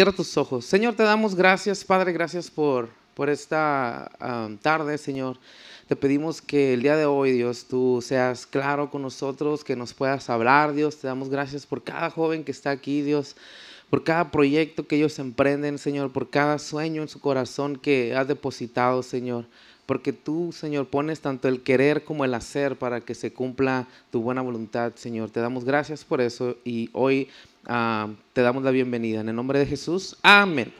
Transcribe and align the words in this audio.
Cierra 0.00 0.12
tus 0.12 0.34
ojos. 0.38 0.64
Señor, 0.64 0.94
te 0.94 1.02
damos 1.02 1.34
gracias, 1.34 1.84
Padre, 1.84 2.14
gracias 2.14 2.50
por, 2.50 2.88
por 3.12 3.28
esta 3.28 4.10
um, 4.18 4.56
tarde, 4.56 4.96
Señor. 4.96 5.36
Te 5.88 5.94
pedimos 5.94 6.40
que 6.40 6.72
el 6.72 6.80
día 6.80 6.96
de 6.96 7.04
hoy, 7.04 7.32
Dios, 7.32 7.66
tú 7.68 8.00
seas 8.02 8.46
claro 8.46 8.90
con 8.90 9.02
nosotros, 9.02 9.62
que 9.62 9.76
nos 9.76 9.92
puedas 9.92 10.30
hablar, 10.30 10.72
Dios. 10.72 10.96
Te 10.96 11.06
damos 11.06 11.28
gracias 11.28 11.66
por 11.66 11.84
cada 11.84 12.08
joven 12.08 12.44
que 12.44 12.50
está 12.50 12.70
aquí, 12.70 13.02
Dios, 13.02 13.36
por 13.90 14.02
cada 14.02 14.30
proyecto 14.30 14.86
que 14.86 14.96
ellos 14.96 15.18
emprenden, 15.18 15.76
Señor, 15.76 16.10
por 16.12 16.30
cada 16.30 16.58
sueño 16.58 17.02
en 17.02 17.08
su 17.08 17.20
corazón 17.20 17.76
que 17.76 18.16
has 18.16 18.26
depositado, 18.26 19.02
Señor. 19.02 19.44
Porque 19.84 20.14
tú, 20.14 20.50
Señor, 20.52 20.86
pones 20.88 21.20
tanto 21.20 21.46
el 21.46 21.62
querer 21.62 22.04
como 22.04 22.24
el 22.24 22.32
hacer 22.32 22.78
para 22.78 23.02
que 23.02 23.14
se 23.14 23.34
cumpla 23.34 23.86
tu 24.10 24.22
buena 24.22 24.40
voluntad, 24.40 24.92
Señor. 24.94 25.28
Te 25.28 25.40
damos 25.40 25.66
gracias 25.66 26.06
por 26.06 26.22
eso 26.22 26.56
y 26.64 26.88
hoy 26.94 27.28
ah, 27.66 28.08
te 28.32 28.42
damos 28.42 28.62
la 28.62 28.70
bienvenida. 28.70 29.20
En 29.20 29.28
el 29.28 29.36
nombre 29.36 29.58
de 29.58 29.66
Jesús, 29.66 30.16
amén. 30.22 30.72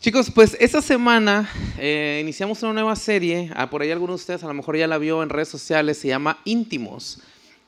Chicos, 0.00 0.30
pues 0.30 0.56
esta 0.60 0.82
semana 0.82 1.50
eh, 1.78 2.20
iniciamos 2.22 2.62
una 2.62 2.74
nueva 2.74 2.94
serie, 2.94 3.50
ah, 3.56 3.68
por 3.68 3.82
ahí 3.82 3.90
algunos 3.90 4.20
de 4.20 4.22
ustedes 4.22 4.44
a 4.44 4.46
lo 4.46 4.54
mejor 4.54 4.76
ya 4.76 4.86
la 4.86 4.98
vio 4.98 5.22
en 5.22 5.30
redes 5.30 5.48
sociales, 5.48 5.98
se 5.98 6.08
llama 6.08 6.38
Íntimos. 6.44 7.20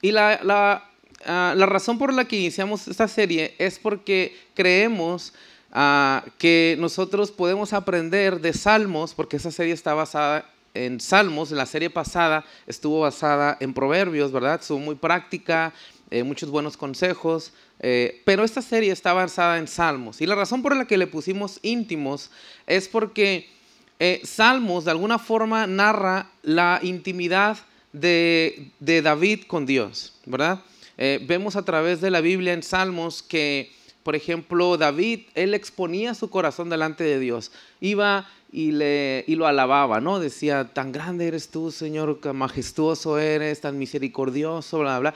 Y 0.03 0.13
la, 0.13 0.39
la, 0.45 0.89
ah, 1.25 1.55
la 1.57 1.67
razón 1.67 1.99
por 1.99 2.13
la 2.13 2.27
que 2.27 2.37
iniciamos 2.37 2.87
esta 2.87 3.09
serie 3.09 3.57
es 3.59 3.79
porque 3.79 4.37
creemos 4.55 5.33
ah, 5.73 6.25
que 6.39 6.77
nosotros 6.79 7.33
podemos 7.33 7.73
aprender 7.73 8.41
de 8.41 8.53
Salmos, 8.53 9.15
porque 9.15 9.39
esa 9.39 9.51
serie 9.51 9.73
está 9.73 9.95
basada 9.95 10.49
en 10.75 11.01
Salmos, 11.01 11.51
la 11.51 11.67
serie 11.67 11.91
pasada 11.91 12.45
estuvo 12.67 13.01
basada 13.01 13.57
en 13.59 13.75
Proverbios, 13.75 14.31
¿verdad? 14.31 14.61
Estuvo 14.61 14.79
muy 14.79 14.95
práctica, 14.95 15.73
eh, 16.11 16.23
muchos 16.23 16.51
buenos 16.51 16.79
consejos, 16.79 17.53
eh, 17.81 18.23
pero 18.25 18.43
esta 18.43 18.63
serie 18.63 18.93
está 18.93 19.13
basada 19.13 19.59
en 19.59 19.69
Salmos. 19.69 20.21
Y 20.23 20.27
la 20.27 20.35
razón 20.35 20.63
por 20.63 20.75
la 20.75 20.87
que 20.87 20.97
le 20.97 21.07
pusimos 21.07 21.59
íntimos 21.63 22.31
es 22.67 22.89
porque 22.89 23.51
eh, 23.99 24.23
Salmos 24.25 24.87
de 24.87 24.93
alguna 24.93 25.19
forma 25.19 25.67
narra 25.67 26.31
la 26.43 26.81
intimidad 26.83 27.59
de, 27.93 28.73
David 28.81 29.43
con 29.47 29.67
Dios, 29.67 30.15
¿verdad? 30.25 30.63
vemos 30.97 31.55
a 31.55 31.65
través 31.65 32.01
de 32.01 32.11
la 32.11 32.21
Biblia 32.21 32.53
en 32.53 32.63
Salmos 32.63 33.23
que, 33.23 33.71
por 34.09 34.17
ejemplo, 34.17 34.79
David, 34.79 35.25
él 35.35 35.53
exponía 35.53 36.15
su 36.15 36.31
corazón 36.31 36.71
delante 36.71 37.05
de 37.05 37.21
Dios. 37.21 37.53
Iba 37.79 38.27
y, 38.51 38.71
le, 38.71 39.23
y 39.27 39.35
lo 39.35 39.47
alababa, 39.47 40.01
¿no? 40.01 40.19
Decía, 40.19 40.71
tan 40.73 40.93
grande 40.93 41.29
eres 41.29 41.51
tú, 41.51 41.71
Señor, 41.71 42.19
majestuoso 42.33 43.19
eres, 43.19 43.61
tan 43.61 43.77
misericordioso, 43.77 44.79
bla, 44.79 44.99
bla. 44.99 45.11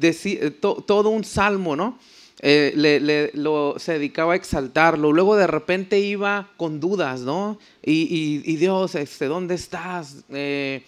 bla 0.00 0.08
eh, 0.08 0.50
todo 0.50 1.10
un 1.10 1.24
salmo, 1.24 1.76
¿no? 1.76 1.98
Eh, 2.40 2.72
se 3.76 3.92
dedicaba 3.92 4.32
a 4.32 4.36
exaltarlo. 4.36 5.12
Luego 5.12 5.36
de 5.36 5.46
repente 5.46 6.00
iba 6.00 6.48
con 6.56 6.80
dudas, 6.80 7.20
¿no? 7.20 7.58
Y, 7.84 8.56
Dios, 8.56 8.94
este, 8.94 9.26
¿dónde 9.26 9.56
estás? 9.56 10.24
Eh, 10.30 10.86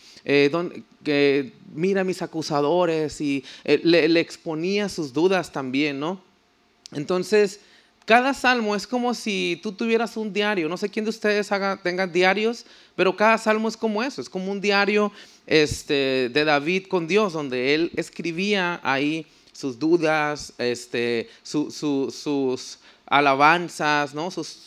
que, 1.05 1.53
mira 1.75 2.05
mis 2.05 2.23
acusadores 2.23 3.21
y 3.21 3.45
le, 3.67 4.19
exponía 4.19 4.89
sus 4.89 5.13
dudas 5.13 5.53
también, 5.53 6.01
¿no? 6.01 6.27
Entonces, 6.93 7.61
cada 8.09 8.33
salmo 8.33 8.75
es 8.75 8.87
como 8.87 9.13
si 9.13 9.61
tú 9.63 9.73
tuvieras 9.73 10.17
un 10.17 10.33
diario. 10.33 10.69
No 10.69 10.79
sé 10.79 10.89
quién 10.89 11.05
de 11.05 11.11
ustedes 11.11 11.53
haga, 11.53 11.77
tenga 11.83 12.07
diarios, 12.07 12.65
pero 12.97 13.15
cada 13.15 13.37
salmo 13.37 13.69
es 13.69 13.77
como 13.77 14.03
eso, 14.03 14.23
es 14.23 14.31
como 14.31 14.51
un 14.51 14.63
diario 14.63 15.13
este, 15.47 16.31
de 16.33 16.45
David 16.45 16.87
con 16.87 17.07
Dios, 17.07 17.35
donde 17.35 17.75
él 17.75 17.93
escribía 17.97 18.81
ahí 18.83 19.27
sus 19.53 19.79
dudas, 19.79 20.55
este, 20.57 21.29
sus 21.43 22.79
alabanzas, 23.05 24.15
¿no? 24.15 24.31
sus, 24.31 24.65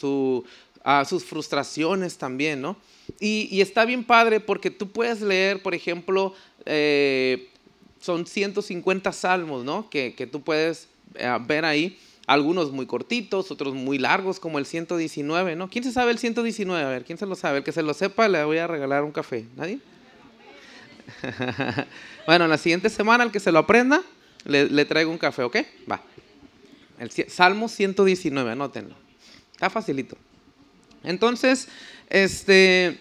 ah, 0.83 1.03
sus 1.03 1.23
frustraciones 1.23 2.17
también, 2.17 2.61
¿no? 2.61 2.77
Y, 3.19 3.59
está 3.59 3.85
bien 3.85 4.03
padre 4.03 4.39
porque 4.39 4.69
tú 4.69 4.91
puedes 4.91 5.21
leer, 5.21 5.63
por 5.63 5.73
ejemplo, 5.73 6.35
eh, 6.65 7.49
son 7.99 8.27
150 8.27 9.11
salmos, 9.11 9.63
¿no? 9.63 9.89
Que, 9.89 10.13
que 10.13 10.27
tú 10.27 10.41
puedes 10.41 10.87
eh, 11.15 11.37
ver 11.47 11.65
ahí. 11.65 11.97
Algunos 12.31 12.71
muy 12.71 12.85
cortitos, 12.85 13.51
otros 13.51 13.73
muy 13.73 13.97
largos, 13.97 14.39
como 14.39 14.57
el 14.57 14.65
119, 14.65 15.57
¿no? 15.57 15.69
¿Quién 15.69 15.83
se 15.83 15.91
sabe 15.91 16.11
el 16.11 16.17
119? 16.17 16.81
A 16.81 16.87
ver, 16.87 17.03
¿quién 17.03 17.17
se 17.17 17.25
lo 17.25 17.35
sabe? 17.35 17.57
El 17.57 17.65
que 17.65 17.73
se 17.73 17.83
lo 17.83 17.93
sepa, 17.93 18.29
le 18.29 18.41
voy 18.45 18.57
a 18.57 18.67
regalar 18.67 19.03
un 19.03 19.11
café. 19.11 19.45
¿Nadie? 19.57 19.79
bueno, 22.25 22.47
la 22.47 22.57
siguiente 22.57 22.89
semana, 22.89 23.25
el 23.25 23.31
que 23.31 23.41
se 23.41 23.51
lo 23.51 23.59
aprenda, 23.59 24.01
le, 24.45 24.85
traigo 24.85 25.11
un 25.11 25.17
café, 25.17 25.43
¿ok? 25.43 25.57
Va. 25.91 26.01
El 26.99 27.11
Salmo 27.29 27.67
119, 27.67 28.49
anótenlo. 28.49 28.95
Está 29.51 29.69
facilito. 29.69 30.15
Entonces, 31.03 31.67
este, 32.09 32.97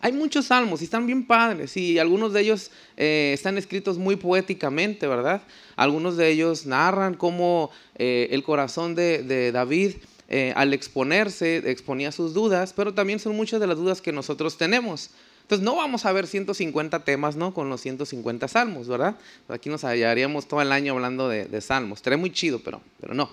hay 0.00 0.12
muchos 0.12 0.46
salmos 0.46 0.82
y 0.82 0.84
están 0.84 1.06
bien 1.06 1.26
padres 1.26 1.76
y 1.76 1.98
algunos 1.98 2.32
de 2.32 2.40
ellos 2.42 2.70
eh, 2.96 3.32
están 3.34 3.58
escritos 3.58 3.98
muy 3.98 4.16
poéticamente, 4.16 5.06
¿verdad? 5.06 5.42
Algunos 5.74 6.16
de 6.16 6.28
ellos 6.30 6.66
narran 6.66 7.14
cómo 7.14 7.70
eh, 7.96 8.28
el 8.30 8.42
corazón 8.42 8.94
de, 8.94 9.50
David 9.52 9.96
eh, 10.28 10.52
al 10.56 10.74
exponerse 10.74 11.70
exponía 11.70 12.12
sus 12.12 12.34
dudas, 12.34 12.72
pero 12.74 12.94
también 12.94 13.18
son 13.18 13.36
muchas 13.36 13.60
de 13.60 13.66
las 13.66 13.76
dudas 13.76 14.00
que 14.00 14.12
nosotros 14.12 14.58
tenemos. 14.58 15.10
Entonces 15.42 15.64
no 15.64 15.76
vamos 15.76 16.04
a 16.04 16.12
ver 16.12 16.26
150 16.26 17.04
temas, 17.04 17.36
¿no? 17.36 17.54
Con 17.54 17.68
los 17.68 17.80
150 17.80 18.48
salmos, 18.48 18.88
¿verdad? 18.88 19.14
Aquí 19.48 19.68
nos 19.68 19.84
hallaríamos 19.84 20.48
todo 20.48 20.60
el 20.60 20.72
año 20.72 20.94
hablando 20.94 21.28
de, 21.28 21.60
salmos. 21.60 22.00
Estaría 22.00 22.16
muy 22.16 22.32
chido, 22.32 22.58
pero, 22.64 22.80
pero 23.00 23.14
no. 23.14 23.30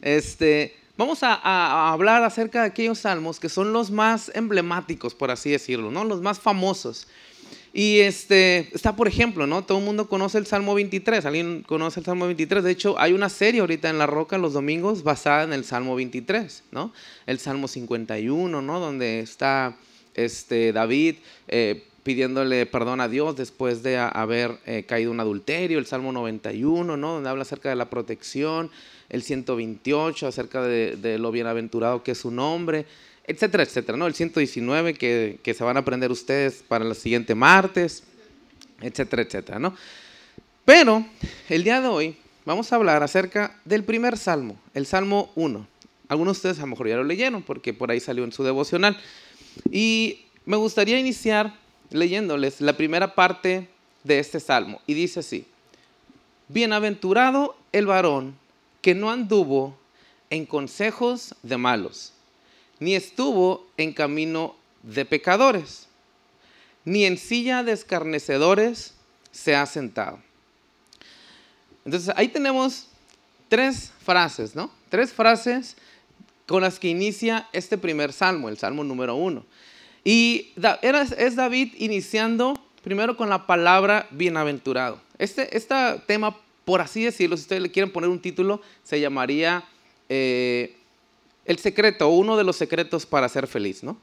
Este, 0.00 0.76
vamos 0.96 1.22
a, 1.22 1.92
hablar 1.92 2.22
acerca 2.22 2.60
de 2.60 2.66
aquellos 2.68 3.00
salmos 3.00 3.40
que 3.40 3.48
son 3.48 3.72
los 3.72 3.90
más 3.90 4.30
emblemáticos, 4.34 5.14
por 5.14 5.30
así 5.30 5.50
decirlo, 5.50 5.90
¿no? 5.90 6.04
Los 6.04 6.22
más 6.22 6.38
famosos. 6.38 7.06
Y 7.72 7.98
este, 7.98 8.70
está, 8.74 8.96
por 8.96 9.06
ejemplo, 9.06 9.46
¿no? 9.46 9.62
Todo 9.62 9.78
el 9.78 9.84
mundo 9.84 10.08
conoce 10.08 10.38
el 10.38 10.46
Salmo 10.46 10.74
23. 10.74 11.26
¿Alguien 11.26 11.62
conoce 11.66 12.00
el 12.00 12.06
Salmo 12.06 12.24
23? 12.24 12.64
De 12.64 12.70
hecho, 12.70 12.98
hay 12.98 13.12
una 13.12 13.28
serie 13.28 13.60
ahorita 13.60 13.90
en 13.90 13.98
La 13.98 14.06
Roca 14.06 14.38
los 14.38 14.54
domingos 14.54 15.02
basada 15.02 15.44
en 15.44 15.52
el 15.52 15.64
Salmo 15.64 15.94
23, 15.94 16.64
¿no? 16.70 16.92
El 17.26 17.38
Salmo 17.38 17.68
51, 17.68 18.62
¿no? 18.62 18.80
Donde 18.80 19.20
está 19.20 19.76
este, 20.14 20.72
David 20.72 21.16
eh, 21.48 21.84
pidiéndole 22.06 22.66
perdón 22.66 23.00
a 23.00 23.08
Dios 23.08 23.36
después 23.36 23.82
de 23.82 23.98
haber 23.98 24.58
eh, 24.64 24.84
caído 24.86 25.10
un 25.10 25.18
adulterio, 25.18 25.80
el 25.80 25.86
Salmo 25.86 26.12
91, 26.12 26.96
¿no? 26.96 27.14
donde 27.14 27.28
habla 27.28 27.42
acerca 27.42 27.68
de 27.68 27.74
la 27.74 27.90
protección, 27.90 28.70
el 29.08 29.22
128 29.22 30.26
acerca 30.26 30.62
de, 30.62 31.18
lo 31.18 31.30
bienaventurado 31.30 32.02
que 32.02 32.12
es 32.12 32.18
su 32.18 32.30
nombre, 32.30 32.86
etcétera, 33.24 33.62
etcétera, 33.62 33.98
¿no? 33.98 34.06
el 34.06 34.14
119 34.14 34.94
que, 34.94 35.38
que, 35.42 35.54
se 35.54 35.64
van 35.64 35.76
a 35.76 35.80
aprender 35.80 36.10
ustedes 36.10 36.64
para 36.66 36.84
el 36.84 36.94
siguiente 36.94 37.34
martes, 37.34 38.04
etcétera, 38.80 39.22
etcétera. 39.22 39.58
¿no? 39.58 39.74
Pero 40.64 41.04
el 41.48 41.64
día 41.64 41.80
de 41.80 41.88
hoy 41.88 42.16
vamos 42.44 42.72
a 42.72 42.76
hablar 42.76 43.02
acerca 43.02 43.58
del 43.64 43.84
primer 43.84 44.16
salmo, 44.16 44.56
el 44.74 44.86
Salmo 44.86 45.30
1. 45.34 45.66
Algunos 46.08 46.36
de 46.36 46.38
ustedes 46.38 46.58
a 46.58 46.62
lo 46.62 46.68
mejor 46.68 46.88
ya 46.88 46.96
lo 46.96 47.04
leyeron 47.04 47.42
porque 47.42 47.74
por 47.74 47.90
ahí 47.90 48.00
salió 48.00 48.24
en 48.24 48.32
su 48.32 48.44
devocional. 48.44 48.96
Y 49.70 50.20
me 50.44 50.56
gustaría 50.56 50.98
iniciar 50.98 51.54
leyéndoles 51.90 52.60
la 52.60 52.76
primera 52.76 53.14
parte 53.14 53.68
de 54.04 54.18
este 54.18 54.38
salmo. 54.38 54.80
Y 54.86 54.94
dice 54.94 55.20
así, 55.20 55.46
Bienaventurado 56.48 57.56
el 57.72 57.86
varón 57.86 58.36
que 58.86 58.94
no 58.94 59.10
anduvo 59.10 59.76
en 60.30 60.46
consejos 60.46 61.34
de 61.42 61.56
malos, 61.56 62.12
ni 62.78 62.94
estuvo 62.94 63.66
en 63.76 63.92
camino 63.92 64.54
de 64.84 65.04
pecadores, 65.04 65.88
ni 66.84 67.04
en 67.04 67.18
silla 67.18 67.64
de 67.64 67.72
escarnecedores 67.72 68.94
se 69.32 69.56
ha 69.56 69.66
sentado. 69.66 70.20
Entonces 71.84 72.14
ahí 72.16 72.28
tenemos 72.28 72.86
tres 73.48 73.90
frases, 74.04 74.54
¿no? 74.54 74.70
Tres 74.88 75.12
frases 75.12 75.76
con 76.46 76.62
las 76.62 76.78
que 76.78 76.86
inicia 76.86 77.48
este 77.52 77.78
primer 77.78 78.12
salmo, 78.12 78.48
el 78.48 78.56
salmo 78.56 78.84
número 78.84 79.16
uno. 79.16 79.44
Y 80.04 80.52
es 81.20 81.34
David 81.34 81.74
iniciando 81.78 82.54
primero 82.84 83.16
con 83.16 83.30
la 83.30 83.48
palabra 83.48 84.06
bienaventurado. 84.12 85.00
Este, 85.18 85.56
este 85.56 85.74
tema, 86.06 86.36
por 86.66 86.80
así 86.80 87.04
decirlo, 87.04 87.36
si 87.36 87.42
ustedes 87.42 87.62
le 87.62 87.70
quieren 87.70 87.92
poner 87.92 88.10
un 88.10 88.18
título, 88.18 88.60
se 88.82 88.98
llamaría 88.98 89.62
eh, 90.08 90.74
El 91.44 91.58
secreto, 91.60 92.08
uno 92.08 92.36
de 92.36 92.42
los 92.42 92.56
secretos 92.56 93.06
para 93.06 93.28
ser 93.28 93.46
feliz, 93.46 93.84
¿no? 93.84 93.96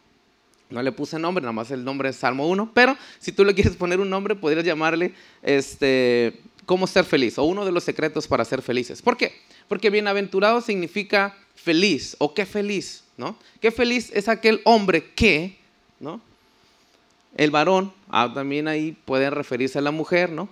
No 0.70 0.82
le 0.82 0.94
puse 0.94 1.20
nombre, 1.20 1.42
nada 1.42 1.52
más 1.52 1.72
el 1.72 1.84
nombre 1.84 2.08
es 2.08 2.16
Salmo 2.16 2.48
1, 2.48 2.72
pero 2.74 2.98
si 3.20 3.34
tú 3.34 3.44
le 3.44 3.54
quieres 3.54 3.76
poner 3.76 4.00
un 4.00 4.10
nombre, 4.10 4.34
podrías 4.36 4.64
llamarle 4.64 5.14
este, 5.42 6.40
cómo 6.66 6.88
ser 6.88 7.04
feliz 7.04 7.38
o 7.38 7.44
uno 7.44 7.66
de 7.66 7.74
los 7.74 7.84
secretos 7.84 8.30
para 8.30 8.46
ser 8.46 8.62
felices. 8.62 9.02
¿Por 9.02 9.18
qué? 9.18 9.34
Porque 9.68 9.90
bienaventurado 9.90 10.62
significa 10.62 11.36
feliz 11.56 12.16
o 12.20 12.34
qué 12.34 12.46
feliz, 12.46 13.04
¿no? 13.18 13.36
Qué 13.60 13.72
feliz 13.72 14.10
es 14.14 14.30
aquel 14.30 14.62
hombre 14.64 15.12
que, 15.12 15.58
¿no? 16.00 16.22
El 17.36 17.52
varón, 17.52 17.92
ah, 18.08 18.32
también 18.34 18.70
ahí 18.70 18.98
pueden 19.04 19.34
referirse 19.34 19.80
a 19.80 19.82
la 19.82 19.92
mujer, 19.92 20.30
¿no? 20.30 20.48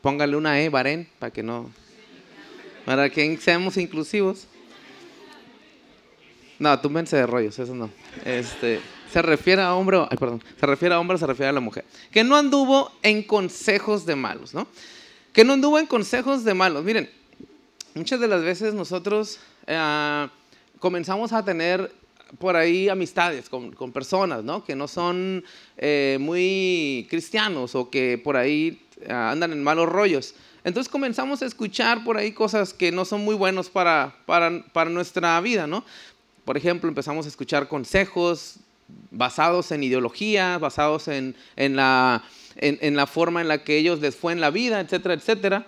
Póngale 0.00 0.36
una 0.36 0.60
E, 0.60 0.68
varén, 0.68 1.08
para 1.18 1.32
que 1.32 1.42
no, 1.42 1.70
para 2.84 3.10
que 3.10 3.36
seamos 3.38 3.76
inclusivos. 3.76 4.46
No, 6.58 6.80
túmbense 6.80 7.16
de 7.16 7.26
rollos, 7.26 7.58
eso 7.58 7.74
no. 7.74 7.90
Este, 8.24 8.80
se 9.12 9.22
refiere 9.22 9.62
a 9.62 9.74
hombre, 9.74 9.98
ay, 10.10 10.16
perdón, 10.16 10.42
se 10.58 10.66
refiere 10.66 10.94
a 10.94 11.00
hombre, 11.00 11.18
se 11.18 11.26
refiere 11.26 11.50
a 11.50 11.52
la 11.52 11.60
mujer. 11.60 11.84
Que 12.10 12.24
no 12.24 12.36
anduvo 12.36 12.90
en 13.02 13.22
consejos 13.22 14.06
de 14.06 14.16
malos, 14.16 14.54
¿no? 14.54 14.66
Que 15.32 15.44
no 15.44 15.52
anduvo 15.52 15.78
en 15.78 15.86
consejos 15.86 16.44
de 16.44 16.54
malos. 16.54 16.82
Miren, 16.84 17.10
muchas 17.94 18.20
de 18.20 18.28
las 18.28 18.42
veces 18.42 18.72
nosotros 18.72 19.38
eh, 19.66 20.28
comenzamos 20.78 21.32
a 21.32 21.44
tener 21.44 21.92
por 22.38 22.56
ahí 22.56 22.88
amistades 22.88 23.48
con, 23.48 23.72
con 23.72 23.92
personas, 23.92 24.42
¿no? 24.42 24.64
Que 24.64 24.74
no 24.74 24.88
son 24.88 25.44
eh, 25.76 26.16
muy 26.20 27.06
cristianos 27.10 27.74
o 27.74 27.90
que 27.90 28.18
por 28.22 28.36
ahí 28.36 28.85
andan 29.08 29.52
en 29.52 29.62
malos 29.62 29.88
rollos. 29.88 30.34
Entonces 30.64 30.90
comenzamos 30.90 31.42
a 31.42 31.46
escuchar 31.46 32.02
por 32.02 32.16
ahí 32.16 32.32
cosas 32.32 32.72
que 32.72 32.90
no 32.90 33.04
son 33.04 33.24
muy 33.24 33.34
buenos 33.34 33.70
para, 33.70 34.16
para, 34.26 34.64
para 34.72 34.90
nuestra 34.90 35.40
vida, 35.40 35.66
¿no? 35.66 35.84
Por 36.44 36.56
ejemplo, 36.56 36.88
empezamos 36.88 37.26
a 37.26 37.28
escuchar 37.28 37.68
consejos 37.68 38.56
basados 39.10 39.72
en 39.72 39.82
ideología, 39.82 40.58
basados 40.58 41.08
en, 41.08 41.34
en, 41.56 41.76
la, 41.76 42.22
en, 42.56 42.96
la, 42.96 43.06
forma 43.06 43.40
en 43.40 43.48
la 43.48 43.64
que 43.64 43.78
ellos 43.78 44.00
les 44.00 44.16
fue 44.16 44.32
en 44.32 44.40
la 44.40 44.50
vida, 44.50 44.80
etcétera, 44.80 45.14
etcétera. 45.14 45.66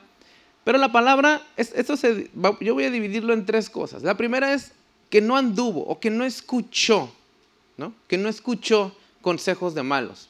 Pero 0.65 0.79
la 0.79 0.93
palabra, 0.93 1.43
esto 1.57 1.97
se, 1.97 2.31
yo 2.61 2.75
voy 2.75 2.85
a 2.85 2.91
dividirlo 2.91 3.33
en 3.33 3.47
tres 3.47 3.71
cosas. 3.71 4.03
La 4.03 4.17
primera 4.17 4.53
es 4.53 4.73
que 5.11 5.21
no 5.21 5.37
anduvo 5.37 5.81
o 5.87 5.99
que 5.99 6.11
no 6.11 6.25
escuchó, 6.25 7.13
¿no? 7.77 7.93
que 8.07 8.19
no 8.19 8.29
escuchó 8.29 8.95
consejos 9.23 9.75
de 9.75 9.83
malos. 9.83 10.29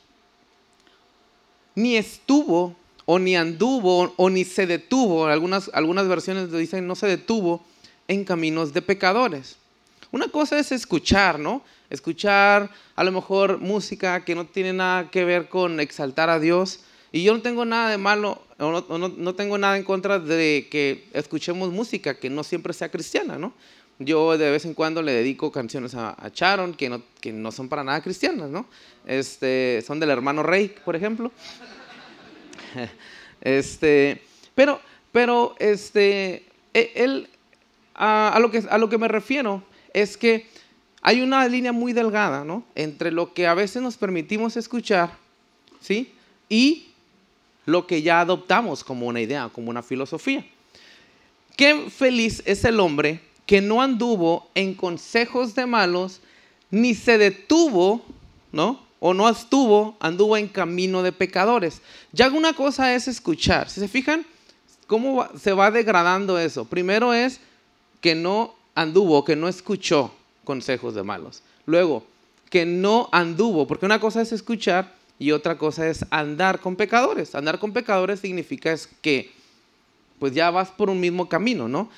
Ni 1.74 1.96
estuvo 1.96 2.76
o 3.10 3.18
ni 3.18 3.36
anduvo 3.36 4.12
o 4.16 4.28
ni 4.28 4.44
se 4.44 4.66
detuvo, 4.66 5.28
algunas, 5.28 5.70
algunas 5.72 6.06
versiones 6.06 6.52
dicen 6.52 6.86
no 6.86 6.94
se 6.94 7.06
detuvo 7.06 7.64
en 8.06 8.22
caminos 8.22 8.74
de 8.74 8.82
pecadores. 8.82 9.56
Una 10.12 10.28
cosa 10.28 10.58
es 10.58 10.72
escuchar, 10.72 11.38
¿no? 11.38 11.62
Escuchar 11.88 12.68
a 12.94 13.04
lo 13.04 13.10
mejor 13.10 13.60
música 13.60 14.26
que 14.26 14.34
no 14.34 14.44
tiene 14.44 14.74
nada 14.74 15.10
que 15.10 15.24
ver 15.24 15.48
con 15.48 15.80
exaltar 15.80 16.28
a 16.28 16.38
Dios. 16.38 16.80
Y 17.10 17.22
yo 17.22 17.32
no 17.32 17.40
tengo 17.40 17.64
nada 17.64 17.88
de 17.88 17.96
malo, 17.96 18.42
o 18.58 18.70
no, 18.70 18.98
no, 18.98 19.08
no 19.08 19.34
tengo 19.34 19.56
nada 19.56 19.78
en 19.78 19.84
contra 19.84 20.18
de 20.18 20.68
que 20.70 21.08
escuchemos 21.14 21.72
música 21.72 22.18
que 22.18 22.28
no 22.28 22.44
siempre 22.44 22.74
sea 22.74 22.90
cristiana, 22.90 23.38
¿no? 23.38 23.54
Yo 23.98 24.36
de 24.36 24.50
vez 24.50 24.66
en 24.66 24.74
cuando 24.74 25.00
le 25.00 25.12
dedico 25.12 25.50
canciones 25.50 25.94
a, 25.94 26.10
a 26.10 26.28
Sharon 26.28 26.74
que 26.74 26.90
no, 26.90 27.02
que 27.22 27.32
no 27.32 27.52
son 27.52 27.70
para 27.70 27.82
nada 27.84 28.02
cristianas, 28.02 28.50
¿no? 28.50 28.66
Este, 29.06 29.82
son 29.86 29.98
del 29.98 30.10
hermano 30.10 30.42
Rey, 30.42 30.74
por 30.84 30.94
ejemplo. 30.94 31.32
Este, 33.40 34.20
pero, 34.56 34.80
pero, 35.12 35.54
este, 35.60 36.44
e, 36.74 36.92
él, 36.96 37.28
a, 37.94 38.36
lo 38.40 38.50
que, 38.50 38.64
a 38.68 38.78
lo 38.78 38.88
que 38.88 38.98
me 38.98 39.06
refiero 39.06 39.62
es 39.94 40.16
que 40.16 40.48
hay 41.02 41.20
una 41.20 41.46
línea 41.46 41.70
muy 41.72 41.92
delgada, 41.92 42.44
¿no? 42.44 42.64
Entre 42.74 43.12
lo 43.12 43.32
que 43.34 43.46
a 43.46 43.54
veces 43.54 43.80
nos 43.80 43.96
permitimos 43.96 44.56
escuchar, 44.56 45.16
¿sí? 45.80 46.12
Y 46.48 46.88
lo 47.64 47.86
que 47.86 48.02
ya 48.02 48.20
adoptamos 48.20 48.82
como 48.82 49.06
una 49.06 49.20
idea, 49.20 49.50
como 49.52 49.70
una 49.70 49.82
filosofía. 49.82 50.44
Qué 51.56 51.88
feliz 51.90 52.42
es 52.44 52.64
el 52.64 52.80
hombre 52.80 53.20
que 53.46 53.60
no 53.60 53.80
anduvo 53.82 54.48
en 54.54 54.74
consejos 54.74 55.54
de 55.54 55.66
malos, 55.66 56.20
ni 56.70 56.94
se 56.94 57.18
detuvo, 57.18 58.04
¿no? 58.52 58.87
O 59.00 59.14
no 59.14 59.28
estuvo, 59.28 59.96
anduvo 60.00 60.36
en 60.36 60.48
camino 60.48 61.02
de 61.02 61.12
pecadores. 61.12 61.80
Ya 62.12 62.28
una 62.28 62.52
cosa 62.52 62.94
es 62.94 63.08
escuchar. 63.08 63.70
Si 63.70 63.80
se 63.80 63.88
fijan, 63.88 64.26
¿cómo 64.86 65.28
se 65.38 65.52
va 65.52 65.70
degradando 65.70 66.38
eso? 66.38 66.64
Primero 66.64 67.14
es 67.14 67.40
que 68.00 68.14
no 68.14 68.54
anduvo, 68.74 69.24
que 69.24 69.36
no 69.36 69.48
escuchó 69.48 70.12
consejos 70.44 70.94
de 70.94 71.02
malos. 71.02 71.42
Luego, 71.66 72.04
que 72.50 72.66
no 72.66 73.08
anduvo, 73.12 73.66
porque 73.66 73.86
una 73.86 74.00
cosa 74.00 74.22
es 74.22 74.32
escuchar 74.32 74.94
y 75.18 75.32
otra 75.32 75.58
cosa 75.58 75.88
es 75.88 76.04
andar 76.10 76.60
con 76.60 76.76
pecadores. 76.76 77.34
Andar 77.34 77.58
con 77.58 77.72
pecadores 77.72 78.20
significa 78.20 78.72
es 78.72 78.88
que 79.02 79.32
pues 80.18 80.32
ya 80.32 80.50
vas 80.50 80.70
por 80.70 80.90
un 80.90 80.98
mismo 80.98 81.28
camino, 81.28 81.68
¿no? 81.68 81.88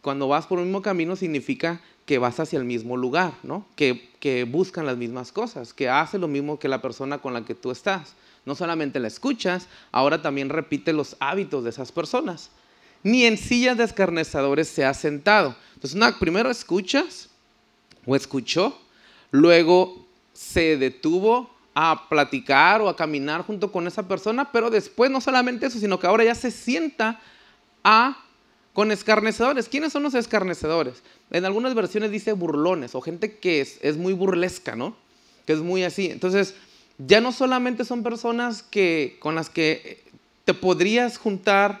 cuando 0.00 0.28
vas 0.28 0.46
por 0.46 0.58
un 0.58 0.64
mismo 0.64 0.82
camino 0.82 1.16
significa 1.16 1.80
que 2.06 2.18
vas 2.18 2.40
hacia 2.40 2.58
el 2.58 2.64
mismo 2.64 2.96
lugar, 2.96 3.34
¿no? 3.42 3.66
Que, 3.76 4.10
que 4.18 4.44
buscan 4.44 4.86
las 4.86 4.96
mismas 4.96 5.32
cosas, 5.32 5.72
que 5.72 5.88
hace 5.88 6.18
lo 6.18 6.28
mismo 6.28 6.58
que 6.58 6.68
la 6.68 6.82
persona 6.82 7.18
con 7.18 7.32
la 7.32 7.44
que 7.44 7.54
tú 7.54 7.70
estás. 7.70 8.14
No 8.44 8.54
solamente 8.54 9.00
la 9.00 9.08
escuchas, 9.08 9.68
ahora 9.92 10.22
también 10.22 10.48
repite 10.48 10.92
los 10.92 11.16
hábitos 11.20 11.64
de 11.64 11.70
esas 11.70 11.92
personas. 11.92 12.50
Ni 13.02 13.24
en 13.24 13.36
sillas 13.36 13.76
de 13.76 13.84
escarnecedores 13.84 14.68
se 14.68 14.84
ha 14.84 14.94
sentado. 14.94 15.54
Entonces, 15.74 15.94
una, 15.94 16.18
primero 16.18 16.50
escuchas 16.50 17.28
o 18.06 18.16
escuchó, 18.16 18.78
luego 19.30 20.06
se 20.32 20.76
detuvo 20.76 21.50
a 21.74 22.08
platicar 22.08 22.80
o 22.80 22.88
a 22.88 22.96
caminar 22.96 23.42
junto 23.42 23.70
con 23.70 23.86
esa 23.86 24.08
persona, 24.08 24.50
pero 24.50 24.70
después 24.70 25.10
no 25.10 25.20
solamente 25.20 25.66
eso, 25.66 25.78
sino 25.78 25.98
que 25.98 26.06
ahora 26.06 26.24
ya 26.24 26.34
se 26.34 26.50
sienta 26.50 27.20
a 27.84 28.24
con 28.72 28.92
escarnecedores. 28.92 29.68
¿Quiénes 29.68 29.92
son 29.92 30.02
los 30.02 30.14
escarnecedores? 30.14 31.02
En 31.30 31.44
algunas 31.44 31.74
versiones 31.74 32.10
dice 32.10 32.32
burlones 32.32 32.94
o 32.94 33.00
gente 33.00 33.36
que 33.36 33.60
es, 33.60 33.96
muy 33.96 34.12
burlesca, 34.12 34.76
¿no? 34.76 34.96
Que 35.46 35.52
es 35.54 35.60
muy 35.60 35.82
así. 35.82 36.06
Entonces, 36.10 36.54
ya 36.98 37.20
no 37.20 37.32
solamente 37.32 37.84
son 37.84 38.02
personas 38.02 38.62
que, 38.62 39.16
con 39.20 39.34
las 39.34 39.50
que 39.50 40.04
te 40.44 40.54
podrías 40.54 41.18
juntar, 41.18 41.80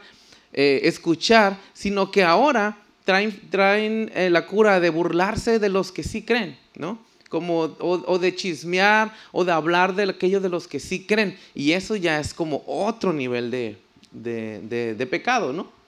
eh, 0.52 0.80
escuchar, 0.84 1.58
sino 1.72 2.10
que 2.10 2.24
ahora 2.24 2.78
traen, 3.04 4.10
eh, 4.14 4.28
la 4.30 4.46
cura 4.46 4.80
de 4.80 4.90
burlarse 4.90 5.58
de 5.58 5.68
los 5.68 5.92
que 5.92 6.02
sí 6.02 6.22
creen, 6.22 6.58
¿no? 6.74 6.98
Como, 7.28 7.76
o, 7.78 8.18
de 8.18 8.34
chismear 8.34 9.14
o 9.30 9.44
de 9.44 9.52
hablar 9.52 9.94
de 9.94 10.02
aquellos 10.02 10.42
de 10.42 10.48
los 10.48 10.66
que 10.66 10.80
sí 10.80 11.06
creen. 11.06 11.38
Y 11.54 11.72
eso 11.72 11.94
ya 11.94 12.18
es 12.18 12.34
como 12.34 12.64
otro 12.66 13.12
nivel 13.12 13.52
de, 13.52 13.78
de 14.10 15.06
pecado, 15.06 15.52
¿no? 15.52 15.79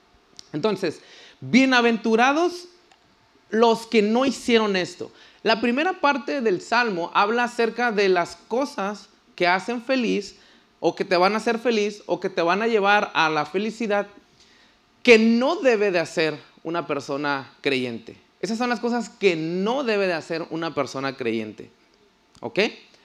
Entonces, 0.53 1.01
bienaventurados 1.41 2.67
los 3.49 3.85
que 3.85 4.01
no 4.01 4.25
hicieron 4.25 4.75
esto. 4.75 5.11
La 5.43 5.59
primera 5.59 5.99
parte 5.99 6.41
del 6.41 6.61
Salmo 6.61 7.11
habla 7.13 7.43
acerca 7.43 7.91
de 7.91 8.07
las 8.07 8.37
cosas 8.47 9.09
que 9.35 9.47
hacen 9.47 9.81
feliz 9.81 10.37
o 10.79 10.95
que 10.95 11.05
te 11.05 11.17
van 11.17 11.33
a 11.33 11.37
hacer 11.37 11.59
feliz 11.59 12.01
o 12.05 12.19
que 12.19 12.29
te 12.29 12.41
van 12.41 12.61
a 12.61 12.67
llevar 12.67 13.11
a 13.13 13.29
la 13.29 13.45
felicidad 13.45 14.07
que 15.01 15.19
no 15.19 15.57
debe 15.57 15.91
de 15.91 15.99
hacer 15.99 16.37
una 16.63 16.87
persona 16.87 17.51
creyente. 17.61 18.15
Esas 18.41 18.57
son 18.57 18.69
las 18.69 18.79
cosas 18.79 19.09
que 19.09 19.35
no 19.35 19.83
debe 19.83 20.07
de 20.07 20.13
hacer 20.13 20.45
una 20.49 20.73
persona 20.73 21.15
creyente. 21.15 21.69
¿Ok? 22.39 22.59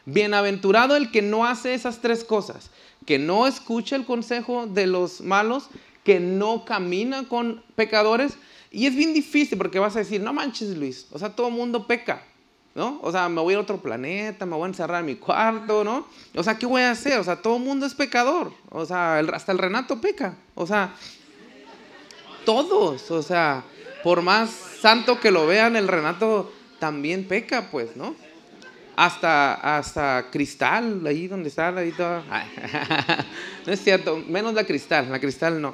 Bienaventurado 0.05 0.97
el 0.97 1.11
que 1.11 1.23
no 1.23 1.45
hace 1.45 1.75
esas 1.75 2.01
tres 2.01 2.25
cosas, 2.25 2.71
que 3.05 3.19
no 3.19 3.47
escucha 3.47 3.97
el 3.97 4.05
consejo 4.05 4.67
de 4.67 4.87
los 4.87 5.21
malos, 5.21 5.69
que 6.09 6.21
no 6.21 6.65
camina 6.65 7.29
con 7.29 7.63
pecadores. 7.77 8.39
Y 8.71 8.87
es 8.87 8.97
bien 8.97 9.13
difícil 9.13 9.59
porque 9.59 9.79
vas 9.79 9.95
a 9.95 9.99
decir, 9.99 10.23
no 10.23 10.33
manches 10.33 10.75
Luis, 10.75 11.07
o 11.13 11.19
sea, 11.19 11.37
todo 11.37 11.51
mundo 11.51 11.87
peca, 11.87 12.23
¿no? 12.75 12.99
O 13.03 13.13
sea, 13.13 13.29
me 13.29 13.43
voy 13.43 13.53
a 13.53 13.61
otro 13.61 13.77
planeta, 13.83 14.47
me 14.47 14.57
voy 14.57 14.65
a 14.65 14.69
encerrar 14.69 15.01
en 15.01 15.07
mi 15.07 15.17
cuarto, 15.17 15.85
¿no? 15.85 16.07
O 16.35 16.43
sea, 16.43 16.59
¿qué 16.59 16.65
voy 16.65 16.81
a 16.81 16.93
hacer? 16.93 17.19
O 17.19 17.25
sea, 17.25 17.43
todo 17.43 17.59
mundo 17.59 17.85
es 17.85 17.93
pecador, 17.93 18.55
o 18.71 18.87
sea, 18.87 19.19
hasta 19.19 19.53
el 19.53 19.59
Renato 19.59 20.01
peca, 20.01 20.35
o 20.55 20.67
sea, 20.67 20.95
todos, 22.47 23.11
o 23.11 23.23
sea, 23.23 23.65
por 24.03 24.23
más 24.23 24.49
santo 24.81 25.21
que 25.21 25.31
lo 25.31 25.47
vean, 25.47 25.77
el 25.77 25.89
Renato 25.89 26.51
también 26.79 27.29
peca, 27.29 27.71
pues, 27.71 27.97
¿no? 27.97 28.15
Hasta, 28.99 29.55
hasta 29.79 30.29
cristal, 30.29 31.07
ahí 31.07 31.29
donde 31.29 31.51
está, 31.51 31.69
ahí 31.69 31.93
todo. 31.93 32.21
no 33.67 33.73
es 33.73 33.81
cierto, 33.81 34.17
menos 34.27 34.55
la 34.55 34.65
cristal, 34.65 35.09
la 35.09 35.21
cristal 35.21 35.63
no. 35.63 35.73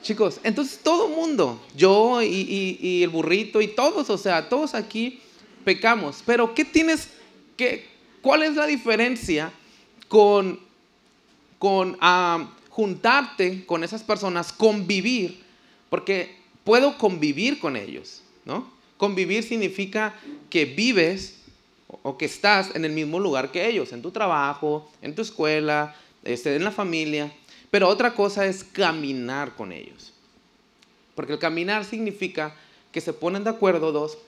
Chicos, 0.00 0.38
entonces 0.44 0.78
todo 0.80 1.08
mundo, 1.08 1.60
yo 1.74 2.22
y, 2.22 2.78
y, 2.80 3.02
el 3.02 3.10
burrito 3.10 3.60
y 3.60 3.66
todos, 3.66 4.10
o 4.10 4.16
sea, 4.16 4.48
todos 4.48 4.74
aquí 4.74 5.18
pecamos. 5.64 6.22
Pero 6.24 6.54
¿qué 6.54 6.64
tienes 6.64 7.08
que, 7.56 7.88
cuál 8.20 8.44
es 8.44 8.54
la 8.54 8.66
diferencia 8.66 9.50
con, 10.06 10.60
con 11.58 11.96
uh, 11.96 12.46
juntarte 12.68 13.66
con 13.66 13.82
esas 13.82 14.04
personas, 14.04 14.52
convivir? 14.52 15.42
Porque 15.90 16.36
puedo 16.62 16.96
convivir 16.96 17.58
con 17.58 17.74
ellos, 17.74 18.22
¿no? 18.44 18.70
Convivir 18.98 19.42
significa 19.42 20.14
que 20.48 20.64
vives 20.64 21.41
o 22.02 22.16
que 22.16 22.24
estás 22.24 22.74
en 22.74 22.84
el 22.84 22.92
mismo 22.92 23.20
lugar 23.20 23.52
que 23.52 23.68
ellos, 23.68 23.92
en 23.92 24.02
tu 24.02 24.10
trabajo, 24.10 24.90
en 25.02 25.14
tu 25.14 25.22
escuela, 25.22 25.94
este, 26.24 26.56
en 26.56 26.64
la 26.64 26.70
familia. 26.70 27.32
Pero 27.70 27.88
otra 27.88 28.14
cosa 28.14 28.46
es 28.46 28.64
caminar 28.64 29.54
con 29.54 29.72
ellos. 29.72 30.12
Porque 31.14 31.32
el 31.32 31.38
caminar 31.38 31.84
significa 31.84 32.54
que 32.90 33.00
se 33.00 33.12
ponen 33.12 33.44
de 33.44 33.50
acuerdo 33.50 33.92
dos 33.92 34.18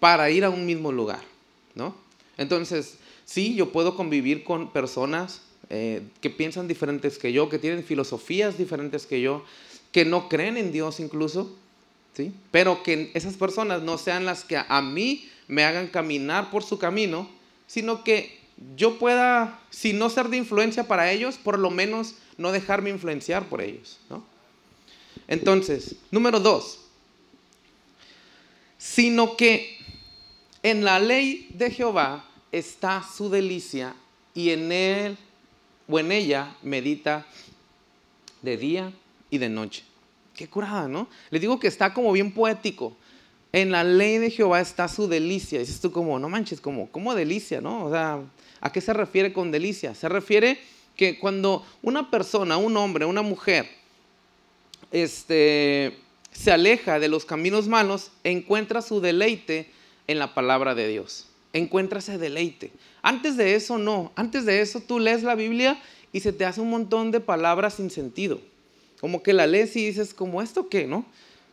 para 0.00 0.30
ir 0.30 0.44
a 0.44 0.50
un 0.50 0.66
mismo 0.66 0.92
lugar, 0.92 1.22
¿no? 1.74 1.94
Entonces, 2.36 2.98
sí, 3.24 3.54
yo 3.54 3.72
puedo 3.72 3.96
convivir 3.96 4.44
con 4.44 4.70
personas 4.70 5.42
eh, 5.70 6.02
que 6.20 6.30
piensan 6.30 6.68
diferentes 6.68 7.18
que 7.18 7.32
yo, 7.32 7.48
que 7.48 7.58
tienen 7.58 7.84
filosofías 7.84 8.58
diferentes 8.58 9.06
que 9.06 9.20
yo, 9.20 9.44
que 9.92 10.04
no 10.04 10.28
creen 10.28 10.56
en 10.56 10.72
Dios 10.72 11.00
incluso, 11.00 11.56
¿sí? 12.14 12.32
Pero 12.50 12.82
que 12.82 13.10
esas 13.14 13.34
personas 13.34 13.82
no 13.82 13.96
sean 13.98 14.24
las 14.24 14.44
que 14.44 14.56
a 14.56 14.82
mí 14.82 15.28
me 15.48 15.64
hagan 15.64 15.88
caminar 15.88 16.50
por 16.50 16.62
su 16.62 16.78
camino, 16.78 17.28
sino 17.66 18.04
que 18.04 18.40
yo 18.76 18.98
pueda, 18.98 19.60
si 19.70 19.92
no 19.92 20.10
ser 20.10 20.28
de 20.28 20.36
influencia 20.36 20.86
para 20.86 21.10
ellos, 21.10 21.36
por 21.36 21.58
lo 21.58 21.70
menos 21.70 22.14
no 22.38 22.52
dejarme 22.52 22.90
influenciar 22.90 23.48
por 23.48 23.60
ellos, 23.60 23.98
¿no? 24.08 24.24
Entonces, 25.26 25.96
número 26.10 26.40
dos, 26.40 26.80
sino 28.78 29.36
que 29.36 29.78
en 30.62 30.84
la 30.84 30.98
ley 30.98 31.48
de 31.54 31.70
Jehová 31.70 32.24
está 32.52 33.02
su 33.02 33.30
delicia 33.30 33.94
y 34.34 34.50
en 34.50 34.70
él 34.70 35.18
o 35.88 35.98
en 35.98 36.12
ella 36.12 36.56
medita 36.62 37.26
de 38.42 38.56
día 38.56 38.92
y 39.30 39.38
de 39.38 39.48
noche. 39.48 39.84
Qué 40.34 40.48
curada, 40.48 40.88
¿no? 40.88 41.08
Les 41.30 41.40
digo 41.40 41.58
que 41.58 41.68
está 41.68 41.94
como 41.94 42.12
bien 42.12 42.32
poético. 42.32 42.96
En 43.54 43.70
la 43.70 43.84
ley 43.84 44.18
de 44.18 44.30
Jehová 44.30 44.60
está 44.60 44.88
su 44.88 45.06
delicia. 45.06 45.60
Dices 45.60 45.80
tú 45.80 45.92
como, 45.92 46.18
no 46.18 46.28
manches, 46.28 46.60
como, 46.60 46.90
¿cómo 46.90 47.14
delicia, 47.14 47.60
no? 47.60 47.84
O 47.84 47.90
sea, 47.92 48.20
¿a 48.60 48.72
qué 48.72 48.80
se 48.80 48.92
refiere 48.92 49.32
con 49.32 49.52
delicia? 49.52 49.94
Se 49.94 50.08
refiere 50.08 50.58
que 50.96 51.20
cuando 51.20 51.64
una 51.80 52.10
persona, 52.10 52.56
un 52.56 52.76
hombre, 52.76 53.04
una 53.04 53.22
mujer, 53.22 53.68
este, 54.90 55.96
se 56.32 56.50
aleja 56.50 56.98
de 56.98 57.06
los 57.06 57.24
caminos 57.24 57.68
malos, 57.68 58.10
encuentra 58.24 58.82
su 58.82 59.00
deleite 59.00 59.70
en 60.08 60.18
la 60.18 60.34
palabra 60.34 60.74
de 60.74 60.88
Dios. 60.88 61.28
Encuentra 61.52 62.00
ese 62.00 62.18
deleite. 62.18 62.72
Antes 63.02 63.36
de 63.36 63.54
eso 63.54 63.78
no. 63.78 64.10
Antes 64.16 64.46
de 64.46 64.62
eso 64.62 64.80
tú 64.80 64.98
lees 64.98 65.22
la 65.22 65.36
Biblia 65.36 65.80
y 66.12 66.18
se 66.18 66.32
te 66.32 66.44
hace 66.44 66.60
un 66.60 66.70
montón 66.70 67.12
de 67.12 67.20
palabras 67.20 67.74
sin 67.74 67.88
sentido. 67.88 68.40
Como 69.00 69.22
que 69.22 69.32
la 69.32 69.46
lees 69.46 69.76
y 69.76 69.86
dices, 69.86 70.12
como 70.12 70.42
esto 70.42 70.68
qué, 70.68 70.88
¿no? 70.88 71.04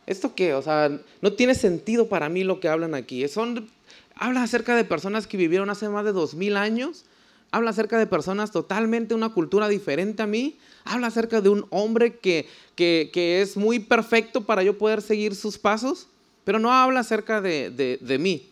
¿Esto 0.06 0.34
qué? 0.34 0.54
O 0.54 0.62
sea, 0.62 0.90
no 1.20 1.32
tiene 1.32 1.54
sentido 1.54 2.08
para 2.08 2.28
mí 2.28 2.44
lo 2.44 2.60
que 2.60 2.68
hablan 2.68 2.94
aquí. 2.94 3.26
Son, 3.28 3.68
habla 4.16 4.42
acerca 4.42 4.74
de 4.74 4.84
personas 4.84 5.26
que 5.26 5.36
vivieron 5.36 5.70
hace 5.70 5.88
más 5.88 6.04
de 6.04 6.12
dos 6.12 6.34
mil 6.34 6.56
años. 6.56 7.04
Habla 7.50 7.70
acerca 7.70 7.98
de 7.98 8.06
personas 8.06 8.50
totalmente 8.50 9.14
una 9.14 9.28
cultura 9.28 9.68
diferente 9.68 10.22
a 10.22 10.26
mí. 10.26 10.56
Habla 10.84 11.08
acerca 11.08 11.40
de 11.40 11.50
un 11.50 11.66
hombre 11.70 12.16
que, 12.18 12.48
que, 12.74 13.42
es 13.42 13.56
muy 13.56 13.78
perfecto 13.78 14.44
para 14.44 14.62
yo 14.62 14.78
poder 14.78 15.02
seguir 15.02 15.34
sus 15.34 15.58
pasos. 15.58 16.08
Pero 16.44 16.58
no 16.58 16.72
habla 16.72 17.00
acerca 17.00 17.40
de, 17.40 17.70
de, 17.70 17.98
de 18.00 18.18
mí. 18.18 18.48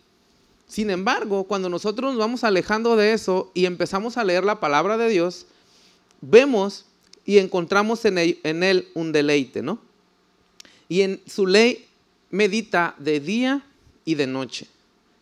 Sin 0.68 0.90
embargo, 0.90 1.44
cuando 1.44 1.68
nosotros 1.68 2.12
nos 2.12 2.18
vamos 2.20 2.44
alejando 2.44 2.94
de 2.94 3.12
eso 3.12 3.50
y 3.54 3.64
empezamos 3.64 4.16
a 4.16 4.22
leer 4.22 4.44
la 4.44 4.60
palabra 4.60 4.96
de 4.96 5.08
Dios, 5.08 5.46
vemos 6.20 6.84
y 7.24 7.38
encontramos 7.38 8.04
en 8.04 8.18
él, 8.18 8.38
en 8.44 8.62
él 8.62 8.88
un 8.94 9.10
deleite, 9.10 9.62
¿no? 9.62 9.80
Y 10.90 11.02
en 11.02 11.22
su 11.24 11.46
ley 11.46 11.86
medita 12.30 12.96
de 12.98 13.20
día 13.20 13.64
y 14.04 14.16
de 14.16 14.26
noche. 14.26 14.66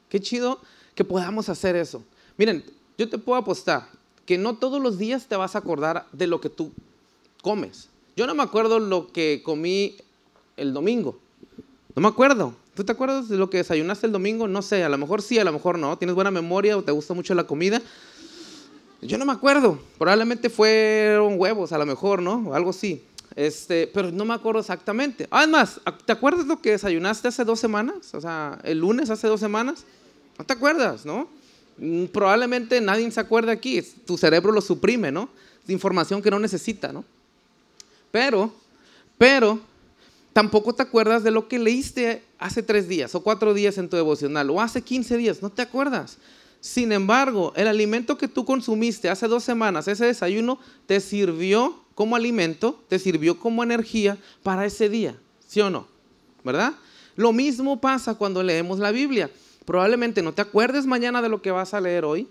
Qué 0.09 0.19
chido 0.19 0.61
que 0.95 1.05
podamos 1.05 1.51
hacer 1.51 1.77
eso. 1.77 2.03
Miren, 2.39 2.65
yo 2.97 3.09
te 3.09 3.19
puedo 3.19 3.39
apostar 3.39 3.87
que 4.25 4.39
no 4.39 4.57
todos 4.57 4.83
los 4.83 4.99
días 4.99 5.27
te 5.27 5.37
vas 5.37 5.55
a 5.55 5.59
acordar 5.59 6.07
de 6.13 6.27
lo 6.27 6.41
que 6.41 6.49
tú 6.49 6.73
comes. 7.43 7.89
Yo 8.17 8.27
no 8.27 8.35
me 8.35 8.43
acuerdo 8.43 8.79
lo 8.79 9.13
que 9.13 9.43
comí 9.45 9.97
el 10.57 10.73
domingo. 10.73 11.19
No 11.95 12.01
me 12.01 12.09
acuerdo. 12.09 12.55
¿Tú 12.75 12.85
te 12.85 12.93
acuerdas 12.93 13.29
de 13.29 13.37
lo 13.37 13.51
que 13.51 13.59
desayunaste 13.59 14.07
el 14.07 14.13
domingo? 14.13 14.49
No 14.49 14.63
sé, 14.63 14.85
a 14.85 14.89
lo 14.89 14.97
mejor 14.97 15.21
sí, 15.21 15.39
a 15.39 15.45
lo 15.45 15.53
mejor 15.53 15.79
no. 15.79 15.99
Tienes 15.99 16.15
buena 16.15 16.31
memoria 16.31 16.79
o 16.79 16.83
te 16.83 16.93
gusta 16.93 17.13
mucho 17.13 17.35
la 17.35 17.45
comida. 17.45 17.83
Yo 19.03 19.19
no 19.19 19.27
me 19.27 19.33
acuerdo. 19.33 19.79
Probablemente 19.99 20.49
fueron 20.49 21.39
huevos, 21.39 21.73
a 21.73 21.79
lo 21.79 21.85
mejor, 21.85 22.23
¿no? 22.23 22.49
O 22.49 22.55
algo 22.55 22.71
así. 22.71 23.03
Este, 23.39 23.87
pero 23.87 24.11
no 24.11 24.25
me 24.25 24.35
acuerdo 24.35 24.59
exactamente. 24.59 25.29
Además, 25.31 25.81
¿te 26.05 26.11
acuerdas 26.11 26.45
lo 26.49 26.61
que 26.61 26.73
desayunaste 26.73 27.29
hace 27.29 27.45
dos 27.45 27.61
semanas? 27.61 28.13
O 28.13 28.21
sea, 28.21 28.59
el 28.65 28.81
lunes 28.81 29.11
hace 29.11 29.29
dos 29.29 29.39
semanas. 29.39 29.85
No 30.37 30.45
te 30.45 30.55
acuerdas, 30.55 31.07
¿no? 31.07 31.29
Mm, 31.77 32.07
probablemente 32.07 32.81
nadie 32.81 33.09
se 33.13 33.21
acuerda 33.21 33.53
aquí. 33.53 33.81
Tu 34.05 34.19
cerebro 34.19 34.51
lo 34.51 34.61
suprime, 34.61 35.13
¿no? 35.13 35.29
De 35.69 35.73
información 35.73 36.21
que 36.21 36.33
no 36.33 36.41
necesita, 36.41 36.93
¿no? 36.93 37.05
Pero, 38.11 38.53
pero, 39.17 39.61
tampoco 40.33 40.75
te 40.75 40.83
acuerdas 40.83 41.23
de 41.23 41.31
lo 41.31 41.47
que 41.47 41.61
leíste 41.61 42.25
hace 42.41 42.65
tres 42.65 42.89
días 42.89 43.15
o 43.15 43.23
cuatro 43.23 43.55
días 43.55 43.79
en 43.79 43.89
tu 43.89 43.95
devocional 43.95 44.51
o 44.51 44.61
hace 44.61 44.83
15 44.83 45.17
días. 45.17 45.43
No 45.43 45.51
te 45.51 45.63
acuerdas. 45.63 46.19
Sin 46.61 46.91
embargo, 46.91 47.53
el 47.55 47.69
alimento 47.69 48.19
que 48.19 48.27
tú 48.27 48.45
consumiste 48.45 49.09
hace 49.09 49.29
dos 49.29 49.45
semanas, 49.45 49.87
ese 49.87 50.07
desayuno, 50.07 50.59
te 50.87 50.99
sirvió 50.99 51.85
como 51.99 52.15
alimento, 52.15 52.81
te 52.87 53.01
sirvió 53.01 53.41
como 53.41 53.65
energía 53.65 54.17
para 54.45 54.65
ese 54.65 54.89
día, 54.89 55.17
¿sí 55.49 55.61
o 55.61 55.69
no? 55.69 55.89
¿Verdad? 56.45 56.75
Lo 57.17 57.33
mismo 57.33 57.81
pasa 57.81 58.15
cuando 58.15 58.41
leemos 58.45 58.79
la 58.79 58.93
Biblia. 58.93 59.29
Probablemente 59.65 60.23
no 60.23 60.33
te 60.33 60.41
acuerdes 60.41 60.87
mañana 60.87 61.21
de 61.23 61.29
lo 61.29 61.43
que 61.43 61.51
vas 61.51 61.75
a 61.75 61.81
leer 61.81 62.05
hoy, 62.05 62.29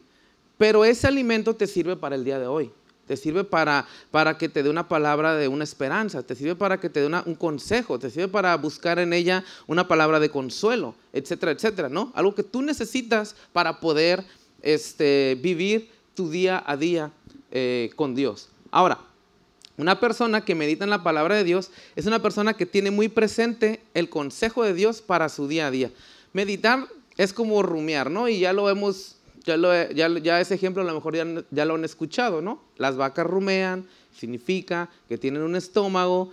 pero 0.58 0.86
ese 0.86 1.06
alimento 1.08 1.54
te 1.54 1.68
sirve 1.68 1.98
para 1.98 2.16
el 2.16 2.24
día 2.24 2.40
de 2.40 2.48
hoy 2.48 2.72
te 3.08 3.16
sirve 3.16 3.46
para, 3.46 3.86
para 4.12 4.38
que 4.38 4.50
te 4.50 4.64
dé 4.64 4.70
una 4.70 4.90
palabra 4.90 5.36
de 5.36 5.48
una 5.48 5.64
esperanza, 5.64 6.24
te 6.24 6.36
sirve 6.36 6.56
para 6.56 6.78
que 6.78 6.90
te 6.90 7.00
dé 7.00 7.08
un 7.08 7.36
consejo, 7.36 7.98
te 7.98 8.10
sirve 8.10 8.28
para 8.28 8.56
buscar 8.58 9.00
en 9.00 9.14
ella 9.14 9.46
una 9.66 9.88
palabra 9.88 10.20
de 10.20 10.30
consuelo, 10.30 10.94
etcétera, 11.14 11.54
etcétera, 11.54 11.88
¿no? 11.88 12.12
Algo 12.16 12.36
que 12.36 12.44
tú 12.44 12.62
necesitas 12.62 13.34
para 13.54 13.80
poder 13.80 14.26
este, 14.62 15.38
vivir 15.42 15.90
tu 16.16 16.30
día 16.30 16.62
a 16.68 16.76
día 16.76 17.12
eh, 17.52 17.92
con 17.96 18.14
Dios. 18.14 18.50
Ahora, 18.72 19.07
una 19.78 20.00
persona 20.00 20.44
que 20.44 20.56
medita 20.56 20.84
en 20.84 20.90
la 20.90 21.04
palabra 21.04 21.36
de 21.36 21.44
Dios 21.44 21.72
es 21.96 22.06
una 22.06 22.22
persona 22.22 22.56
que 22.56 22.66
tiene 22.66 22.92
muy 22.92 23.08
presente 23.10 23.82
el 23.94 24.10
consejo 24.10 24.64
de 24.64 24.74
Dios 24.74 25.02
para 25.02 25.30
su 25.30 25.48
día 25.48 25.68
a 25.68 25.72
día. 25.72 25.92
Meditar 26.34 26.88
es 27.18 27.34
como 27.34 27.62
rumiar, 27.64 28.12
¿no? 28.12 28.28
Y 28.28 28.40
ya 28.40 28.54
lo 28.54 28.70
hemos 28.70 29.18
ya, 29.56 30.42
ese 30.42 30.56
ejemplo 30.56 30.82
a 30.82 30.86
lo 30.86 30.94
mejor 30.94 31.16
ya, 31.16 31.66
lo 31.66 31.76
han 31.76 31.86
escuchado, 31.86 32.42
¿no? 32.42 32.60
Las 32.78 32.98
vacas 32.98 33.26
rumean, 33.26 33.86
significa 34.14 34.90
que 35.08 35.18
tienen 35.18 35.42
un 35.42 35.56
estómago 35.56 36.32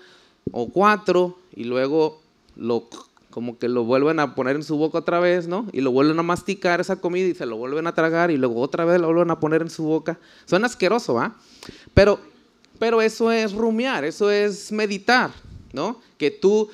o 0.50 0.68
cuatro 0.70 1.38
y 1.54 1.64
luego 1.64 2.20
lo 2.56 2.88
como 3.30 3.58
que 3.58 3.68
lo 3.68 3.82
vuelven 3.82 4.20
a 4.20 4.36
poner 4.36 4.54
en 4.54 4.62
su 4.62 4.76
boca 4.76 4.98
otra 4.98 5.18
vez, 5.18 5.48
¿no? 5.48 5.66
Y 5.72 5.80
lo 5.80 5.90
vuelven 5.90 6.18
a 6.20 6.22
masticar 6.22 6.80
esa 6.80 7.00
comida 7.00 7.26
y 7.26 7.34
se 7.34 7.46
lo 7.46 7.56
vuelven 7.56 7.86
a 7.88 7.94
tragar 7.94 8.30
y 8.30 8.36
luego 8.36 8.60
otra 8.60 8.84
vez 8.84 9.00
lo 9.00 9.08
vuelven 9.08 9.30
a 9.32 9.40
poner 9.40 9.60
en 9.62 9.70
su 9.70 9.82
boca. 9.82 10.18
Suena 10.44 10.66
asqueroso, 10.66 11.18
¿ah? 11.18 11.34
Pero, 11.94 12.20
pero 12.78 13.00
eso 13.00 13.30
es 13.30 13.52
rumiar, 13.52 14.04
eso 14.04 14.30
es 14.30 14.72
meditar, 14.72 15.30
¿no? 15.72 16.00
Que 16.18 16.30
tú 16.30 16.70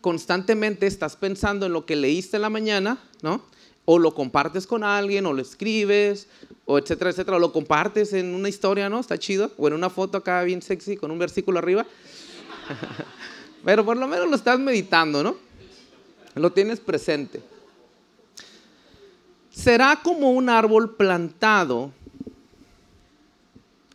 constantemente 0.00 0.86
estás 0.86 1.16
pensando 1.16 1.66
en 1.66 1.72
lo 1.72 1.84
que 1.86 1.96
leíste 1.96 2.36
en 2.36 2.42
la 2.42 2.50
mañana, 2.50 2.98
¿no? 3.22 3.42
o 3.90 3.98
lo 3.98 4.12
compartes 4.12 4.66
con 4.66 4.84
alguien, 4.84 5.24
o 5.24 5.32
lo 5.32 5.40
escribes, 5.40 6.28
o 6.66 6.76
etcétera, 6.76 7.08
etcétera, 7.08 7.38
o 7.38 7.40
lo 7.40 7.54
compartes 7.54 8.12
en 8.12 8.34
una 8.34 8.50
historia, 8.50 8.90
¿no? 8.90 9.00
Está 9.00 9.16
chido, 9.16 9.50
o 9.56 9.66
en 9.66 9.72
una 9.72 9.88
foto 9.88 10.18
acá 10.18 10.42
bien 10.42 10.60
sexy 10.60 10.98
con 10.98 11.10
un 11.10 11.18
versículo 11.18 11.58
arriba. 11.58 11.86
Pero 13.64 13.86
por 13.86 13.96
lo 13.96 14.06
menos 14.06 14.28
lo 14.28 14.36
estás 14.36 14.60
meditando, 14.60 15.22
¿no? 15.22 15.36
Lo 16.34 16.52
tienes 16.52 16.80
presente. 16.80 17.40
Será 19.48 20.00
como 20.02 20.32
un 20.32 20.50
árbol 20.50 20.94
plantado. 20.94 21.90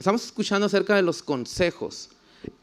Estamos 0.03 0.25
escuchando 0.25 0.65
acerca 0.65 0.97
de 0.97 1.01
los 1.01 1.23
consejos. 1.23 2.09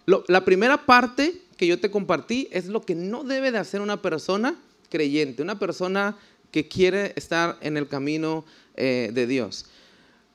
la 0.05 0.45
primera 0.45 0.85
parte 0.85 1.41
que 1.57 1.67
yo 1.67 1.81
te 1.81 1.91
compartí 1.91 2.49
es 2.53 2.67
lo 2.67 2.83
que 2.83 2.95
no 2.95 3.25
debe 3.25 3.51
de 3.51 3.57
hacer 3.57 3.81
una 3.81 4.03
persona 4.03 4.61
creyente, 4.91 5.41
una 5.43 5.59
persona 5.59 6.19
que 6.51 6.69
quiere 6.69 7.15
estar 7.17 7.57
en 7.63 7.79
el 7.79 7.89
camino 7.89 8.45
eh, 8.77 9.11
de 9.15 9.27
Dios. 9.27 9.65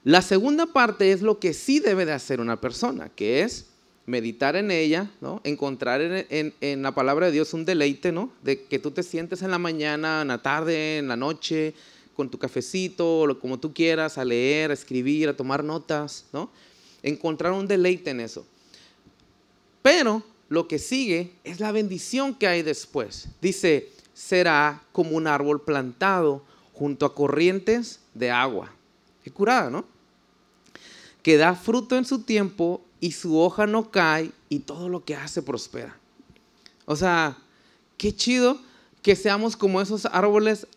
La 0.03 0.23
segunda 0.23 0.65
parte 0.65 1.11
es 1.11 1.21
lo 1.21 1.37
que 1.37 1.53
sí 1.53 1.79
debe 1.79 2.07
de 2.07 2.13
hacer 2.13 2.41
una 2.41 2.59
persona, 2.59 3.09
que 3.15 3.43
es 3.43 3.67
meditar 4.07 4.55
en 4.55 4.71
ella, 4.71 5.11
¿no? 5.21 5.41
encontrar 5.43 6.01
en, 6.01 6.81
la 6.81 6.95
palabra 6.95 7.27
de 7.27 7.33
Dios 7.33 7.53
un 7.53 7.65
deleite, 7.65 8.11
¿no? 8.11 8.31
de 8.41 8.63
que 8.63 8.79
tú 8.79 8.89
te 8.89 9.03
sientes 9.03 9.43
en 9.43 9.51
la 9.51 9.59
mañana, 9.59 10.23
en 10.23 10.29
la 10.29 10.41
tarde, 10.41 10.97
en 10.97 11.07
la 11.07 11.17
noche, 11.17 11.75
con 12.15 12.31
tu 12.31 12.39
cafecito, 12.39 13.37
como 13.39 13.59
tú 13.59 13.75
quieras, 13.75 14.17
a 14.17 14.25
leer, 14.25 14.71
a 14.71 14.73
escribir, 14.73 15.29
a 15.29 15.37
tomar 15.37 15.63
notas, 15.63 16.25
¿no? 16.33 16.49
Encontrar 17.05 17.53
un 17.53 17.67
deleite 17.67 18.09
en 18.09 18.19
eso. 18.19 18.45
Pero 19.81 20.23
lo 20.49 20.67
que 20.67 20.79
sigue 20.79 21.31
es 21.43 21.59
la 21.59 21.71
bendición 21.71 22.35
que 22.35 22.47
hay 22.47 22.63
después. 22.63 23.29
Dice, 23.41 23.89
será 24.13 24.83
como 24.91 25.11
un 25.11 25.27
árbol 25.27 25.61
plantado 25.61 26.43
junto 26.73 27.05
a 27.05 27.15
corrientes 27.15 27.99
de 28.13 28.31
agua. 28.31 28.71
Qué 29.23 29.31
curada, 29.31 29.69
¿no? 29.69 29.85
Que 31.21 31.37
da 31.37 31.55
fruto 31.55 31.95
en 31.97 32.05
su 32.05 32.23
tiempo 32.23 32.81
y 32.99 33.11
su 33.11 33.39
hoja 33.39 33.67
no 33.67 33.91
cae 33.91 34.31
y 34.49 34.59
todo 34.59 34.89
lo 34.89 35.05
que 35.05 35.15
hace 35.15 35.41
prospera. 35.41 35.97
O 36.85 36.95
sea, 36.95 37.37
qué 37.97 38.15
chido 38.15 38.59
que 39.01 39.15
seamos 39.15 39.55
como 39.55 39.81
esos 39.81 40.05
árboles. 40.05 40.67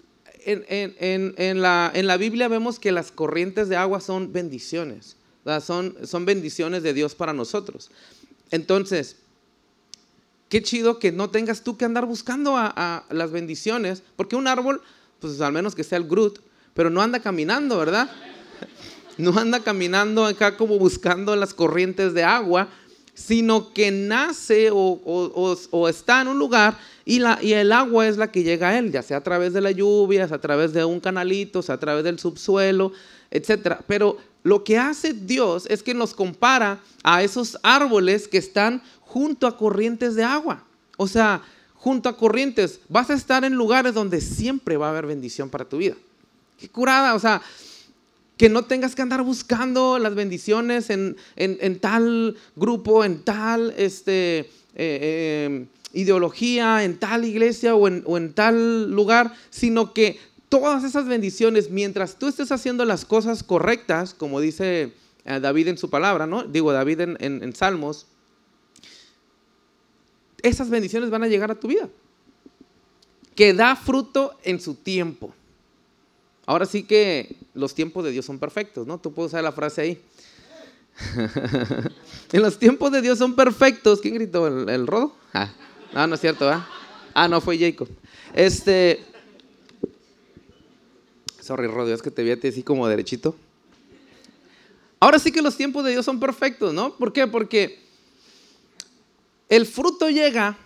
En, 0.45 1.61
la, 1.61 1.91
en 1.95 2.07
la, 2.07 2.17
Biblia 2.17 2.49
vemos 2.49 2.79
que 2.79 2.93
las 2.93 3.13
corrientes 3.13 3.69
de 3.69 3.77
agua 3.77 4.01
son 4.01 4.33
bendiciones. 4.33 5.18
Son, 5.61 5.97
son 6.05 6.25
bendiciones 6.25 6.83
de 6.83 6.93
Dios 6.95 7.15
para 7.15 7.33
nosotros. 7.33 7.91
Entonces, 8.51 9.17
qué 10.49 10.63
chido 10.63 10.99
que 10.99 11.13
no 11.13 11.31
tengas 11.31 11.63
tú 11.63 11.77
que 11.77 11.85
andar 11.85 12.07
buscando 12.07 12.57
a, 12.57 13.05
las 13.11 13.31
bendiciones, 13.31 14.03
porque 14.17 14.37
un 14.37 14.47
árbol, 14.47 14.81
pues 15.21 15.41
al 15.41 15.53
menos 15.53 15.75
que 15.75 15.85
sea 15.85 15.99
el 15.99 16.09
Groot, 16.09 16.41
pero 16.75 16.91
no 16.91 17.03
anda 17.03 17.21
caminando, 17.21 17.79
¿verdad? 17.79 18.11
No 19.19 19.37
anda 19.37 19.59
caminando 19.59 20.25
acá 20.25 20.57
como 20.57 20.79
buscando 20.79 21.35
las 21.35 21.53
corrientes 21.53 22.15
de 22.15 22.23
agua, 22.23 22.69
sino 23.15 23.73
que 23.73 23.91
nace 23.91 24.71
o, 24.73 25.89
está 25.89 26.23
en 26.23 26.29
un 26.29 26.39
lugar 26.39 26.79
y, 27.05 27.19
la, 27.19 27.37
y, 27.43 27.53
el 27.53 27.73
agua 27.73 28.07
es 28.07 28.17
la 28.17 28.31
que 28.31 28.45
llega 28.45 28.69
a 28.69 28.79
él, 28.79 28.93
ya 28.93 29.03
sea 29.03 29.17
a 29.17 29.23
través 29.25 29.53
de 29.53 29.61
la 29.61 29.73
lluvia, 29.73 30.29
sea 30.29 30.37
a 30.37 30.41
través 30.41 30.73
de 30.73 30.85
un 30.85 31.01
canalito, 31.01 31.63
sea 31.63 31.75
a 31.75 31.81
través 31.81 32.05
del 32.05 32.21
subsuelo, 32.21 32.93
etc. 33.33 33.79
Pero 33.89 34.19
lo 34.43 34.65
que 34.65 34.79
hace 34.79 35.13
Dios 35.13 35.67
es 35.69 35.83
que 35.83 35.95
nos 35.95 36.15
compara 36.15 36.81
a 37.03 37.23
esos 37.23 37.59
árboles 37.63 38.29
que 38.29 38.39
están 38.39 38.83
junto 39.01 39.47
a 39.47 39.57
corrientes 39.57 40.15
de 40.15 40.25
agua. 40.25 40.65
O 40.97 41.07
sea, 41.07 41.43
junto 41.75 42.09
a 42.09 42.17
corrientes, 42.17 42.81
vas 42.89 43.11
a 43.11 43.15
estar 43.15 43.45
en 43.45 43.55
lugares 43.55 43.95
donde 43.95 44.21
siempre 44.21 44.77
va 44.77 44.87
a 44.87 44.91
haber 44.91 45.07
bendición 45.07 45.49
para 45.51 45.65
tu 45.65 45.79
vida. 45.79 45.95
Qué 46.59 46.69
curada, 46.69 47.15
o 47.15 47.19
sea, 47.19 47.41
que 48.37 48.49
no 48.49 48.65
tengas 48.65 48.95
que 48.95 49.03
andar 49.03 49.23
buscando 49.23 49.99
las 49.99 50.15
bendiciones 50.15 50.91
en, 50.91 51.17
tal 51.81 52.37
grupo, 52.57 53.05
en 53.05 53.23
tal 53.23 53.75
este, 53.77 54.39
eh, 54.39 54.49
eh, 54.77 55.67
ideología, 55.93 56.85
en 56.85 56.99
tal 56.99 57.25
iglesia 57.25 57.71
en, 57.71 58.03
o 58.07 58.17
en 58.17 58.33
tal 58.33 58.91
lugar, 58.91 59.35
sino 59.51 59.93
que 59.93 60.19
todas 60.49 60.85
esas 60.85 61.07
bendiciones, 61.07 61.71
mientras 61.71 62.19
tú 62.19 62.29
estés 62.29 62.53
haciendo 62.53 62.85
las 62.85 63.05
cosas 63.05 63.43
correctas, 63.43 64.15
como 64.15 64.41
dice 64.41 64.93
eh, 65.25 65.41
David 65.41 65.69
en 65.69 65.79
su 65.79 65.91
palabra, 65.91 66.27
¿no? 66.27 66.45
Digo, 66.45 66.73
David 66.73 67.01
en, 67.01 67.55
Salmos, 67.55 68.07
esas 70.43 70.71
bendiciones 70.71 71.11
van 71.11 71.23
a 71.23 71.29
llegar 71.29 71.51
a 71.51 71.55
tu 71.55 71.69
vida. 71.69 71.89
Que 73.35 73.53
da 73.55 73.77
fruto 73.77 74.37
en 74.43 74.61
su 74.61 74.75
tiempo. 74.75 75.33
Ahora 76.47 76.67
sí 76.67 76.83
que 76.83 77.37
los 77.55 77.75
tiempos 77.75 78.05
de 78.05 78.11
Dios 78.11 78.25
son 78.25 78.39
perfectos, 78.39 78.87
¿no? 78.87 78.99
Tú 78.99 79.13
puedes 79.13 79.33
usar 79.33 79.45
la 79.45 79.53
frase 79.53 79.83
ahí. 79.83 80.03
en 82.33 82.43
los 82.43 82.59
tiempos 82.59 82.91
de 82.91 83.03
Dios 83.03 83.19
son 83.19 83.37
perfectos. 83.37 84.01
¿Quién 84.01 84.15
gritó? 84.15 84.47
¿El, 84.47 84.87
rodo? 84.87 85.15
Ah, 85.35 85.53
no, 85.93 86.07
no 86.07 86.15
es 86.15 86.21
cierto, 86.21 86.47
¿verdad? 86.47 86.65
Ah, 87.15 87.29
no, 87.29 87.41
fue 87.41 87.59
Jacob. 87.59 87.89
Este, 88.33 89.05
Sorry, 91.49 91.67
Rodio, 91.67 91.95
es 91.95 92.03
que 92.03 92.11
te 92.11 92.23
vi 92.23 92.33
así 92.47 92.63
como 92.63 92.87
derechito. 92.87 93.35
Ahora 95.01 95.19
sí 95.19 95.33
que 95.33 95.41
los 95.41 95.57
tiempos 95.57 95.83
de 95.83 95.93
Dios 95.93 96.05
son 96.05 96.21
perfectos, 96.21 96.75
¿no? 96.75 96.93
¿Por 96.93 97.11
qué? 97.11 97.27
Porque 97.27 97.81
el 99.49 99.65
fruto 99.65 100.11
llega 100.11 100.59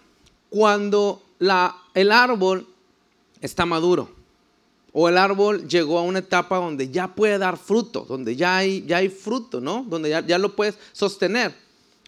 cuando 0.51 1.23
la, 1.39 1.77
el 1.95 2.11
árbol 2.11 2.67
está 3.41 3.65
maduro. 3.65 4.11
O 4.93 5.09
el 5.09 5.19
árbol 5.19 5.69
llegó 5.69 6.01
a 6.01 6.03
una 6.03 6.19
etapa 6.19 6.57
donde 6.57 6.91
ya 6.91 7.15
puede 7.15 7.39
dar 7.39 7.59
fruto, 7.59 8.05
donde 8.09 8.35
ya 8.35 8.57
hay, 8.57 8.85
ya 8.85 8.97
hay 8.97 9.09
fruto, 9.09 9.61
¿no? 9.61 9.87
Donde 9.89 10.11
ya, 10.11 10.27
ya 10.27 10.37
lo 10.37 10.57
puedes 10.57 10.77
sostener. 10.91 11.55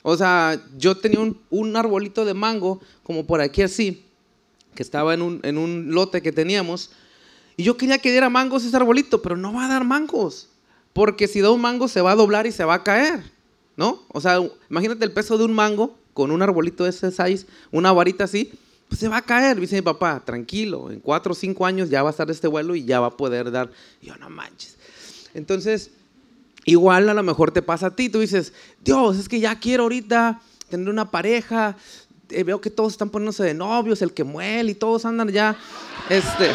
O 0.02 0.16
sea, 0.16 0.60
yo 0.76 0.96
tenía 0.96 1.20
un, 1.20 1.40
un, 1.48 1.76
arbolito 1.76 2.24
de 2.24 2.34
mango, 2.34 2.80
como 3.04 3.24
por 3.24 3.40
aquí 3.40 3.62
así, 3.62 4.04
que 4.74 4.82
estaba 4.82 5.14
en 5.14 5.22
un, 5.22 5.40
en 5.44 5.58
un 5.58 5.94
lote 5.94 6.20
que 6.20 6.32
teníamos. 6.32 6.90
Y 7.56 7.64
yo 7.64 7.76
quería 7.76 7.98
que 7.98 8.10
diera 8.10 8.28
mangos 8.30 8.64
ese 8.64 8.76
arbolito, 8.76 9.22
pero 9.22 9.36
no 9.36 9.52
va 9.52 9.66
a 9.66 9.68
dar 9.68 9.84
mangos. 9.84 10.48
Porque 10.92 11.28
si 11.28 11.40
da 11.40 11.50
un 11.50 11.60
mango 11.60 11.88
se 11.88 12.00
va 12.00 12.12
a 12.12 12.16
doblar 12.16 12.46
y 12.46 12.52
se 12.52 12.64
va 12.64 12.74
a 12.74 12.82
caer. 12.82 13.22
¿No? 13.76 14.02
O 14.08 14.20
sea, 14.20 14.40
imagínate 14.70 15.04
el 15.04 15.12
peso 15.12 15.36
de 15.36 15.44
un 15.44 15.52
mango 15.52 15.96
con 16.12 16.30
un 16.30 16.42
arbolito 16.42 16.84
de 16.84 16.90
ese 16.90 17.10
size, 17.10 17.44
una 17.72 17.92
varita 17.92 18.24
así, 18.24 18.52
pues 18.88 19.00
se 19.00 19.08
va 19.08 19.18
a 19.18 19.22
caer. 19.22 19.58
Dice 19.58 19.74
mi 19.74 19.82
papá, 19.82 20.22
tranquilo, 20.24 20.90
en 20.90 21.00
cuatro 21.00 21.32
o 21.32 21.34
cinco 21.34 21.66
años 21.66 21.90
ya 21.90 22.02
va 22.02 22.10
a 22.10 22.12
estar 22.12 22.30
este 22.30 22.46
vuelo 22.46 22.76
y 22.76 22.84
ya 22.84 23.00
va 23.00 23.08
a 23.08 23.16
poder 23.16 23.50
dar. 23.50 23.70
Yo, 24.00 24.16
no 24.16 24.30
manches. 24.30 24.76
Entonces, 25.34 25.90
igual 26.64 27.08
a 27.08 27.14
lo 27.14 27.22
mejor 27.24 27.50
te 27.50 27.62
pasa 27.62 27.88
a 27.88 27.96
ti. 27.96 28.08
Tú 28.08 28.20
dices, 28.20 28.52
Dios, 28.84 29.18
es 29.18 29.28
que 29.28 29.40
ya 29.40 29.58
quiero 29.58 29.82
ahorita 29.82 30.40
tener 30.68 30.88
una 30.88 31.10
pareja. 31.10 31.76
Eh, 32.30 32.44
veo 32.44 32.60
que 32.60 32.70
todos 32.70 32.92
están 32.92 33.10
poniéndose 33.10 33.42
de 33.42 33.54
novios, 33.54 34.00
el 34.00 34.12
que 34.12 34.22
muele 34.22 34.70
y 34.70 34.74
todos 34.74 35.04
andan 35.04 35.28
ya. 35.30 35.56
Este. 36.08 36.54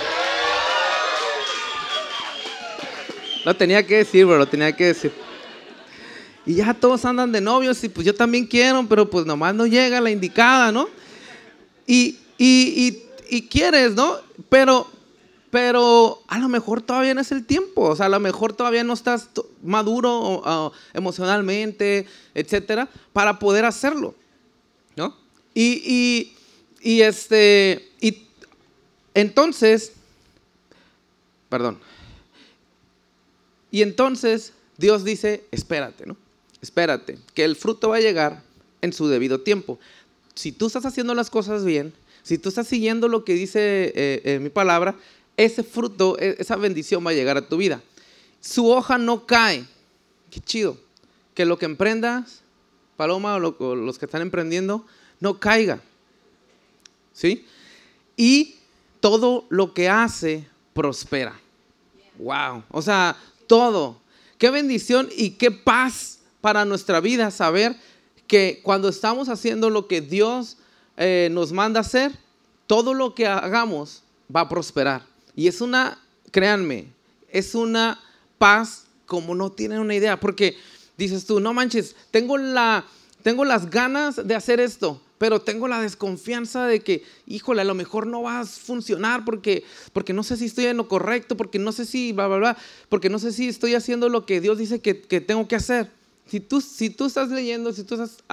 Lo 3.45 3.55
tenía 3.55 3.85
que 3.85 3.97
decir, 3.97 4.25
bro, 4.25 4.37
lo 4.37 4.47
tenía 4.47 4.75
que 4.75 4.85
decir. 4.85 5.11
Y 6.45 6.55
ya 6.55 6.73
todos 6.73 7.05
andan 7.05 7.31
de 7.31 7.41
novios 7.41 7.83
y 7.83 7.89
pues 7.89 8.05
yo 8.05 8.15
también 8.15 8.45
quiero, 8.45 8.85
pero 8.87 9.09
pues 9.09 9.25
nomás 9.25 9.53
no 9.53 9.67
llega 9.67 10.01
la 10.01 10.09
indicada, 10.09 10.71
¿no? 10.71 10.89
Y, 11.85 12.17
y, 12.37 13.03
y, 13.29 13.47
quieres, 13.47 13.93
¿no? 13.93 14.17
Pero, 14.49 14.89
pero 15.51 16.21
a 16.27 16.39
lo 16.39 16.47
mejor 16.47 16.81
todavía 16.81 17.13
no 17.13 17.21
es 17.21 17.31
el 17.31 17.45
tiempo, 17.45 17.81
o 17.81 17.95
sea, 17.95 18.07
a 18.07 18.09
lo 18.09 18.19
mejor 18.19 18.53
todavía 18.53 18.83
no 18.83 18.93
estás 18.93 19.29
maduro 19.63 20.73
emocionalmente, 20.93 22.05
etcétera, 22.33 22.89
para 23.13 23.39
poder 23.39 23.65
hacerlo, 23.65 24.15
¿no? 24.95 25.15
Y, 25.53 25.83
y, 25.85 26.35
y 26.81 27.01
este, 27.01 27.89
y 27.99 28.23
entonces, 29.13 29.91
perdón, 31.49 31.79
y 33.71 33.81
entonces 33.81 34.53
Dios 34.77 35.03
dice, 35.03 35.43
espérate, 35.51 36.05
¿no? 36.05 36.15
Espérate, 36.61 37.17
que 37.33 37.43
el 37.43 37.55
fruto 37.55 37.89
va 37.89 37.97
a 37.97 38.01
llegar 38.01 38.43
en 38.81 38.93
su 38.93 39.07
debido 39.07 39.41
tiempo. 39.41 39.79
Si 40.33 40.51
tú 40.51 40.67
estás 40.67 40.85
haciendo 40.85 41.13
las 41.13 41.29
cosas 41.29 41.65
bien, 41.65 41.93
si 42.23 42.37
tú 42.37 42.49
estás 42.49 42.67
siguiendo 42.67 43.07
lo 43.07 43.23
que 43.23 43.33
dice 43.33 43.93
eh, 43.95 44.21
eh, 44.23 44.39
mi 44.39 44.49
palabra, 44.49 44.95
ese 45.37 45.63
fruto, 45.63 46.17
e, 46.19 46.35
esa 46.39 46.55
bendición 46.55 47.05
va 47.05 47.11
a 47.11 47.13
llegar 47.13 47.37
a 47.37 47.47
tu 47.47 47.57
vida. 47.57 47.81
Su 48.41 48.69
hoja 48.69 48.97
no 48.97 49.25
cae. 49.25 49.65
Qué 50.29 50.39
chido. 50.39 50.77
Que 51.33 51.45
lo 51.45 51.57
que 51.57 51.65
emprendas, 51.65 52.41
Paloma 52.97 53.35
o, 53.37 53.75
los 53.75 53.97
que 53.97 54.05
están 54.05 54.21
emprendiendo, 54.21 54.85
no 55.19 55.39
caiga. 55.39 55.81
¿Sí? 57.13 57.45
Y 58.17 58.57
todo 58.99 59.45
lo 59.49 59.73
que 59.73 59.89
hace 59.89 60.45
prospera. 60.73 61.39
Wow. 62.17 62.63
O 62.69 62.81
sea, 62.81 63.15
todo. 63.49 63.99
Qué 64.37 64.51
bendición 64.51 65.09
y 65.17 65.31
qué 65.31 65.51
paz 65.51 66.19
para 66.39 66.63
nuestra 66.63 67.01
vida 67.01 67.31
saber 67.31 67.75
que 68.27 68.61
cuando 68.63 68.87
estamos 68.87 69.27
haciendo 69.27 69.71
lo 69.71 69.87
que 69.87 69.99
Dios 70.01 70.57
eh, 70.95 71.29
nos 71.31 71.51
manda 71.51 71.81
hacer, 71.81 72.17
todo 72.67 72.93
lo 72.93 73.15
que 73.15 73.27
hagamos 73.27 74.03
va 74.33 74.41
a 74.41 74.49
prosperar. 74.49 75.03
Y 75.35 75.47
es 75.47 75.59
una, 75.59 75.99
créanme, 76.31 76.93
es 77.27 77.55
una 77.55 77.99
paz 78.37 78.85
como 79.07 79.33
no 79.33 79.51
tienen 79.51 79.79
una 79.79 79.95
idea, 79.95 80.19
porque 80.19 80.55
dices 80.95 81.25
tú, 81.25 81.39
no 81.39 81.51
manches, 81.51 81.95
tengo, 82.11 82.37
la, 82.37 82.85
tengo 83.23 83.43
las 83.43 83.71
ganas 83.71 84.27
de 84.27 84.35
hacer 84.35 84.59
esto, 84.59 85.01
pero 85.19 85.41
tengo 85.41 85.67
la 85.67 85.81
desconfianza 85.81 86.65
de 86.65 86.79
que, 86.79 87.03
híjole, 87.27 87.61
a 87.61 87.65
lo 87.65 87.75
mejor 87.75 88.07
no 88.07 88.23
va 88.23 88.39
a 88.39 88.45
funcionar 88.45 89.25
porque, 89.25 89.65
porque 89.91 90.13
no 90.13 90.23
sé 90.23 90.37
si 90.37 90.45
estoy 90.45 90.65
en 90.65 90.77
lo 90.77 90.87
correcto, 90.87 91.35
porque 91.35 91.59
no 91.59 91.73
sé 91.73 91.85
si, 91.85 92.13
bla, 92.13 92.27
bla, 92.27 92.37
bla, 92.37 92.57
porque 92.87 93.09
no 93.09 93.19
sé 93.19 93.33
si 93.33 93.49
estoy 93.49 93.75
haciendo 93.75 94.07
lo 94.07 94.25
que 94.25 94.39
Dios 94.39 94.57
dice 94.57 94.79
que, 94.79 94.95
tengo 94.95 95.47
que 95.47 95.57
hacer. 95.57 95.91
Si 96.25 96.39
tú, 96.39 96.61
si 96.61 96.89
tú 96.89 97.05
estás 97.05 97.29
leyendo, 97.29 97.73
si 97.73 97.83
tú 97.83 98.01
estás 98.01 98.23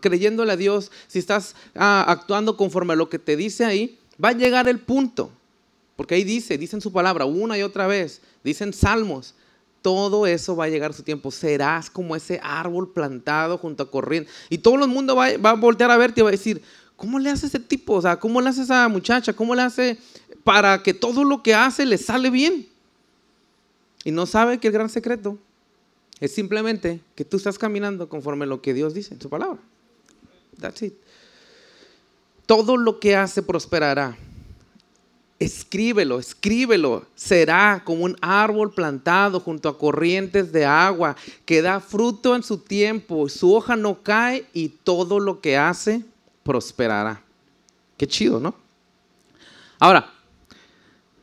creyéndole 0.00 0.52
a 0.52 0.56
Dios, 0.56 0.92
si 1.08 1.18
estás 1.18 1.56
actuando 1.74 2.58
conforme 2.58 2.92
a 2.92 2.96
lo 2.96 3.08
que 3.08 3.18
te 3.18 3.34
dice 3.34 3.64
ahí, 3.64 3.98
va 4.22 4.28
a 4.28 4.32
llegar 4.32 4.68
el 4.68 4.78
punto. 4.78 5.30
Porque 5.96 6.16
ahí 6.16 6.24
dice, 6.24 6.58
dice 6.58 6.76
en 6.76 6.82
su 6.82 6.92
palabra 6.92 7.24
una 7.24 7.56
y 7.56 7.62
otra 7.62 7.86
vez, 7.86 8.20
dicen 8.44 8.74
salmos, 8.74 9.34
todo 9.82 10.26
eso 10.26 10.56
va 10.56 10.64
a 10.64 10.68
llegar 10.68 10.90
a 10.90 10.94
su 10.94 11.02
tiempo. 11.02 11.30
Serás 11.30 11.90
como 11.90 12.16
ese 12.16 12.40
árbol 12.42 12.92
plantado 12.92 13.58
junto 13.58 13.82
a 13.82 13.90
corriente. 13.90 14.30
Y 14.48 14.58
todo 14.58 14.82
el 14.84 14.90
mundo 14.90 15.16
va, 15.16 15.26
a 15.28 15.54
voltear 15.54 15.90
a 15.90 15.96
verte 15.96 16.20
y 16.20 16.22
va 16.22 16.28
a 16.28 16.32
decir, 16.32 16.62
¿cómo 16.96 17.18
le 17.18 17.30
hace 17.30 17.46
ese 17.46 17.60
tipo? 17.60 17.94
O 17.94 18.02
sea, 18.02 18.18
¿cómo 18.18 18.40
le 18.40 18.50
hace 18.50 18.62
esa 18.62 18.88
muchacha? 18.88 19.32
¿Cómo 19.32 19.54
le 19.54 19.62
hace 19.62 19.98
para 20.44 20.82
que 20.82 20.94
todo 20.94 21.24
lo 21.24 21.42
que 21.42 21.54
hace 21.54 21.86
le 21.86 21.98
sale 21.98 22.30
bien? 22.30 22.68
Y 24.04 24.10
no 24.10 24.26
sabe 24.26 24.58
que 24.58 24.68
el 24.68 24.72
gran 24.72 24.88
secreto 24.88 25.38
es 26.20 26.34
simplemente 26.34 27.00
que 27.14 27.24
tú 27.24 27.36
estás 27.36 27.58
caminando 27.58 28.08
conforme 28.08 28.44
a 28.44 28.48
lo 28.48 28.60
que 28.60 28.74
Dios 28.74 28.94
dice 28.94 29.14
en 29.14 29.20
su 29.20 29.28
palabra. 29.28 29.58
That's 30.60 30.82
it. 30.82 30.94
Todo 32.46 32.76
lo 32.76 32.98
que 33.00 33.16
hace 33.16 33.42
prosperará 33.42 34.16
Escríbelo, 35.40 36.18
escríbelo. 36.18 37.06
Será 37.14 37.82
como 37.82 38.04
un 38.04 38.14
árbol 38.20 38.74
plantado 38.74 39.40
junto 39.40 39.70
a 39.70 39.78
corrientes 39.78 40.52
de 40.52 40.66
agua 40.66 41.16
que 41.46 41.62
da 41.62 41.80
fruto 41.80 42.36
en 42.36 42.42
su 42.42 42.58
tiempo, 42.58 43.26
su 43.30 43.54
hoja 43.54 43.74
no 43.74 44.02
cae 44.02 44.44
y 44.52 44.68
todo 44.68 45.18
lo 45.18 45.40
que 45.40 45.56
hace 45.56 46.04
prosperará. 46.42 47.22
Qué 47.96 48.06
chido, 48.06 48.38
¿no? 48.38 48.54
Ahora, 49.78 50.12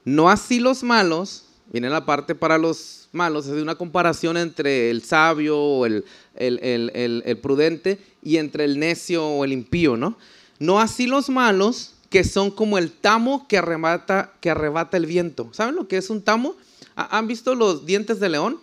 no 0.04 0.30
así 0.30 0.60
los 0.60 0.82
malos, 0.82 1.46
viene 1.72 1.88
la 1.88 2.04
parte 2.04 2.34
para 2.34 2.58
los 2.58 3.10
malos, 3.12 3.46
es 3.46 3.62
una 3.62 3.76
comparación 3.76 4.36
entre 4.36 4.90
el 4.90 5.04
sabio 5.04 5.60
o 5.60 5.86
el, 5.86 6.06
el, 6.34 7.40
prudente 7.40 8.00
y 8.24 8.38
entre 8.38 8.66
el 8.66 8.80
necio 8.80 9.28
o 9.28 9.46
el 9.46 9.54
impío, 9.54 9.96
¿no? 9.96 10.18
No 10.58 10.80
así 10.80 11.06
los 11.06 11.30
malos, 11.30 11.94
que 12.10 12.24
son 12.24 12.52
como 12.52 12.78
el 12.78 12.92
tamo 12.92 13.48
que 13.48 13.58
arrebata, 13.58 14.34
que 14.40 14.50
arrebata 14.50 14.98
el 14.98 15.06
viento. 15.06 15.50
¿Saben 15.52 15.76
lo 15.76 15.88
que 15.88 15.98
es 15.98 16.10
un 16.10 16.22
tamo? 16.22 16.56
¿Han 16.96 17.28
visto 17.28 17.56
los 17.56 17.86
dientes 17.86 18.20
de 18.20 18.30
león? 18.30 18.60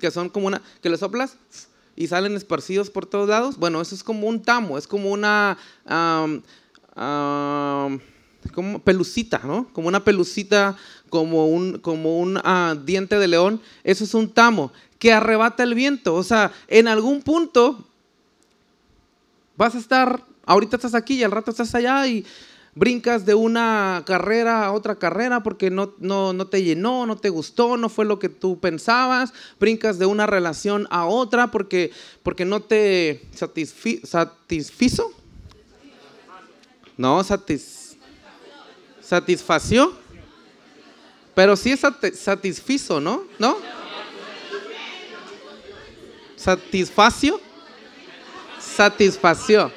Que 0.00 0.10
son 0.10 0.28
como 0.28 0.46
una, 0.46 0.62
que 0.82 0.90
le 0.90 0.96
soplas 0.96 1.36
y 1.96 2.06
salen 2.06 2.36
esparcidos 2.36 2.90
por 2.90 3.06
todos 3.06 3.28
lados. 3.28 3.56
Bueno, 3.58 3.80
eso 3.80 3.94
es 3.94 4.04
como 4.04 4.28
un 4.28 4.42
tamo, 4.42 4.78
es 4.78 4.86
como 4.86 5.10
una 5.10 5.58
como 8.54 8.78
pelucita, 8.84 9.40
¿no? 9.44 9.68
Como 9.72 9.88
una 9.88 10.04
pelucita, 10.04 10.76
como 11.10 11.46
un, 11.46 11.78
como 11.78 12.18
un 12.18 12.40
ah, 12.44 12.76
diente 12.84 13.18
de 13.18 13.28
león. 13.28 13.60
Eso 13.84 14.04
es 14.04 14.14
un 14.14 14.30
tamo 14.30 14.72
que 14.98 15.12
arrebata 15.12 15.62
el 15.62 15.74
viento. 15.74 16.14
O 16.14 16.22
sea, 16.22 16.52
en 16.68 16.88
algún 16.88 17.22
punto 17.22 17.84
vas 19.56 19.74
a 19.74 19.78
estar, 19.78 20.22
ahorita 20.46 20.76
estás 20.76 20.94
aquí 20.94 21.14
y 21.14 21.24
al 21.24 21.30
rato 21.30 21.50
estás 21.50 21.74
allá 21.74 22.06
y 22.06 22.24
brincas 22.74 23.26
de 23.26 23.34
una 23.34 24.02
carrera 24.06 24.64
a 24.64 24.72
otra 24.72 24.96
carrera 24.96 25.42
porque 25.42 25.70
no, 25.70 25.94
no, 25.98 26.46
te 26.46 26.62
llenó, 26.62 27.06
no 27.06 27.16
te 27.16 27.28
gustó, 27.28 27.76
no 27.76 27.88
fue 27.88 28.04
lo 28.04 28.18
que 28.18 28.28
tú 28.28 28.60
pensabas, 28.60 29.32
brincas 29.58 29.98
de 29.98 30.06
una 30.06 30.26
relación 30.26 30.86
a 30.90 31.06
otra 31.06 31.50
porque, 31.50 31.90
porque 32.22 32.44
no 32.44 32.60
te 32.60 33.22
satisfizo. 33.34 35.12
No, 36.96 37.22
satisfació. 39.00 39.92
Pero 41.34 41.56
sí 41.56 41.70
es 41.70 41.80
satisfizo, 42.14 43.00
¿no? 43.00 43.22
¿No? 43.38 43.56
Satisfacio. 46.34 47.40
Satisfació. 48.58 49.72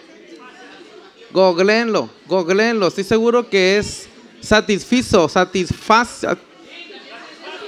Googleenlo, 1.33 2.09
googleenlo. 2.27 2.87
Estoy 2.87 3.03
seguro 3.05 3.49
que 3.49 3.77
es 3.77 4.07
satisfizo, 4.41 5.29
satisfaz. 5.29 6.25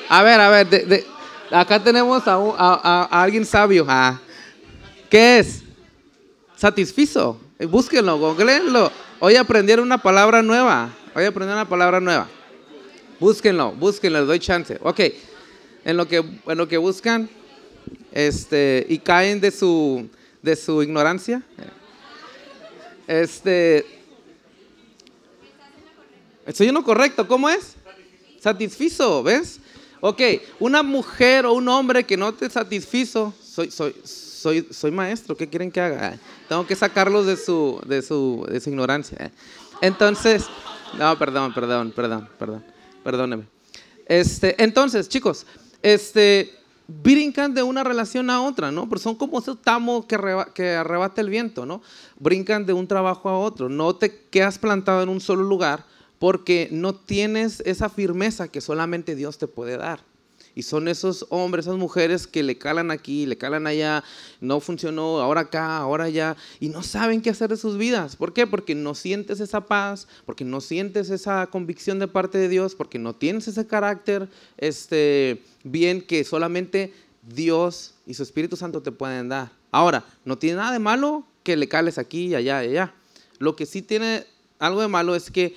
A 0.10 0.22
ver, 0.24 0.40
a 0.40 0.50
ver, 0.50 1.06
acá 1.50 1.82
tenemos 1.82 2.24
a, 2.26 3.08
alguien 3.10 3.46
sabio. 3.46 3.86
Ah. 3.88 4.20
¿Qué 5.10 5.40
es? 5.40 5.62
Satisfizo. 6.58 7.40
Búsquenlo, 7.70 8.18
googleenlo. 8.18 8.92
Hoy 9.20 9.38
aprendieron 9.38 9.86
una 9.86 9.98
palabra 9.98 10.42
nueva. 10.42 10.90
Hoy 11.16 11.24
aprendieron 11.24 11.62
una 11.62 11.70
palabra 11.70 12.02
nueva. 12.02 12.28
Búsquenlo, 13.20 13.72
búsquenlo, 13.72 14.20
les 14.20 14.28
doy 14.28 14.40
chance. 14.40 14.78
Ok, 14.82 15.00
en 15.86 15.96
lo 15.96 16.08
que, 16.08 16.18
en 16.18 16.58
lo 16.58 16.68
que 16.68 16.78
buscan 16.78 17.30
este, 18.12 18.86
y 18.90 18.98
caen 18.98 19.40
de 19.40 19.52
su, 19.52 20.10
de 20.42 20.58
su 20.58 20.84
ignorancia. 20.84 21.42
Este, 23.08 23.86
estoy 26.46 26.70
en 26.70 26.82
correcto, 26.82 27.28
¿cómo 27.28 27.50
es? 27.50 27.76
Satisfizo, 28.40 29.24
¿ves? 29.24 29.60
Ok, 30.00 30.22
una 30.60 30.84
mujer 30.84 31.46
o 31.46 31.54
un 31.54 31.68
hombre 31.68 32.04
que 32.04 32.18
no 32.18 32.34
te 32.34 32.50
satisfizo, 32.50 33.34
soy, 33.42 33.72
soy, 33.72 33.96
soy, 34.04 34.68
soy 34.72 34.92
maestro, 34.92 35.36
¿qué 35.36 35.48
quieren 35.48 35.72
que 35.72 35.80
haga? 35.80 36.20
Tengo 36.50 36.68
que 36.68 36.76
sacarlos 36.76 37.26
de 37.26 37.38
su, 37.38 37.82
de 37.86 38.02
su, 38.02 38.46
de 38.50 38.60
su 38.60 38.70
ignorancia. 38.70 39.32
Entonces, 39.82 40.46
no, 40.98 41.18
perdón, 41.18 41.54
perdón, 41.54 41.92
perdón, 41.92 42.30
perdón, 42.38 42.66
perdóneme. 43.04 43.44
Este, 44.06 44.62
entonces, 44.62 45.08
chicos, 45.08 45.46
este, 45.82 46.54
brincan 46.88 47.54
de 47.54 47.64
una 47.64 47.84
relación 47.84 48.30
a 48.30 48.42
otra, 48.42 48.72
¿no? 48.72 48.90
Pero 48.90 49.00
son 49.00 49.16
como 49.16 49.40
ese 49.40 49.56
tamo 49.56 50.08
que, 50.08 50.18
que 50.54 50.72
arrebata 50.72 51.22
el 51.22 51.30
viento, 51.30 51.66
¿no? 51.66 51.82
Brincan 52.20 52.66
de 52.66 52.74
un 52.74 52.88
trabajo 52.88 53.30
a 53.30 53.38
otro. 53.38 53.70
No 53.70 53.96
te 53.96 54.28
quedas 54.30 54.58
plantado 54.60 55.02
en 55.04 55.10
un 55.10 55.22
solo 55.22 55.44
lugar 55.44 55.86
porque 56.20 56.70
no 56.72 56.96
tienes 56.96 57.62
esa 57.66 57.90
firmeza 57.90 58.48
que 58.48 58.62
solamente 58.62 59.16
Dios 59.16 59.38
te 59.38 59.48
puede 59.48 59.78
dar. 59.78 60.02
Y 60.56 60.64
son 60.64 60.88
esos 60.88 61.26
hombres, 61.30 61.66
esas 61.66 61.78
mujeres 61.78 62.28
que 62.28 62.44
le 62.44 62.58
calan 62.58 62.92
aquí, 62.92 63.26
le 63.26 63.38
calan 63.38 63.66
allá, 63.66 64.04
no 64.40 64.60
funcionó, 64.60 65.20
ahora 65.20 65.42
acá, 65.42 65.78
ahora 65.78 66.06
allá, 66.06 66.38
y 66.60 66.70
no 66.70 66.84
saben 66.84 67.22
qué 67.22 67.32
hacer 67.32 67.50
de 67.50 67.58
sus 67.58 67.78
vidas. 67.78 68.16
¿Por 68.16 68.34
qué? 68.34 68.46
Porque 68.46 68.76
no 68.76 68.94
sientes 68.94 69.40
esa 69.40 69.66
paz, 69.66 70.08
porque 70.26 70.46
no 70.46 70.62
sientes 70.62 71.10
esa 71.10 71.48
convicción 71.48 72.00
de 72.00 72.08
parte 72.08 72.38
de 72.38 72.50
Dios, 72.50 72.76
porque 72.76 73.00
no 73.00 73.16
tienes 73.16 73.48
ese 73.48 73.66
carácter 73.66 74.30
este, 74.58 75.44
bien 75.64 76.02
que 76.02 76.24
solamente 76.24 76.94
Dios 77.24 77.96
y 78.06 78.14
su 78.14 78.24
Espíritu 78.24 78.56
Santo 78.56 78.82
te 78.82 78.92
pueden 78.92 79.30
dar. 79.30 79.52
Ahora, 79.72 80.06
no 80.26 80.38
tiene 80.38 80.58
nada 80.58 80.72
de 80.72 80.80
malo 80.80 81.26
que 81.42 81.58
le 81.58 81.68
cales 81.68 81.98
aquí 81.98 82.36
allá 82.36 82.60
allá. 82.60 82.94
Lo 83.40 83.56
que 83.56 83.66
sí 83.66 83.82
tiene 83.82 84.26
algo 84.60 84.82
de 84.82 84.88
malo 84.88 85.16
es 85.16 85.32
que 85.32 85.56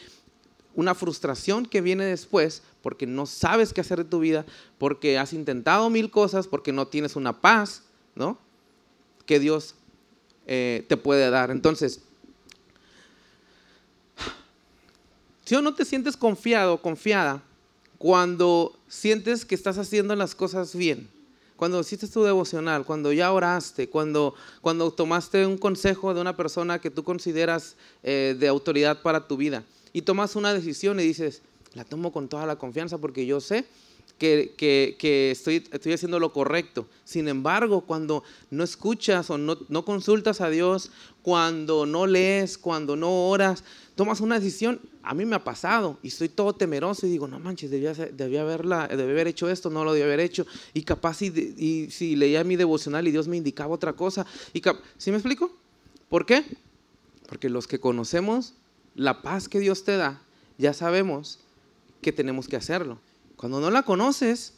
una 0.76 0.94
frustración 0.94 1.66
que 1.66 1.80
viene 1.80 2.04
después 2.04 2.62
porque 2.82 3.06
no 3.06 3.26
sabes 3.26 3.72
qué 3.72 3.80
hacer 3.80 3.98
de 3.98 4.04
tu 4.04 4.20
vida, 4.20 4.46
porque 4.78 5.18
has 5.18 5.32
intentado 5.32 5.90
mil 5.90 6.10
cosas, 6.10 6.46
porque 6.46 6.70
no 6.70 6.86
tienes 6.86 7.16
una 7.16 7.40
paz, 7.40 7.82
¿no? 8.14 8.38
Que 9.24 9.40
Dios 9.40 9.74
eh, 10.46 10.84
te 10.88 10.96
puede 10.96 11.28
dar. 11.30 11.50
Entonces, 11.50 12.00
si 15.44 15.60
no 15.60 15.74
te 15.74 15.84
sientes 15.84 16.16
confiado, 16.16 16.80
confiada, 16.80 17.42
cuando 17.98 18.78
sientes 18.86 19.44
que 19.44 19.54
estás 19.54 19.78
haciendo 19.78 20.14
las 20.14 20.34
cosas 20.34 20.76
bien, 20.76 21.08
cuando 21.56 21.80
hiciste 21.80 22.06
tu 22.06 22.22
devocional, 22.22 22.84
cuando 22.84 23.12
ya 23.14 23.32
oraste, 23.32 23.88
cuando, 23.88 24.34
cuando 24.60 24.92
tomaste 24.92 25.46
un 25.46 25.56
consejo 25.56 26.12
de 26.12 26.20
una 26.20 26.36
persona 26.36 26.78
que 26.78 26.90
tú 26.90 27.02
consideras 27.02 27.76
eh, 28.02 28.36
de 28.38 28.46
autoridad 28.46 29.00
para 29.00 29.26
tu 29.26 29.38
vida 29.38 29.64
y 29.96 30.02
tomas 30.02 30.36
una 30.36 30.52
decisión 30.52 31.00
y 31.00 31.04
dices, 31.04 31.40
la 31.72 31.82
tomo 31.82 32.12
con 32.12 32.28
toda 32.28 32.44
la 32.44 32.56
confianza 32.56 32.98
porque 32.98 33.24
yo 33.24 33.40
sé 33.40 33.64
que, 34.18 35.30
estoy, 35.32 35.64
estoy, 35.72 35.92
haciendo 35.94 36.20
lo 36.20 36.34
correcto. 36.34 36.86
Sin 37.04 37.28
embargo, 37.28 37.80
cuando 37.80 38.22
no 38.50 38.62
escuchas 38.62 39.30
o 39.30 39.38
no, 39.38 39.56
no, 39.70 39.86
consultas 39.86 40.42
a 40.42 40.50
Dios, 40.50 40.90
cuando 41.22 41.86
no 41.86 42.06
lees, 42.06 42.58
cuando 42.58 42.94
no 42.94 43.30
oras, 43.30 43.64
tomas 43.94 44.20
una 44.20 44.38
decisión. 44.38 44.80
A 45.02 45.14
mí 45.14 45.24
me 45.24 45.34
ha 45.34 45.44
pasado 45.44 45.98
y 46.02 46.08
estoy 46.08 46.28
todo 46.28 46.52
temeroso 46.52 47.06
y 47.06 47.10
digo, 47.10 47.26
no 47.26 47.38
manches, 47.38 47.70
debía, 47.70 47.94
debía, 47.94 48.42
haberla, 48.42 48.88
debía 48.88 49.12
haber 49.12 49.28
hecho 49.28 49.48
esto, 49.48 49.70
no 49.70 49.82
lo 49.82 49.94
debía 49.94 50.04
haber 50.04 50.20
hecho. 50.20 50.46
Y 50.74 50.82
capaz 50.82 51.14
si, 51.14 51.28
y, 51.56 51.90
si 51.90 52.16
leía 52.16 52.44
mi 52.44 52.56
devocional 52.56 53.08
y 53.08 53.12
Dios 53.12 53.28
me 53.28 53.38
indicaba 53.38 53.72
otra 53.72 53.94
cosa. 53.94 54.26
Y 54.52 54.60
¿Sí 54.98 55.10
me 55.10 55.16
explico? 55.16 55.50
¿Por 56.10 56.26
qué? 56.26 56.44
Porque 57.30 57.48
los 57.48 57.66
que 57.66 57.80
conocemos 57.80 58.52
la 58.96 59.22
paz 59.22 59.48
que 59.48 59.60
Dios 59.60 59.84
te 59.84 59.96
da, 59.96 60.20
ya 60.58 60.72
sabemos 60.72 61.38
que 62.00 62.12
tenemos 62.12 62.48
que 62.48 62.56
hacerlo. 62.56 62.98
Cuando 63.36 63.60
no 63.60 63.70
la 63.70 63.82
conoces, 63.82 64.54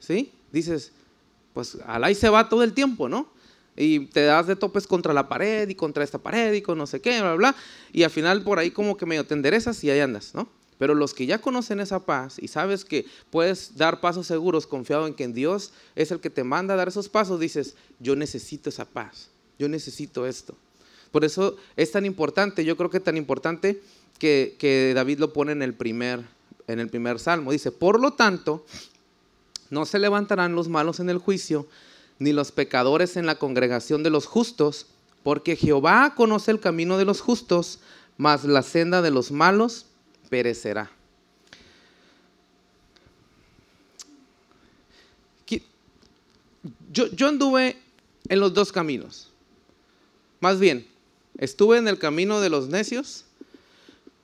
¿sí? 0.00 0.32
Dices, 0.52 0.92
pues 1.54 1.78
alá 1.86 2.10
y 2.10 2.14
se 2.14 2.28
va 2.28 2.48
todo 2.48 2.62
el 2.64 2.74
tiempo, 2.74 3.08
¿no? 3.08 3.28
Y 3.76 4.06
te 4.06 4.24
das 4.24 4.48
de 4.48 4.56
topes 4.56 4.88
contra 4.88 5.12
la 5.12 5.28
pared 5.28 5.68
y 5.68 5.76
contra 5.76 6.02
esta 6.02 6.18
pared 6.18 6.52
y 6.52 6.62
con 6.62 6.76
no 6.76 6.86
sé 6.86 7.00
qué, 7.00 7.20
bla, 7.20 7.34
bla, 7.34 7.56
Y 7.92 8.02
al 8.02 8.10
final 8.10 8.42
por 8.42 8.58
ahí 8.58 8.72
como 8.72 8.96
que 8.96 9.06
medio 9.06 9.24
te 9.24 9.34
enderezas 9.34 9.82
y 9.84 9.90
ahí 9.90 10.00
andas, 10.00 10.34
¿no? 10.34 10.48
Pero 10.78 10.94
los 10.94 11.14
que 11.14 11.26
ya 11.26 11.40
conocen 11.40 11.80
esa 11.80 12.04
paz 12.04 12.38
y 12.40 12.48
sabes 12.48 12.84
que 12.84 13.06
puedes 13.30 13.76
dar 13.76 14.00
pasos 14.00 14.26
seguros 14.26 14.66
confiado 14.66 15.06
en 15.06 15.14
que 15.14 15.24
en 15.24 15.34
Dios 15.34 15.72
es 15.94 16.10
el 16.10 16.20
que 16.20 16.30
te 16.30 16.44
manda 16.44 16.74
a 16.74 16.76
dar 16.76 16.88
esos 16.88 17.08
pasos, 17.08 17.38
dices, 17.38 17.76
yo 18.00 18.16
necesito 18.16 18.68
esa 18.68 18.84
paz, 18.84 19.30
yo 19.58 19.68
necesito 19.68 20.26
esto. 20.26 20.56
Por 21.10 21.24
eso 21.24 21.56
es 21.76 21.90
tan 21.90 22.04
importante, 22.04 22.64
yo 22.64 22.76
creo 22.76 22.90
que 22.90 23.00
tan 23.00 23.16
importante 23.16 23.80
que, 24.18 24.56
que 24.58 24.92
David 24.94 25.18
lo 25.18 25.32
pone 25.32 25.52
en 25.52 25.62
el 25.62 25.74
primer 25.74 26.20
en 26.68 26.78
el 26.78 26.88
primer 26.88 27.18
salmo. 27.18 27.50
Dice, 27.50 27.72
por 27.72 28.00
lo 28.00 28.12
tanto, 28.12 28.64
no 29.70 29.86
se 29.86 29.98
levantarán 29.98 30.54
los 30.54 30.68
malos 30.68 31.00
en 31.00 31.10
el 31.10 31.18
juicio, 31.18 31.66
ni 32.20 32.32
los 32.32 32.52
pecadores 32.52 33.16
en 33.16 33.26
la 33.26 33.38
congregación 33.38 34.02
de 34.02 34.10
los 34.10 34.26
justos, 34.26 34.86
porque 35.24 35.56
Jehová 35.56 36.14
conoce 36.14 36.50
el 36.50 36.60
camino 36.60 36.96
de 36.96 37.04
los 37.04 37.20
justos, 37.20 37.80
mas 38.16 38.44
la 38.44 38.62
senda 38.62 39.02
de 39.02 39.10
los 39.10 39.32
malos 39.32 39.86
perecerá. 40.28 40.92
Yo 46.90 47.28
anduve 47.28 47.76
en 48.28 48.40
los 48.40 48.54
dos 48.54 48.72
caminos. 48.72 49.30
Más 50.40 50.58
bien, 50.58 50.86
estuve 51.38 51.78
en 51.78 51.88
el 51.88 51.98
camino 51.98 52.40
de 52.40 52.50
los 52.50 52.68
necios 52.68 53.24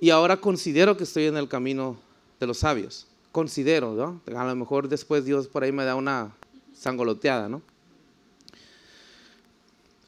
y 0.00 0.10
ahora 0.10 0.36
considero 0.36 0.96
que 0.96 1.04
estoy 1.04 1.24
en 1.24 1.36
el 1.36 1.48
camino 1.48 1.96
de 2.40 2.46
los 2.46 2.58
sabios. 2.58 3.06
Considero, 3.32 3.94
¿no? 3.94 4.20
A 4.38 4.44
lo 4.44 4.54
mejor 4.54 4.88
después 4.88 5.24
Dios 5.24 5.48
por 5.48 5.64
ahí 5.64 5.72
me 5.72 5.84
da 5.84 5.94
una 5.94 6.34
sangoloteada, 6.74 7.48
¿no? 7.48 7.62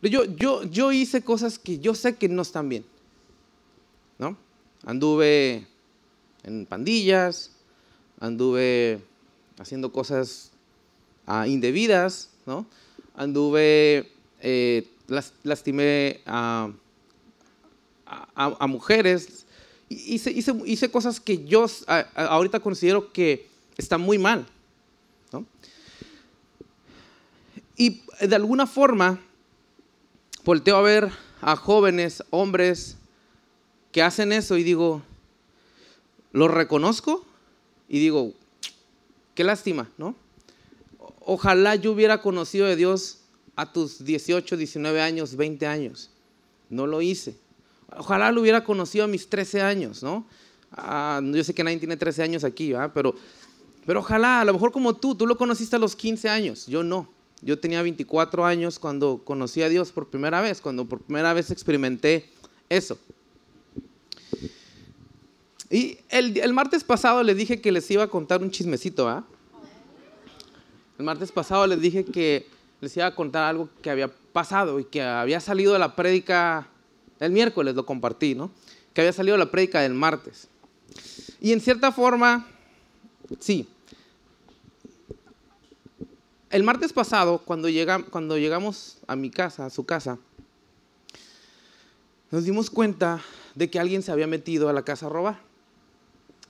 Yo, 0.03 0.25
yo, 0.25 0.63
yo 0.65 0.93
hice 0.93 1.23
cosas 1.23 1.59
que 1.59 1.79
yo 1.79 1.95
sé 1.95 2.17
que 2.17 2.29
no 2.29 2.43
están 2.43 2.69
bien, 2.69 2.85
¿no? 4.19 4.37
Anduve 4.85 5.67
en 6.45 6.67
pandillas, 6.67 7.51
anduve 8.21 9.01
haciendo 9.59 9.91
cosas 9.91 10.51
ah, 11.27 11.49
indebidas, 11.49 12.31
¿no? 12.45 12.67
Anduve, 13.15 14.13
eh, 14.41 14.87
lastimé 15.43 16.21
a, 16.27 16.71
a, 18.07 18.67
mujeres, 18.67 19.47
hice, 19.89 20.31
hice, 20.31 20.55
hice, 20.65 20.91
cosas 20.91 21.21
que 21.21 21.45
yo 21.45 21.67
ahorita 22.15 22.61
considero 22.61 23.13
que 23.13 23.49
están 23.77 24.01
muy 24.01 24.19
mal. 24.19 24.47
Y 27.77 28.03
de 28.21 28.35
alguna 28.35 28.67
forma, 28.67 29.21
volteo 30.45 30.77
a 30.77 30.83
ver 30.83 31.11
a 31.43 31.57
jóvenes, 31.57 32.25
hombres, 32.31 32.97
que 33.93 34.03
hacen 34.03 34.33
eso 34.33 34.57
y 34.57 34.63
digo, 34.63 35.03
lo 36.33 36.49
reconozco 36.49 37.25
y 37.89 37.99
digo, 37.99 38.33
qué 39.35 39.45
lástima, 39.45 39.91
¿no? 39.99 40.15
Ojalá 41.21 41.75
yo 41.77 41.93
hubiera 41.93 42.23
conocido 42.23 42.67
de 42.67 42.77
Dios 42.77 43.21
a 43.57 43.73
tus 43.73 44.05
18, 44.05 44.57
19 44.57 45.01
años, 45.01 45.37
20 45.37 45.67
años. 45.67 46.11
No 46.71 46.87
lo 46.87 47.03
hice. 47.03 47.37
Ojalá 47.97 48.33
lo 48.33 48.41
hubiera 48.41 48.65
conocido 48.65 49.05
a 49.05 49.09
mis 49.09 49.29
13 49.29 49.63
años, 49.63 50.03
¿no? 50.03 50.27
Ah, 50.73 51.21
yo 51.23 51.45
sé 51.45 51.55
que 51.55 51.63
nadie 51.63 51.79
tiene 51.79 51.97
13 51.97 52.23
años 52.23 52.45
aquí, 52.45 52.73
¿verdad? 52.73 52.91
Pero, 52.95 53.15
pero 53.85 54.01
ojalá, 54.01 54.41
a 54.41 54.45
lo 54.45 54.53
mejor 54.53 54.73
como 54.73 54.95
tú, 54.95 55.15
tú 55.15 55.27
lo 55.27 55.37
conociste 55.37 55.77
a 55.77 55.79
los 55.79 55.95
15 55.95 56.29
años, 56.29 56.67
yo 56.67 56.83
no. 56.83 57.09
Yo 57.43 57.59
tenía 57.59 57.83
24 57.83 58.47
años 58.47 58.79
cuando 58.79 59.23
conocí 59.25 59.63
a 59.63 59.69
Dios 59.69 59.93
por 59.93 60.09
primera 60.09 60.41
vez, 60.41 60.61
cuando 60.61 60.87
por 60.87 61.01
primera 61.01 61.33
vez 61.33 61.51
experimenté 61.51 62.31
eso. 62.69 62.99
Y 65.71 65.99
el, 66.09 66.53
martes 66.53 66.85
pasado 66.85 67.23
les 67.23 67.37
dije 67.37 67.61
que 67.61 67.73
les 67.73 67.91
iba 67.91 68.05
a 68.05 68.09
contar 68.09 68.43
un 68.43 68.51
chismecito, 68.51 69.09
¿ah? 69.09 69.25
El 70.99 71.05
martes 71.05 71.31
pasado 71.33 71.67
les 71.67 71.81
dije 71.81 72.05
que 72.05 72.49
les 72.81 72.97
iba 72.97 73.07
a 73.07 73.15
contar 73.15 73.45
algo 73.45 73.69
que 73.83 73.91
había 73.91 74.09
pasado 74.09 74.81
y 74.81 74.85
que 74.85 75.03
había 75.03 75.41
salido 75.41 75.73
de 75.73 75.79
la 75.79 75.95
prédica, 75.95 76.69
el 77.21 77.33
miércoles 77.33 77.75
lo 77.75 77.87
compartí, 77.87 78.35
¿no? 78.35 78.51
Que 78.93 79.01
había 79.03 79.13
salido 79.13 79.37
la 79.37 79.51
prédica 79.51 79.81
del 79.81 79.95
martes. 79.95 80.49
Y 81.41 81.53
en 81.53 81.61
cierta 81.61 81.93
forma, 81.93 82.47
sí. 83.39 83.69
El 86.51 86.63
martes 86.63 86.93
pasado, 86.93 87.39
cuando 87.39 87.69
llegamos 87.69 88.99
a 89.07 89.17
mi 89.17 89.31
casa, 89.31 89.67
a 89.67 89.71
su 89.71 89.85
casa, 89.85 90.19
nos 92.31 92.45
dimos 92.45 92.71
cuenta 92.71 93.21
de 93.55 93.71
que 93.71 93.79
alguien 93.79 94.03
se 94.03 94.13
había 94.13 94.27
metido 94.27 94.69
a 94.69 94.73
la 94.73 94.83
casa 94.83 95.07
a 95.07 95.09
robar. 95.09 95.41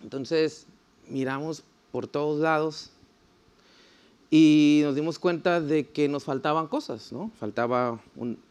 Entonces 0.02 0.66
miramos 1.08 1.62
por 1.92 2.06
todos 2.06 2.40
lados 2.40 2.90
y 4.30 4.80
nos 4.84 4.94
dimos 4.94 5.18
cuenta 5.18 5.60
de 5.60 5.88
que 5.88 6.08
nos 6.08 6.24
faltaban 6.24 6.66
cosas, 6.66 7.12
¿no? 7.12 7.30
Faltaba 7.38 8.00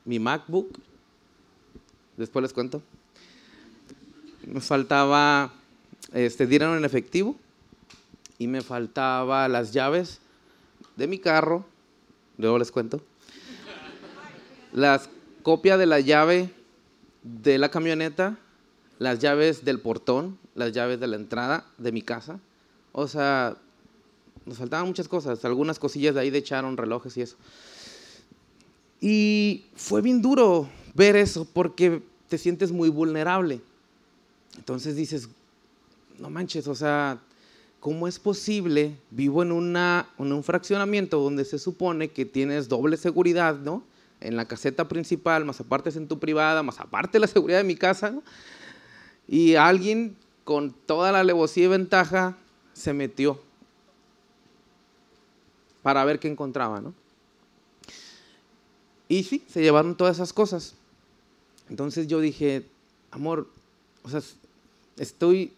mi 0.06 0.20
MacBook, 0.20 0.80
después 2.18 2.44
les 2.44 2.54
cuento. 2.54 2.82
Me 4.46 4.62
faltaba 4.62 5.52
este, 6.14 6.46
dinero 6.46 6.78
en 6.78 6.86
efectivo 6.86 7.36
y 8.38 8.48
me 8.48 8.62
faltaba 8.62 9.48
las 9.48 9.74
llaves 9.74 10.20
de 10.96 11.08
mi 11.08 11.20
carro, 11.20 11.66
luego 12.38 12.60
les 12.60 12.72
cuento. 12.72 13.02
Las 14.72 15.10
copia 15.42 15.78
de 15.78 15.86
la 15.86 16.00
llave 16.00 16.50
de 17.24 17.58
la 17.58 17.70
camioneta, 17.70 18.38
las 19.00 19.20
llaves 19.20 19.66
del 19.66 19.80
portón, 19.80 20.38
las 20.54 20.72
llaves 20.72 21.00
de 21.00 21.08
la 21.08 21.16
entrada 21.16 21.66
de 21.78 21.92
mi 21.92 22.02
casa. 22.02 22.40
O 22.92 23.08
sea, 23.08 23.58
nos 24.46 24.58
faltaban 24.58 24.88
muchas 24.88 25.08
cosas, 25.08 25.44
algunas 25.44 25.80
cosillas 25.80 26.16
de 26.16 26.22
ahí 26.22 26.30
de 26.30 26.38
echaron 26.38 26.78
relojes 26.78 27.18
y 27.18 27.22
eso. 27.22 27.36
Y 29.02 29.66
fue 29.76 30.02
bien 30.02 30.22
duro 30.22 30.70
ver 30.96 31.16
eso 31.16 31.46
porque 31.46 32.02
te 32.28 32.38
sientes 32.40 32.72
muy 32.72 32.90
vulnerable. 32.90 33.62
Entonces 34.58 34.96
dices, 34.96 35.30
no 36.18 36.30
manches, 36.30 36.68
o 36.68 36.74
sea, 36.74 37.20
¿cómo 37.80 38.08
es 38.08 38.18
posible? 38.18 38.98
Vivo 39.12 39.44
en, 39.44 39.52
una, 39.52 40.10
en 40.18 40.32
un 40.32 40.44
fraccionamiento 40.44 41.20
donde 41.20 41.46
se 41.46 41.60
supone 41.60 42.10
que 42.10 42.26
tienes 42.26 42.68
doble 42.68 42.98
seguridad, 42.98 43.60
¿no? 43.60 43.84
En 44.22 44.38
la 44.38 44.48
caseta 44.48 44.88
principal, 44.88 45.46
más 45.46 45.60
aparte 45.60 45.90
es 45.90 45.98
en 45.98 46.08
tu 46.08 46.18
privada, 46.18 46.64
más 46.64 46.80
aparte 46.80 47.20
la 47.20 47.28
seguridad 47.28 47.60
de 47.60 47.66
mi 47.66 47.76
casa. 47.76 48.16
Y 49.28 49.56
alguien 49.56 50.16
con 50.46 50.72
toda 50.72 51.12
la 51.12 51.20
alevosía 51.20 51.66
y 51.66 51.68
ventaja 51.68 52.38
se 52.74 52.94
metió 52.94 53.42
para 55.84 56.04
ver 56.06 56.20
qué 56.20 56.28
encontraba, 56.28 56.82
¿no? 56.82 56.94
Y 59.08 59.24
sí, 59.24 59.44
se 59.48 59.62
llevaron 59.62 59.96
todas 59.96 60.18
esas 60.18 60.34
cosas. 60.34 60.76
Entonces 61.70 62.08
yo 62.08 62.20
dije, 62.20 62.66
amor, 63.12 63.50
o 64.04 64.10
sea, 64.10 64.22
estoy 64.98 65.54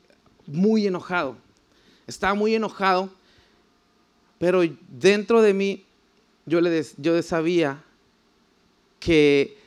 muy 0.46 0.88
enojado. 0.88 1.36
Estaba 2.08 2.34
muy 2.34 2.56
enojado, 2.56 3.10
pero 4.40 4.62
dentro 4.90 5.42
de 5.42 5.54
mí 5.54 5.86
yo, 6.46 6.62
le 6.62 6.86
yo 6.98 7.22
sabía 7.22 7.84
que 9.00 9.58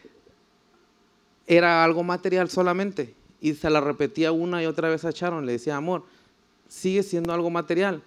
era 1.46 1.85
algo 1.85 2.03
material 2.03 2.48
solamente 2.48 3.14
y 3.40 3.55
se 3.55 3.68
la 3.70 3.81
repetía 3.81 4.33
una 4.33 4.62
y 4.62 4.66
otra 4.66 4.88
vez 4.88 5.05
a 5.05 5.11
Sharon. 5.11 5.46
Le 5.46 5.53
decía, 5.53 5.76
amor, 5.76 6.05
sigue 6.68 7.03
siendo 7.03 7.33
algo 7.33 7.50
material. 7.50 8.03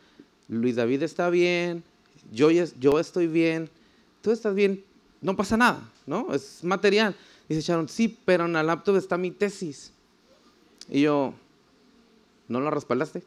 Luis 0.47 0.75
David 0.75 1.03
está 1.03 1.29
bien, 1.29 1.83
yo, 2.31 2.49
yo 2.51 2.99
estoy 2.99 3.27
bien, 3.27 3.69
tú 4.21 4.31
estás 4.31 4.55
bien, 4.55 4.83
no 5.21 5.35
pasa 5.35 5.57
nada, 5.57 5.89
¿no? 6.05 6.33
Es 6.33 6.63
material. 6.63 7.15
Dice 7.49 7.61
Sharon, 7.61 7.89
sí, 7.89 8.17
pero 8.25 8.45
en 8.45 8.53
la 8.53 8.63
laptop 8.63 8.95
está 8.95 9.17
mi 9.17 9.31
tesis. 9.31 9.91
Y 10.89 11.01
yo, 11.01 11.33
¿no 12.47 12.61
la 12.61 12.69
respaldaste? 12.69 13.23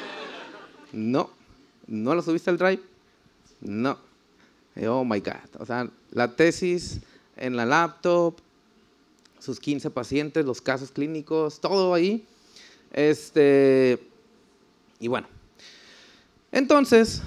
no. 0.92 1.30
¿No 1.86 2.14
la 2.14 2.22
subiste 2.22 2.50
al 2.50 2.58
drive? 2.58 2.82
No. 3.60 3.98
oh 4.86 5.04
my 5.04 5.20
God. 5.20 5.60
O 5.60 5.66
sea, 5.66 5.90
la 6.12 6.36
tesis 6.36 7.00
en 7.36 7.56
la 7.56 7.66
laptop, 7.66 8.36
sus 9.40 9.58
15 9.58 9.90
pacientes, 9.90 10.44
los 10.44 10.60
casos 10.60 10.92
clínicos, 10.92 11.60
todo 11.60 11.94
ahí. 11.94 12.24
Este, 12.92 13.98
y 14.98 15.08
bueno, 15.08 15.26
entonces 16.52 17.22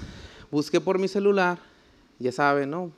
busqué 0.50 0.80
por 0.80 0.98
mi 0.98 1.08
celular, 1.08 1.58
ya 2.18 2.32
saben, 2.32 2.70
¿no? 2.70 2.92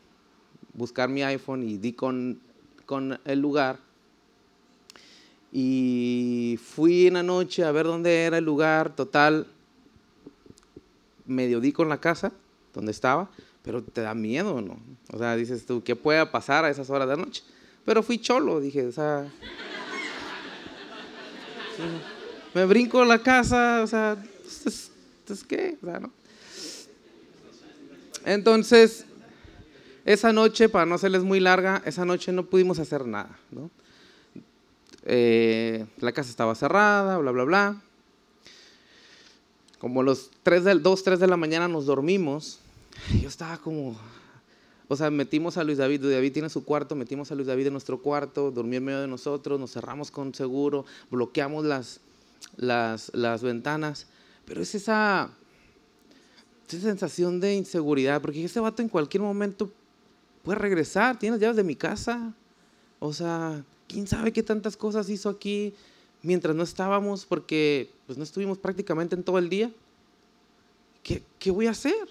Buscar 0.75 1.09
mi 1.09 1.23
iPhone 1.23 1.63
y 1.63 1.79
di 1.79 1.93
con, 1.93 2.41
con 2.87 3.21
el 3.25 3.41
lugar. 3.41 3.79
Y 5.53 6.59
fui 6.63 7.07
en 7.07 7.15
la 7.15 7.23
noche 7.23 7.65
a 7.65 7.73
ver 7.73 7.87
dónde 7.87 8.25
era 8.25 8.39
el 8.39 8.45
lugar, 8.45 8.95
total, 8.95 9.47
medio 11.27 11.61
di 11.61 11.73
con 11.73 11.89
la 11.89 11.99
casa, 11.99 12.33
donde 12.73 12.93
estaba, 12.93 13.31
pero 13.63 13.83
te 13.83 14.01
da 14.01 14.15
miedo, 14.15 14.61
¿no? 14.61 14.79
O 15.13 15.19
sea, 15.19 15.37
dices 15.37 15.67
tú, 15.67 15.83
¿qué 15.83 15.97
pueda 15.97 16.31
pasar 16.31 16.65
a 16.65 16.71
esas 16.71 16.89
horas 16.91 17.09
de 17.09 17.17
la 17.17 17.23
noche? 17.25 17.43
Pero 17.85 18.03
fui 18.03 18.19
cholo, 18.19 18.61
dije, 18.61 18.87
o 18.87 18.93
sea. 18.93 19.31
me 22.55 22.65
brinco 22.65 23.05
la 23.05 23.23
casa, 23.23 23.83
o 23.83 23.87
sea, 23.87 24.17
¿es 24.45 25.45
qué? 25.45 25.77
O 25.83 25.87
sea, 25.87 26.01
¿no? 26.01 26.11
Entonces, 28.25 29.07
esa 30.07 30.33
noche, 30.33 30.69
para 30.69 30.87
no 30.87 30.99
serles 30.99 31.25
muy 31.25 31.41
larga, 31.41 31.83
esa 31.85 32.05
noche 32.05 32.31
no 32.31 32.47
pudimos 32.47 32.79
hacer 32.79 33.05
nada, 33.07 33.37
¿no? 33.51 33.71
Eh, 35.05 35.85
la 35.99 36.13
casa 36.13 36.31
estaba 36.31 36.55
cerrada, 36.55 37.19
bla, 37.19 37.33
bla, 37.33 37.43
bla. 37.43 37.83
Como 39.81 40.05
los 40.05 40.31
3 40.45 40.81
2, 40.81 41.03
3 41.03 41.19
de 41.19 41.27
la 41.27 41.37
mañana 41.37 41.67
nos 41.67 41.87
dormimos, 41.87 42.61
yo 43.21 43.29
estaba 43.29 43.59
como, 43.59 43.97
o 44.87 44.95
sea, 44.95 45.11
metimos 45.11 45.57
a 45.57 45.65
Luis 45.65 45.79
David, 45.79 46.03
Luis 46.03 46.15
David 46.15 46.33
tiene 46.33 46.51
su 46.51 46.65
cuarto, 46.65 46.95
metimos 46.95 47.33
a 47.33 47.35
Luis 47.35 47.49
David 47.49 47.67
en 47.67 47.73
nuestro 47.73 48.01
cuarto, 48.01 48.53
durmió 48.53 48.79
en 48.79 48.85
medio 48.85 49.01
de 49.01 49.09
nosotros, 49.09 49.59
nos 49.59 49.73
cerramos 49.73 50.13
con 50.13 50.33
seguro, 50.35 50.87
bloqueamos 51.11 51.65
las, 51.65 51.99
las, 52.57 53.11
las 53.13 53.43
ventanas, 53.43 54.07
pero 54.45 54.63
es 54.63 54.73
esa, 54.77 55.31
esa 56.69 56.81
sensación 56.81 57.41
de 57.41 57.57
inseguridad, 57.57 58.23
porque 58.23 58.45
ese 58.45 58.61
vato 58.61 58.83
en 58.83 58.89
cualquier 58.89 59.25
momento 59.25 59.73
puede 60.47 60.59
regresar, 60.59 61.19
tiene 61.19 61.35
las 61.35 61.41
llaves 61.41 61.57
de 61.57 61.65
mi 61.65 61.75
casa, 61.75 62.33
o 63.01 63.13
sea, 63.13 63.65
quién 63.89 64.07
sabe 64.07 64.33
qué 64.33 64.43
tantas 64.43 64.77
cosas 64.77 65.11
hizo 65.11 65.29
aquí 65.29 65.75
mientras 66.23 66.55
no 66.55 66.63
estábamos, 66.63 67.27
porque 67.27 67.91
pues 68.07 68.17
no 68.17 68.25
estuvimos 68.25 68.57
prácticamente 68.57 69.17
en 69.17 69.25
todo 69.25 69.39
el 69.39 69.49
día. 69.49 69.73
¿Qué, 71.03 71.23
qué 71.39 71.51
voy 71.51 71.67
a 71.67 71.73
hacer? 71.73 72.09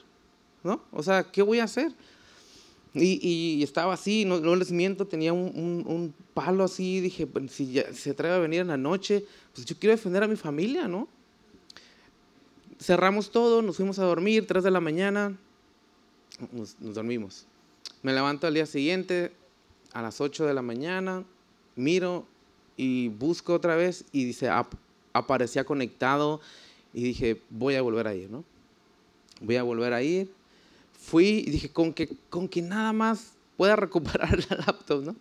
¿No? 0.64 0.82
O 0.92 1.02
sea, 1.02 1.24
¿qué 1.24 1.42
voy 1.42 1.60
a 1.60 1.64
hacer? 1.64 1.94
Y, 2.94 3.64
estaba 3.64 3.94
así, 3.94 4.26
no, 4.26 4.56
les 4.56 4.72
miento, 4.72 5.08
tenía 5.08 5.34
un, 5.34 6.14
palo 6.34 6.66
así, 6.66 7.00
dije, 7.00 7.28
si 7.50 7.82
se 7.94 8.12
atreve 8.12 8.36
a 8.36 8.40
venir 8.40 8.62
en 8.62 8.68
la 8.68 8.78
noche, 8.78 9.26
pues 9.54 9.66
yo 9.66 9.78
quiero 9.78 9.96
defender 9.96 10.24
a 10.24 10.28
mi 10.28 10.36
familia, 10.36 10.88
¿no? 10.88 11.08
cerramos 12.80 13.32
todo, 13.32 13.62
nos 13.62 13.78
fuimos 13.78 14.00
a 14.00 14.04
dormir, 14.04 14.46
3 14.46 14.64
de 14.64 14.72
la 14.72 14.82
mañana, 14.82 15.38
nos, 16.52 16.76
dormimos. 16.80 17.48
Me 18.06 18.14
levanto 18.14 18.46
al 18.46 18.54
día 18.54 18.68
siguiente, 18.68 19.32
a 19.92 20.00
las 20.04 20.22
8 20.22 20.46
de 20.46 20.54
la 20.54 20.62
mañana, 20.62 21.24
miro 21.76 22.28
y 22.78 23.08
busco 23.08 23.56
otra 23.56 23.76
vez 23.76 24.06
y 24.12 24.26
dice, 24.26 24.48
aparecía 25.12 25.64
conectado 25.64 26.40
y 26.94 27.02
dije, 27.02 27.42
voy 27.50 27.74
a 27.74 27.82
volver 27.82 28.06
a 28.06 28.14
ir, 28.14 28.30
¿no? 28.30 28.44
Voy 29.42 29.56
a 29.56 29.64
volver 29.64 29.92
a 29.92 30.04
ir. 30.04 30.32
Fui 30.94 31.46
y 31.48 31.50
dije, 31.50 31.70
con 31.70 31.92
que, 31.94 32.16
con 32.30 32.48
que 32.48 32.62
nada 32.62 32.94
más 32.94 33.32
pueda 33.58 33.76
recuperar 33.76 34.38
la 34.52 34.58
laptop, 34.58 35.04
¿no? 35.04 35.16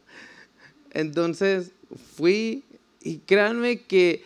Entonces 0.90 1.72
fui 2.16 2.64
y 3.00 3.16
créanme 3.16 3.80
que, 3.80 4.22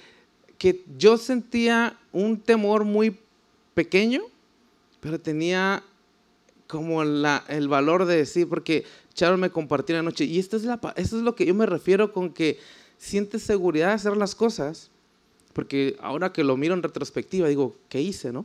que 0.58 0.82
yo 0.98 1.16
sentía 1.16 1.96
un 2.10 2.40
temor 2.40 2.82
muy 2.82 3.16
pequeño, 3.74 4.22
pero 4.98 5.20
tenía 5.20 5.84
como 6.68 7.02
el 7.02 7.68
valor 7.68 8.04
de 8.04 8.16
decir, 8.16 8.48
porque 8.48 8.84
Charles 9.14 9.40
me 9.40 9.50
compartió 9.50 9.96
la 9.96 10.02
noche, 10.02 10.24
y 10.26 10.38
esto 10.38 10.56
es, 10.56 10.64
la, 10.64 10.78
esto 10.96 11.16
es 11.16 11.22
lo 11.22 11.34
que 11.34 11.46
yo 11.46 11.54
me 11.54 11.66
refiero 11.66 12.12
con 12.12 12.30
que 12.30 12.60
sientes 12.98 13.42
seguridad 13.42 13.88
de 13.88 13.94
hacer 13.94 14.16
las 14.16 14.34
cosas, 14.34 14.90
porque 15.54 15.96
ahora 16.00 16.32
que 16.32 16.44
lo 16.44 16.56
miro 16.56 16.74
en 16.74 16.82
retrospectiva, 16.82 17.48
digo, 17.48 17.74
¿qué 17.88 18.02
hice, 18.02 18.32
no? 18.32 18.44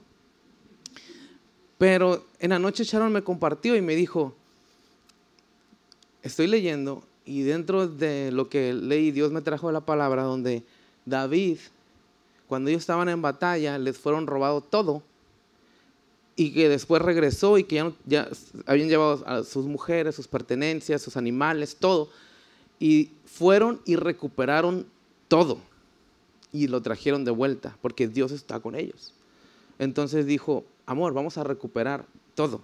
Pero 1.77 2.25
en 2.39 2.51
la 2.51 2.59
noche 2.59 2.85
Sharon 2.85 3.11
me 3.11 3.23
compartió 3.23 3.75
y 3.75 3.81
me 3.81 3.93
dijo, 3.93 4.33
estoy 6.21 6.47
leyendo 6.47 7.03
y 7.25 7.41
dentro 7.41 7.87
de 7.87 8.31
lo 8.31 8.47
que 8.47 8.73
leí, 8.73 9.11
Dios 9.11 9.33
me 9.33 9.41
trajo 9.41 9.69
la 9.71 9.81
palabra 9.81 10.23
donde 10.23 10.63
David, 11.05 11.57
cuando 12.47 12.69
ellos 12.69 12.83
estaban 12.83 13.09
en 13.09 13.21
batalla, 13.21 13.77
les 13.77 13.97
fueron 13.97 14.27
robado 14.27 14.61
todo 14.61 15.03
y 16.35 16.51
que 16.53 16.69
después 16.69 17.01
regresó 17.01 17.57
y 17.57 17.63
que 17.63 17.93
ya, 18.05 18.29
habían 18.65 18.89
llevado 18.89 19.23
a 19.27 19.43
sus 19.43 19.65
mujeres, 19.65 20.15
sus 20.15 20.27
pertenencias, 20.27 21.01
sus 21.01 21.17
animales, 21.17 21.75
todo. 21.75 22.09
Y 22.79 23.11
fueron 23.25 23.81
y 23.85 23.95
recuperaron 23.95 24.85
todo 25.27 25.59
y 26.51 26.67
lo 26.67 26.81
trajeron 26.81 27.25
de 27.25 27.31
vuelta 27.31 27.77
porque 27.81 28.07
Dios 28.07 28.31
está 28.31 28.59
con 28.59 28.75
ellos. 28.75 29.13
Entonces 29.79 30.25
dijo, 30.25 30.63
amor, 30.85 31.13
vamos 31.13 31.37
a 31.37 31.43
recuperar 31.43 32.05
todo. 32.35 32.61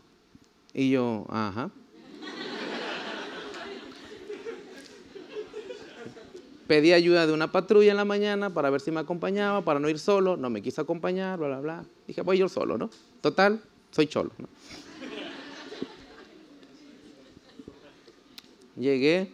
Y 0.73 0.91
yo, 0.91 1.25
ajá. 1.29 1.71
Pedí 6.69 6.93
ayuda 6.93 7.25
de 7.25 7.33
una 7.33 7.51
patrulla 7.51 7.89
en 7.89 7.97
la 7.97 8.05
mañana 8.05 8.53
para 8.53 8.69
ver 8.69 8.79
si 8.79 8.91
me 8.91 8.99
acompañaba, 8.99 9.63
para 9.63 9.79
no 9.79 9.89
ir 9.89 9.97
solo. 9.97 10.37
No 10.37 10.51
me 10.51 10.61
quiso 10.61 10.83
acompañar, 10.83 11.39
bla, 11.39 11.47
bla, 11.47 11.59
bla. 11.61 11.85
Dije, 12.05 12.21
voy 12.21 12.37
yo 12.37 12.47
solo, 12.47 12.77
¿no? 12.77 12.91
Total, 13.21 13.59
soy 13.89 14.05
cholo. 14.05 14.29
Llegué, 18.75 19.31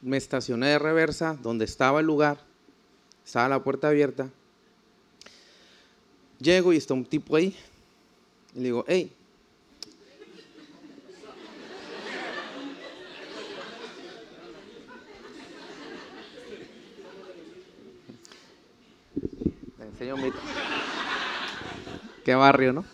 me 0.00 0.16
estacioné 0.16 0.68
de 0.68 0.78
reversa 0.78 1.36
donde 1.42 1.64
estaba 1.64 1.98
el 1.98 2.06
lugar, 2.06 2.38
estaba 3.26 3.48
la 3.48 3.64
puerta 3.64 3.88
abierta. 3.88 4.30
Llego 6.38 6.72
y 6.72 6.76
está 6.76 6.94
un 6.94 7.04
tipo 7.04 7.34
ahí. 7.34 7.52
Y 8.54 8.58
le 8.58 8.64
digo, 8.66 8.84
hey, 8.86 9.12
Qué 22.24 22.34
barrio, 22.34 22.72
¿no? 22.72 22.84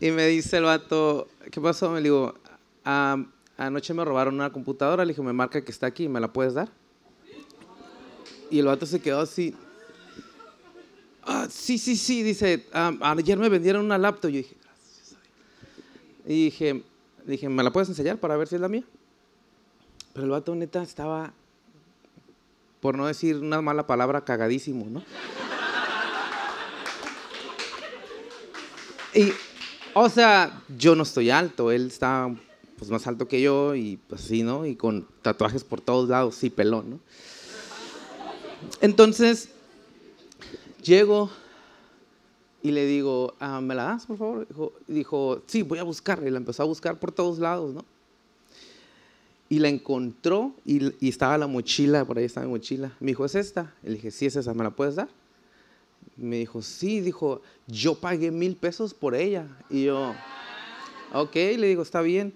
Y 0.00 0.10
me 0.10 0.26
dice 0.26 0.56
el 0.56 0.64
vato, 0.64 1.28
¿qué 1.50 1.60
pasó? 1.60 1.90
Me 1.90 2.00
digo, 2.00 2.34
anoche 3.56 3.94
me 3.94 4.04
robaron 4.04 4.34
una 4.34 4.50
computadora. 4.50 5.04
Le 5.04 5.10
dije, 5.12 5.22
me 5.22 5.32
marca 5.32 5.62
que 5.62 5.70
está 5.70 5.86
aquí, 5.86 6.08
¿me 6.08 6.18
la 6.18 6.32
puedes 6.32 6.54
dar? 6.54 6.70
Y 8.50 8.58
el 8.58 8.66
vato 8.66 8.86
se 8.86 9.00
quedó 9.00 9.20
así. 9.20 9.54
Ah, 11.24 11.46
sí, 11.48 11.78
sí, 11.78 11.94
sí, 11.94 12.22
dice, 12.22 12.66
ayer 12.72 13.38
me 13.38 13.48
vendieron 13.48 13.84
una 13.84 13.96
laptop. 13.98 14.30
Yo 14.30 14.38
dije, 14.38 14.56
gracias. 14.64 15.16
Y 16.26 16.44
dije, 16.46 16.82
dije, 17.26 17.48
¿me 17.48 17.62
la 17.62 17.70
puedes 17.70 17.88
enseñar 17.88 18.18
para 18.18 18.36
ver 18.36 18.48
si 18.48 18.56
es 18.56 18.60
la 18.60 18.68
mía? 18.68 18.84
Pero 20.14 20.24
el 20.24 20.30
vato 20.30 20.54
neta 20.54 20.82
estaba, 20.82 21.32
por 22.80 22.96
no 22.96 23.06
decir 23.06 23.36
una 23.36 23.62
mala 23.62 23.86
palabra, 23.86 24.24
cagadísimo, 24.24 24.86
¿no? 24.86 25.04
Y, 29.14 29.32
o 29.94 30.08
sea, 30.08 30.62
yo 30.78 30.94
no 30.94 31.02
estoy 31.02 31.30
alto, 31.30 31.70
él 31.70 31.88
está 31.88 32.34
pues, 32.78 32.90
más 32.90 33.06
alto 33.06 33.28
que 33.28 33.40
yo 33.40 33.74
y 33.74 33.98
pues 34.08 34.24
así, 34.24 34.42
¿no? 34.42 34.66
Y 34.66 34.74
con 34.74 35.06
tatuajes 35.22 35.64
por 35.64 35.80
todos 35.80 36.08
lados, 36.08 36.34
sí, 36.34 36.50
pelón, 36.50 36.90
¿no? 36.90 37.00
Entonces, 38.80 39.50
llego 40.82 41.30
y 42.62 42.70
le 42.70 42.86
digo, 42.86 43.34
ah, 43.38 43.60
¿me 43.60 43.74
la 43.74 43.84
das, 43.84 44.06
por 44.06 44.18
favor? 44.18 44.48
Dijo, 44.48 44.72
dijo, 44.86 45.42
sí, 45.46 45.62
voy 45.62 45.78
a 45.78 45.82
buscarla. 45.82 46.28
Y 46.28 46.30
la 46.30 46.38
empezó 46.38 46.62
a 46.62 46.66
buscar 46.66 46.98
por 46.98 47.12
todos 47.12 47.38
lados, 47.38 47.74
¿no? 47.74 47.84
Y 49.48 49.58
la 49.58 49.68
encontró 49.68 50.54
y, 50.64 50.94
y 51.04 51.10
estaba 51.10 51.36
la 51.36 51.46
mochila, 51.46 52.04
por 52.04 52.18
ahí 52.18 52.24
estaba 52.24 52.46
mi 52.46 52.52
mochila. 52.52 52.92
Me 53.00 53.08
dijo, 53.08 53.24
¿es 53.24 53.34
esta? 53.34 53.74
Y 53.82 53.88
le 53.88 53.94
dije, 53.94 54.10
sí, 54.10 54.26
es 54.26 54.36
esa, 54.36 54.54
¿me 54.54 54.64
la 54.64 54.70
puedes 54.70 54.94
dar? 54.94 55.08
Me 56.16 56.36
dijo, 56.36 56.62
sí, 56.62 57.00
dijo, 57.00 57.40
yo 57.66 57.94
pagué 57.94 58.30
mil 58.30 58.56
pesos 58.56 58.94
por 58.94 59.14
ella. 59.14 59.46
Y 59.70 59.84
yo, 59.84 60.14
ok, 61.12 61.34
le 61.34 61.68
digo, 61.68 61.82
está 61.82 62.00
bien. 62.00 62.32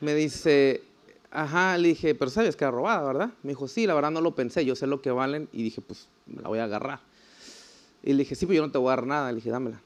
Me 0.00 0.14
dice, 0.14 0.82
ajá, 1.30 1.78
le 1.78 1.88
dije, 1.88 2.14
pero 2.14 2.30
sabes 2.30 2.56
que 2.56 2.64
era 2.64 2.70
robada, 2.70 3.02
¿verdad? 3.02 3.30
Me 3.42 3.50
dijo, 3.50 3.68
sí, 3.68 3.86
la 3.86 3.94
verdad 3.94 4.10
no 4.10 4.20
lo 4.20 4.34
pensé, 4.34 4.64
yo 4.64 4.74
sé 4.76 4.86
lo 4.86 5.00
que 5.00 5.10
valen 5.10 5.48
y 5.52 5.62
dije, 5.62 5.80
pues 5.80 6.08
me 6.26 6.42
la 6.42 6.48
voy 6.48 6.58
a 6.58 6.64
agarrar. 6.64 7.00
Y 8.02 8.12
le 8.12 8.20
dije, 8.20 8.34
sí, 8.34 8.46
pues 8.46 8.56
yo 8.56 8.66
no 8.66 8.72
te 8.72 8.78
voy 8.78 8.88
a 8.88 8.96
dar 8.96 9.06
nada, 9.06 9.30
le 9.30 9.36
dije, 9.36 9.50
dámela. 9.50 9.80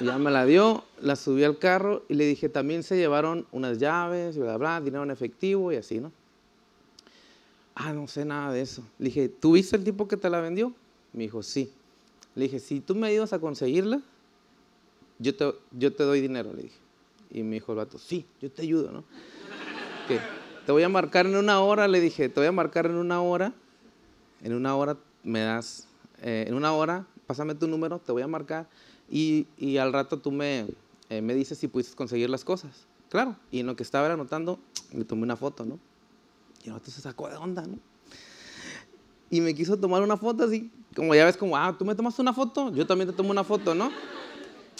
Y 0.00 0.06
ya 0.06 0.18
me 0.18 0.30
la 0.30 0.44
dio, 0.44 0.84
la 1.00 1.16
subí 1.16 1.44
al 1.44 1.58
carro 1.58 2.04
y 2.08 2.14
le 2.14 2.26
dije, 2.26 2.48
también 2.48 2.82
se 2.82 2.96
llevaron 2.96 3.46
unas 3.52 3.78
llaves, 3.78 4.36
bla, 4.36 4.56
bla, 4.56 4.80
dinero 4.80 5.04
en 5.04 5.10
efectivo 5.10 5.70
y 5.72 5.76
así, 5.76 6.00
¿no? 6.00 6.10
Ah, 7.74 7.92
no 7.92 8.06
sé 8.08 8.24
nada 8.24 8.52
de 8.52 8.62
eso. 8.62 8.82
Le 8.98 9.06
dije, 9.06 9.28
¿tú 9.28 9.52
viste 9.52 9.76
el 9.76 9.84
tipo 9.84 10.08
que 10.08 10.16
te 10.16 10.30
la 10.30 10.40
vendió? 10.40 10.72
Me 11.12 11.24
dijo, 11.24 11.42
sí. 11.42 11.70
Le 12.34 12.44
dije, 12.44 12.58
si 12.58 12.80
tú 12.80 12.94
me 12.94 13.06
ayudas 13.08 13.32
a 13.32 13.38
conseguirla, 13.38 14.02
yo 15.18 15.34
te, 15.36 15.54
yo 15.72 15.94
te 15.94 16.02
doy 16.02 16.20
dinero, 16.20 16.52
le 16.52 16.62
dije. 16.64 16.78
Y 17.30 17.42
me 17.42 17.54
dijo 17.54 17.72
el 17.72 17.78
vato, 17.78 17.98
sí, 17.98 18.26
yo 18.40 18.50
te 18.50 18.62
ayudo, 18.62 18.90
¿no? 18.90 19.04
¿Qué? 20.08 20.20
Te 20.66 20.72
voy 20.72 20.82
a 20.82 20.88
marcar 20.88 21.26
en 21.26 21.36
una 21.36 21.60
hora, 21.60 21.88
le 21.88 22.00
dije, 22.00 22.28
te 22.28 22.40
voy 22.40 22.46
a 22.46 22.52
marcar 22.52 22.86
en 22.86 22.96
una 22.96 23.20
hora. 23.20 23.52
En 24.42 24.54
una 24.54 24.76
hora 24.76 24.96
me 25.22 25.40
das, 25.40 25.86
eh, 26.22 26.44
en 26.48 26.54
una 26.54 26.72
hora, 26.72 27.06
pásame 27.26 27.54
tu 27.54 27.66
número, 27.68 27.98
te 27.98 28.12
voy 28.12 28.22
a 28.22 28.28
marcar. 28.28 28.68
Y, 29.10 29.46
y 29.58 29.76
al 29.76 29.92
rato 29.92 30.18
tú 30.18 30.30
me, 30.30 30.66
eh, 31.10 31.20
me 31.22 31.34
dices 31.34 31.58
si 31.58 31.68
pudiste 31.68 31.94
conseguir 31.96 32.30
las 32.30 32.44
cosas. 32.44 32.86
Claro. 33.10 33.36
Y 33.50 33.60
en 33.60 33.66
lo 33.66 33.76
que 33.76 33.82
estaba 33.82 34.12
anotando, 34.12 34.58
le 34.92 35.04
tomé 35.04 35.22
una 35.22 35.36
foto, 35.36 35.64
¿no? 35.64 35.78
Y 36.62 36.68
el 36.68 36.74
vato 36.74 36.90
se 36.90 37.00
sacó 37.00 37.28
de 37.28 37.36
onda, 37.36 37.62
¿no? 37.66 37.78
Y 39.30 39.40
me 39.40 39.54
quiso 39.54 39.76
tomar 39.76 40.02
una 40.02 40.16
foto 40.16 40.44
así, 40.44 40.70
como 40.94 41.14
ya 41.14 41.24
ves, 41.24 41.36
como, 41.36 41.56
ah, 41.56 41.74
tú 41.76 41.84
me 41.84 41.94
tomaste 41.94 42.22
una 42.22 42.32
foto, 42.32 42.72
yo 42.72 42.86
también 42.86 43.10
te 43.10 43.16
tomo 43.16 43.30
una 43.30 43.44
foto, 43.44 43.74
¿no? 43.74 43.90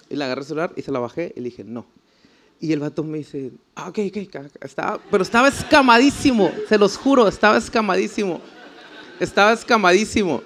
Y 0.09 0.17
le 0.17 0.25
agarré 0.25 0.43
el 0.43 0.47
celular 0.47 0.73
y 0.77 0.83
se 0.83 0.93
la 0.93 0.99
bajé 0.99 1.33
y 1.37 1.41
le 1.41 1.47
dije, 1.47 1.65
no. 1.65 1.87
Y 2.61 2.73
el 2.73 2.81
vato 2.81 3.03
me 3.03 3.19
dice, 3.19 3.53
ah, 3.75 3.89
ok, 3.89 3.99
ok, 4.09 4.37
estaba, 4.63 5.01
pero 5.11 5.23
estaba 5.23 5.49
escamadísimo, 5.49 6.51
se 6.69 6.79
los 6.79 6.97
juro, 6.97 7.27
estaba 7.27 7.57
escamadísimo. 7.57 8.41
Estaba 9.21 9.53
escamadísimo. 9.53 10.43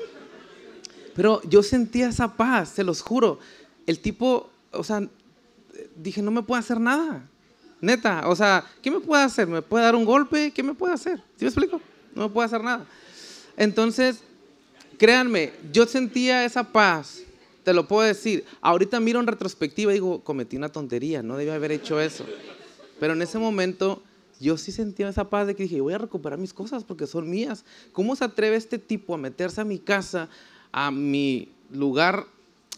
Pero 1.14 1.40
yo 1.42 1.62
sentía 1.62 2.08
esa 2.08 2.36
paz, 2.36 2.70
se 2.70 2.84
los 2.84 3.00
juro. 3.00 3.38
El 3.86 3.98
tipo, 4.00 4.50
o 4.72 4.84
sea, 4.84 5.02
dije, 5.96 6.22
no 6.22 6.30
me 6.30 6.42
puede 6.42 6.60
hacer 6.60 6.80
nada. 6.80 7.28
Neta, 7.80 8.28
o 8.28 8.36
sea, 8.36 8.64
¿qué 8.82 8.90
me 8.90 9.00
puede 9.00 9.22
hacer? 9.22 9.46
¿Me 9.46 9.62
puede 9.62 9.84
dar 9.84 9.94
un 9.94 10.04
golpe? 10.04 10.52
¿Qué 10.52 10.62
me 10.62 10.74
puede 10.74 10.94
hacer? 10.94 11.18
¿Sí 11.36 11.44
me 11.44 11.48
explico? 11.48 11.80
No 12.14 12.22
me 12.22 12.28
puede 12.28 12.46
hacer 12.46 12.62
nada. 12.62 12.84
Entonces, 13.58 14.22
Créanme, 14.98 15.52
yo 15.72 15.86
sentía 15.86 16.44
esa 16.44 16.64
paz, 16.64 17.20
te 17.62 17.72
lo 17.72 17.86
puedo 17.86 18.02
decir. 18.02 18.44
Ahorita 18.60 18.98
miro 18.98 19.20
en 19.20 19.28
retrospectiva 19.28 19.92
y 19.92 19.94
digo, 19.94 20.24
cometí 20.24 20.56
una 20.56 20.70
tontería, 20.70 21.22
no 21.22 21.36
debía 21.36 21.54
haber 21.54 21.70
hecho 21.70 22.00
eso. 22.00 22.26
Pero 22.98 23.12
en 23.12 23.22
ese 23.22 23.38
momento 23.38 24.02
yo 24.40 24.58
sí 24.58 24.72
sentía 24.72 25.08
esa 25.08 25.30
paz 25.30 25.46
de 25.46 25.54
que 25.54 25.62
dije, 25.62 25.80
voy 25.80 25.94
a 25.94 25.98
recuperar 25.98 26.36
mis 26.36 26.52
cosas 26.52 26.82
porque 26.82 27.06
son 27.06 27.30
mías. 27.30 27.64
¿Cómo 27.92 28.16
se 28.16 28.24
atreve 28.24 28.56
este 28.56 28.76
tipo 28.76 29.14
a 29.14 29.18
meterse 29.18 29.60
a 29.60 29.64
mi 29.64 29.78
casa, 29.78 30.28
a 30.72 30.90
mi 30.90 31.52
lugar, 31.70 32.26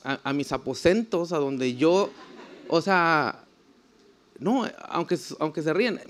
a, 0.05 0.33
mis 0.35 0.53
aposentos, 0.53 1.33
a 1.33 1.39
donde 1.39 1.77
yo, 1.77 2.11
o 2.69 2.83
sea, 2.83 3.47
no, 4.41 4.67
aunque, 4.89 5.19
aunque 5.39 5.63
se 5.63 5.73
ríen, 5.73 6.01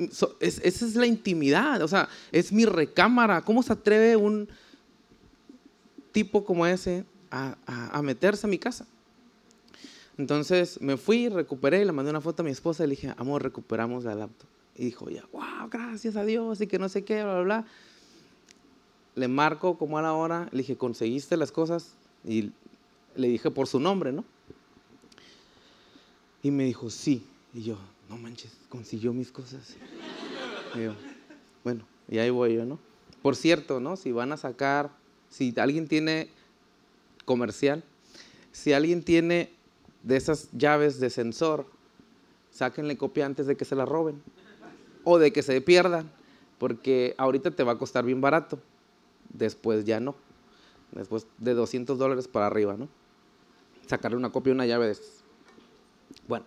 esa 0.40 0.56
es 0.62 0.94
la 0.94 1.06
intimidad, 1.06 1.82
o 1.82 1.88
sea, 1.88 2.08
es 2.32 2.52
mi 2.52 2.64
recámara. 2.64 3.42
¿Cómo 3.42 3.62
se 3.62 3.72
atreve 3.72 4.16
un 4.16 4.48
tipo 6.12 6.44
como 6.44 6.66
ese 6.66 7.04
a, 7.30 8.00
meterse 8.02 8.46
a 8.46 8.50
mi 8.50 8.58
casa. 8.58 8.86
Entonces 10.18 10.80
me 10.80 10.96
fui, 10.96 11.28
recuperé, 11.28 11.84
le 11.84 11.92
mandé 11.92 12.10
una 12.10 12.20
foto 12.20 12.42
a 12.42 12.44
mi 12.44 12.50
esposa 12.50 12.84
y 12.84 12.88
le 12.88 12.96
dije, 12.96 13.14
amor, 13.16 13.42
recuperamos 13.42 14.04
la 14.04 14.14
laptop. 14.14 14.48
Y 14.76 14.84
dijo, 14.84 15.08
ya, 15.08 15.24
wow, 15.32 15.68
gracias 15.70 16.16
a 16.16 16.24
Dios 16.24 16.60
y 16.60 16.66
que 16.66 16.78
no 16.78 16.88
sé 16.88 17.04
qué, 17.04 17.22
bla, 17.22 17.34
bla, 17.34 17.42
bla. 17.42 17.66
Le 19.14 19.28
marco 19.28 19.78
como 19.78 19.98
a 19.98 20.02
la 20.02 20.12
hora, 20.12 20.48
le 20.52 20.58
dije, 20.58 20.76
¿conseguiste 20.76 21.36
las 21.36 21.52
cosas? 21.52 21.94
Y 22.24 22.52
le 23.16 23.28
dije 23.28 23.50
por 23.50 23.66
su 23.66 23.80
nombre, 23.80 24.12
¿no? 24.12 24.24
Y 26.42 26.50
me 26.50 26.64
dijo, 26.64 26.90
sí. 26.90 27.26
Y 27.52 27.62
yo, 27.62 27.78
no 28.10 28.18
manches, 28.18 28.50
consiguió 28.68 29.12
mis 29.12 29.30
cosas. 29.30 29.76
Bueno, 31.62 31.84
y 32.08 32.18
ahí 32.18 32.28
voy 32.28 32.56
yo, 32.56 32.64
¿no? 32.64 32.80
Por 33.22 33.36
cierto, 33.36 33.78
¿no? 33.78 33.96
Si 33.96 34.10
van 34.10 34.32
a 34.32 34.36
sacar, 34.36 34.90
si 35.28 35.54
alguien 35.56 35.86
tiene 35.86 36.28
comercial, 37.24 37.84
si 38.50 38.72
alguien 38.72 39.04
tiene 39.04 39.52
de 40.02 40.16
esas 40.16 40.48
llaves 40.50 40.98
de 40.98 41.08
sensor, 41.08 41.66
sáquenle 42.50 42.96
copia 42.96 43.26
antes 43.26 43.46
de 43.46 43.56
que 43.56 43.64
se 43.64 43.76
la 43.76 43.86
roben 43.86 44.20
o 45.04 45.18
de 45.18 45.32
que 45.32 45.42
se 45.42 45.60
pierdan, 45.60 46.10
porque 46.58 47.14
ahorita 47.16 47.52
te 47.52 47.62
va 47.62 47.72
a 47.72 47.78
costar 47.78 48.04
bien 48.04 48.20
barato, 48.20 48.58
después 49.32 49.84
ya 49.84 50.00
no, 50.00 50.16
después 50.90 51.28
de 51.38 51.54
200 51.54 51.96
dólares 51.96 52.26
para 52.26 52.48
arriba, 52.48 52.76
¿no? 52.76 52.88
Sacarle 53.86 54.16
una 54.16 54.30
copia 54.30 54.52
una 54.52 54.66
llave 54.66 54.86
de 54.86 54.92
esas. 54.92 55.22
Bueno, 56.26 56.44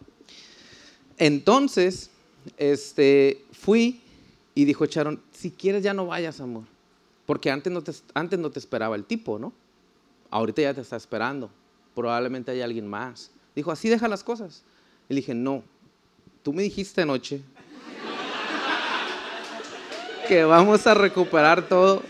entonces, 1.18 2.10
este, 2.58 3.44
fui 3.52 4.02
y 4.56 4.66
dijo 4.66 4.86
Charon, 4.86 5.22
si 5.32 5.52
quieres 5.52 5.84
ya 5.84 5.94
no 5.94 6.08
vayas, 6.08 6.40
amor. 6.40 6.64
Porque 7.26 7.50
antes 7.50 7.72
no, 7.72 7.82
te, 7.82 7.94
antes 8.14 8.40
no 8.40 8.52
te 8.52 8.60
esperaba 8.60 8.96
el 8.96 9.06
tipo, 9.06 9.40
¿no? 9.40 9.54
Ahorita 10.30 10.62
ya 10.62 10.74
te 10.74 10.82
está 10.82 10.96
esperando. 10.96 11.50
Probablemente 11.96 12.52
hay 12.52 12.62
alguien 12.62 12.88
más. 12.88 13.32
Dijo, 13.56 13.72
así 13.72 13.88
deja 13.88 14.08
las 14.08 14.24
cosas. 14.24 14.64
Y 15.10 15.14
le 15.14 15.22
dije, 15.22 15.34
no, 15.34 15.64
tú 16.42 16.54
me 16.54 16.64
dijiste 16.64 17.02
anoche 17.02 17.42
que 20.28 20.44
vamos 20.44 20.86
a 20.88 20.94
recuperar 20.94 21.68
todo 21.68 22.02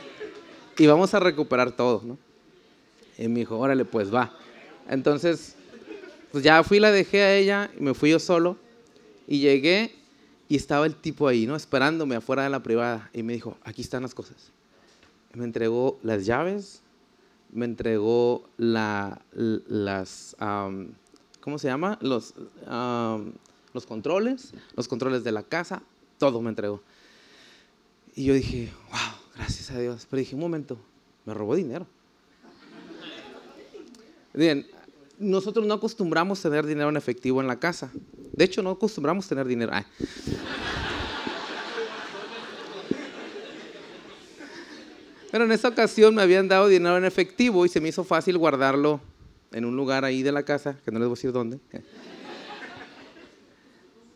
y 0.78 0.88
vamos 0.88 1.14
a 1.14 1.20
recuperar 1.20 1.72
todo, 1.72 2.02
¿no? 2.04 2.18
Y 3.18 3.28
me 3.28 3.42
dijo, 3.42 3.60
órale, 3.60 3.86
pues 3.86 4.14
va. 4.14 4.36
Entonces, 4.90 5.56
pues 6.32 6.44
ya 6.44 6.64
fui, 6.64 6.80
la 6.80 6.92
dejé 6.92 7.22
a 7.22 7.36
ella 7.36 7.72
y 7.78 7.84
me 7.84 7.94
fui 7.94 8.10
yo 8.10 8.20
solo 8.20 8.58
y 9.28 9.40
llegué 9.40 9.92
y 10.50 10.56
estaba 10.56 10.86
el 10.86 10.96
tipo 10.96 11.28
ahí, 11.28 11.46
¿no? 11.46 11.56
Esperándome 11.56 12.16
afuera 12.16 12.44
de 12.44 12.50
la 12.50 12.62
privada. 12.62 13.10
Y 13.14 13.24
me 13.24 13.34
dijo, 13.34 13.58
aquí 13.64 13.82
están 13.82 14.04
las 14.04 14.14
cosas. 14.14 14.52
Me 15.34 15.46
entregó 15.46 16.00
las 16.04 16.26
llaves, 16.26 16.82
me 17.52 17.66
entregó 17.66 18.48
la, 18.58 19.22
las, 19.34 20.36
¿cómo 21.40 21.58
se 21.58 21.68
llama? 21.68 21.98
Los, 22.02 22.34
los 23.74 23.86
controles, 23.88 24.54
los 24.76 24.88
controles 24.88 25.24
de 25.24 25.32
la 25.32 25.44
casa, 25.44 25.82
todo 26.18 26.42
me 26.42 26.50
entregó. 26.50 26.82
Y 28.16 28.26
yo 28.26 28.34
dije, 28.34 28.72
wow, 28.92 29.32
gracias 29.36 29.72
a 29.72 29.80
Dios. 29.80 30.06
Pero 30.10 30.20
dije, 30.20 30.36
un 30.36 30.42
momento, 30.42 30.78
me 31.26 31.34
robó 31.34 31.56
dinero. 31.56 31.88
Bien, 34.34 34.68
nosotros 35.24 35.66
no 35.66 35.74
acostumbramos 35.74 36.42
tener 36.42 36.66
dinero 36.66 36.90
en 36.90 36.98
efectivo 36.98 37.42
en 37.42 37.48
la 37.48 37.60
casa. 37.60 37.92
De 38.34 38.44
hecho, 38.46 38.62
no 38.62 38.72
acostumbramos 38.72 39.28
tener 39.28 39.48
dinero. 39.48 39.72
Pero 45.32 45.46
en 45.46 45.52
esa 45.52 45.70
ocasión 45.70 46.14
me 46.14 46.22
habían 46.22 46.48
dado 46.48 46.68
dinero 46.68 46.98
en 46.98 47.06
efectivo 47.06 47.66
y 47.66 47.70
se 47.70 47.82
me 47.82 47.90
hizo 47.90 48.04
fácil 48.04 48.38
guardarlo 48.38 49.02
en 49.52 49.66
un 49.66 49.76
lugar 49.76 50.06
ahí 50.06 50.22
de 50.22 50.32
la 50.32 50.44
casa, 50.44 50.78
que 50.86 50.92
no 50.92 51.00
les 51.00 51.08
voy 51.08 51.14
a 51.14 51.18
decir 51.18 51.32
dónde. 51.32 51.60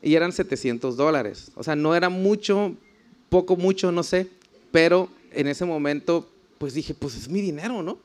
Y 0.02 0.14
eran 0.14 0.32
700 0.32 0.96
dólares. 0.96 1.52
O 1.56 1.64
sea, 1.64 1.76
no 1.76 1.96
era 1.96 2.10
mucho, 2.10 2.76
poco, 3.30 3.56
mucho, 3.56 3.92
no 3.92 4.04
sé. 4.04 4.28
Pero 4.72 5.10
en 5.32 5.48
ese 5.48 5.66
momento, 5.66 6.30
pues 6.60 6.74
dije, 6.74 6.94
pues 6.94 7.16
es 7.16 7.30
mi 7.30 7.42
dinero, 7.42 7.82
¿no? 7.82 7.98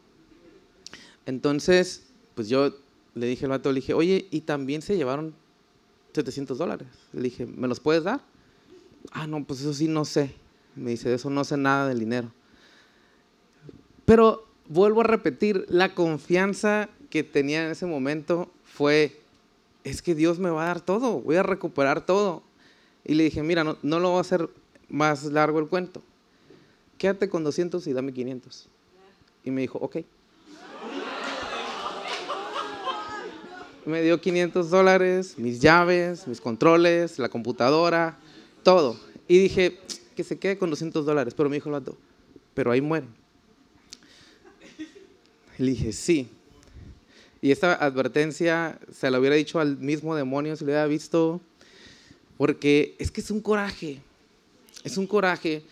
Entonces, 1.27 2.05
pues 2.35 2.49
yo 2.49 2.75
le 3.15 3.27
dije 3.27 3.45
al 3.45 3.51
vato, 3.51 3.71
le 3.71 3.81
dije, 3.81 3.95
oye, 3.95 4.27
y 4.31 4.43
también 4.43 4.83
se 4.83 4.97
llevaron 4.97 5.35
700 6.15 6.59
dólares. 6.59 6.89
Le 7.13 7.23
dije, 7.23 7.47
¿me 7.47 7.69
los 7.69 7.81
puedes 7.81 8.05
dar? 8.05 8.21
Ah, 9.11 9.27
no, 9.27 9.45
pues 9.45 9.61
eso 9.61 9.75
sí 9.75 9.89
no 9.89 10.05
sé. 10.05 10.35
Me 10.77 10.91
dice, 10.91 11.09
de 11.09 11.17
eso 11.17 11.31
no 11.31 11.45
sé 11.45 11.57
nada 11.57 11.89
del 11.89 11.99
dinero. 11.99 12.33
Pero 14.05 14.47
vuelvo 14.69 15.03
a 15.03 15.05
repetir, 15.05 15.67
la 15.69 15.95
confianza 15.95 16.89
que 17.11 17.23
tenía 17.23 17.65
en 17.65 17.71
ese 17.71 17.87
momento 17.87 18.51
fue, 18.65 19.21
es 19.85 20.01
que 20.01 20.15
Dios 20.15 20.39
me 20.39 20.51
va 20.51 20.65
a 20.65 20.67
dar 20.67 20.81
todo, 20.81 21.21
voy 21.21 21.37
a 21.37 21.43
recuperar 21.43 22.07
todo. 22.07 22.43
Y 23.05 23.15
le 23.15 23.25
dije, 23.25 23.43
mira, 23.43 23.65
no, 23.65 23.77
no 23.83 24.01
lo 24.01 24.11
voy 24.11 24.19
a 24.19 24.23
hacer 24.23 24.49
más 24.89 25.25
largo 25.25 25.59
el 25.59 25.69
cuento. 25.69 26.03
Quédate 26.99 27.29
con 27.29 27.45
200 27.45 27.87
y 27.87 27.93
dame 27.93 28.13
500. 28.13 28.69
Y 29.45 29.51
me 29.51 29.61
dijo, 29.61 29.79
ok. 29.79 29.99
Me 33.85 34.03
dio 34.03 34.21
500 34.21 34.71
dólares, 34.71 35.35
mis 35.39 35.61
llaves, 35.61 36.27
mis 36.27 36.41
controles, 36.41 37.19
la 37.19 37.29
computadora, 37.29 38.19
todo. 38.63 38.97
Y 39.29 39.39
dije, 39.39 39.79
que 40.15 40.25
se 40.25 40.39
quede 40.39 40.59
con 40.59 40.71
200 40.71 41.05
dólares. 41.05 41.35
Pero 41.35 41.49
me 41.49 41.57
dijo 41.57 41.69
el 41.69 41.73
vato, 41.73 41.97
pero 42.55 42.71
ahí 42.71 42.81
muere. 42.81 43.07
Le 45.59 45.71
dije, 45.71 45.93
sí. 45.93 46.29
Y 47.41 47.51
esta 47.51 47.75
advertencia 47.75 48.79
se 48.93 49.11
la 49.11 49.19
hubiera 49.19 49.35
dicho 49.35 49.59
al 49.59 49.77
mismo 49.79 50.15
demonio 50.15 50.55
si 50.55 50.65
lo 50.65 50.71
hubiera 50.71 50.87
visto, 50.87 51.41
porque 52.39 52.95
es 52.99 53.11
que 53.11 53.21
es 53.21 53.31
un 53.31 53.41
coraje, 53.41 54.01
es 54.85 54.97
un 54.97 55.09
coraje 55.09 55.63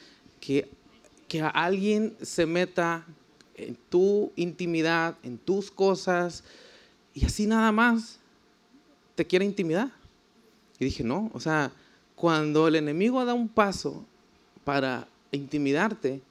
que, 0.40 0.68
que 1.28 1.40
alguien 1.42 2.16
se 2.22 2.44
meta 2.44 3.06
en 3.54 3.76
tu 3.88 4.32
intimidad, 4.34 5.16
en 5.22 5.38
tus 5.38 5.70
cosas, 5.70 6.42
y 7.14 7.24
así 7.24 7.46
nada 7.46 7.72
más 7.72 8.18
te 9.14 9.26
quiere 9.26 9.44
intimidar. 9.44 9.90
Y 10.78 10.84
dije, 10.84 11.04
no, 11.04 11.30
o 11.34 11.40
sea, 11.40 11.72
cuando 12.14 12.68
el 12.68 12.76
enemigo 12.76 13.24
da 13.24 13.34
un 13.34 13.48
paso 13.48 14.04
para 14.64 15.06
intimidarte, 15.30 16.22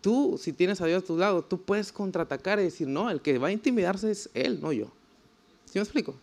tú, 0.00 0.38
si 0.40 0.52
tienes 0.52 0.80
a 0.80 0.86
Dios 0.86 1.02
a 1.02 1.06
tu 1.06 1.16
lado, 1.16 1.42
tú 1.42 1.60
puedes 1.60 1.92
contraatacar 1.92 2.58
y 2.60 2.64
decir, 2.64 2.88
no, 2.88 3.10
el 3.10 3.20
que 3.20 3.38
va 3.38 3.48
a 3.48 3.52
intimidarse 3.52 4.10
es 4.10 4.30
él, 4.34 4.60
no 4.60 4.72
yo. 4.72 4.86
¿Sí 5.66 5.78
me 5.78 5.82
explico? 5.82 6.14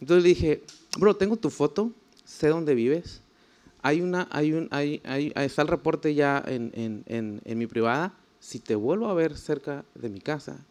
Entonces 0.00 0.22
le 0.22 0.28
dije, 0.30 0.62
bro, 0.98 1.14
tengo 1.14 1.36
tu 1.36 1.50
foto, 1.50 1.92
sé 2.24 2.48
dónde 2.48 2.74
vives. 2.74 3.20
Hay 3.82 4.00
una, 4.00 4.26
hay 4.30 4.52
un, 4.52 4.68
hay, 4.70 5.00
hay, 5.04 5.32
está 5.36 5.62
el 5.62 5.68
reporte 5.68 6.14
ya 6.14 6.42
en, 6.46 6.72
en, 6.74 7.04
en, 7.06 7.40
en 7.44 7.58
mi 7.58 7.66
privada. 7.66 8.12
Si 8.40 8.58
te 8.58 8.74
vuelvo 8.74 9.08
a 9.08 9.14
ver 9.14 9.36
cerca 9.36 9.84
de 9.94 10.08
mi 10.08 10.20
casa, 10.20 10.64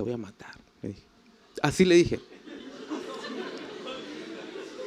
te 0.00 0.04
voy 0.04 0.14
a 0.14 0.16
matar. 0.16 0.54
Así 1.60 1.84
le 1.84 1.94
dije. 1.94 2.18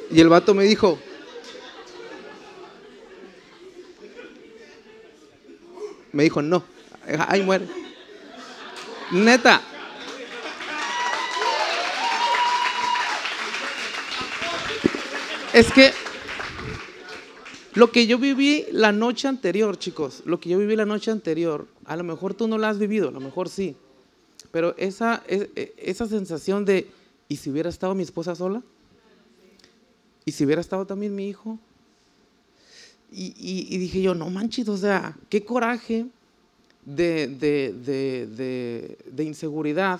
Y 0.10 0.20
el 0.20 0.28
vato 0.28 0.56
me 0.56 0.64
dijo, 0.64 0.98
me 6.14 6.24
dijo, 6.24 6.42
no, 6.42 6.64
ahí 7.28 7.44
muere. 7.44 7.68
Neta. 9.12 9.62
Es 15.54 15.72
que 15.72 15.94
lo 17.76 17.92
que 17.92 18.08
yo 18.08 18.18
viví 18.18 18.66
la 18.72 18.92
noche 18.92 19.28
anterior, 19.28 19.78
chicos, 19.78 20.24
lo 20.26 20.40
que 20.40 20.50
yo 20.50 20.58
viví 20.58 20.76
la 20.76 20.88
noche 20.88 21.12
anterior, 21.12 21.68
a 21.86 21.96
lo 21.96 22.04
mejor 22.04 22.34
tú 22.34 22.48
no 22.48 22.58
lo 22.58 22.66
has 22.66 22.80
vivido, 22.80 23.10
a 23.10 23.12
lo 23.12 23.20
mejor 23.20 23.48
sí. 23.48 23.76
Pero 24.54 24.76
esa, 24.78 25.24
e, 25.28 25.74
esa 25.78 26.06
sensación 26.06 26.64
de, 26.64 26.88
¿y 27.28 27.38
si 27.38 27.50
hubiera 27.50 27.70
estado 27.70 27.96
mi 27.96 28.04
esposa 28.04 28.36
sola? 28.36 28.62
¿Y 30.26 30.32
si 30.32 30.46
hubiera 30.46 30.62
estado 30.62 30.86
también 30.86 31.16
mi 31.16 31.28
hijo? 31.28 31.58
Y, 33.12 33.78
dije 33.80 34.04
yo, 34.04 34.14
no 34.14 34.30
manches, 34.30 34.70
o 34.70 34.78
sea, 34.78 35.18
qué 35.30 35.44
coraje 35.44 36.06
de, 36.86 37.28
de, 39.12 39.24
inseguridad, 39.24 40.00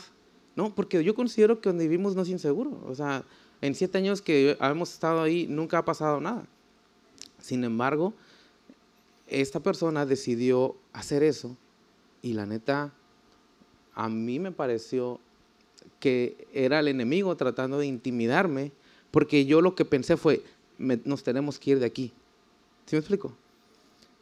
¿no? 0.56 0.74
Porque 0.74 1.04
yo 1.04 1.16
considero 1.16 1.60
que 1.60 1.70
donde 1.70 1.88
vivimos 1.88 2.16
no 2.16 2.22
es 2.22 2.30
inseguro. 2.30 2.80
O 2.88 2.94
sea, 2.94 3.24
en 3.60 3.74
siete 3.74 3.98
años 3.98 4.22
que 4.22 4.56
hemos 4.60 4.94
estado 4.94 5.22
ahí 5.22 5.48
nunca 5.48 5.80
ha 5.80 5.86
pasado 5.86 6.22
nada. 6.22 6.46
Sin 7.40 7.64
embargo, 7.64 8.14
esta 9.28 9.60
persona 9.60 10.06
decidió 10.06 10.76
hacer 10.92 11.24
eso 11.24 11.58
y 12.22 12.34
la 12.34 12.46
neta 12.46 12.94
a 13.96 14.10
mí 14.10 14.40
me 14.40 14.52
pareció 14.52 15.20
que 16.00 16.48
era 16.54 16.80
el 16.80 16.88
enemigo 16.88 17.36
tratando 17.36 17.78
de 17.78 17.86
intimidarme, 17.86 18.72
porque 19.12 19.46
yo 19.46 19.62
lo 19.62 19.76
que 19.76 19.86
pensé 19.86 20.18
fue, 20.18 20.44
nos 20.78 21.24
tenemos 21.24 21.60
que 21.60 21.72
ir 21.72 21.80
de 21.80 21.86
aquí. 21.86 22.12
¿Sí 22.86 22.96
me 22.96 23.00
explico? 23.00 23.34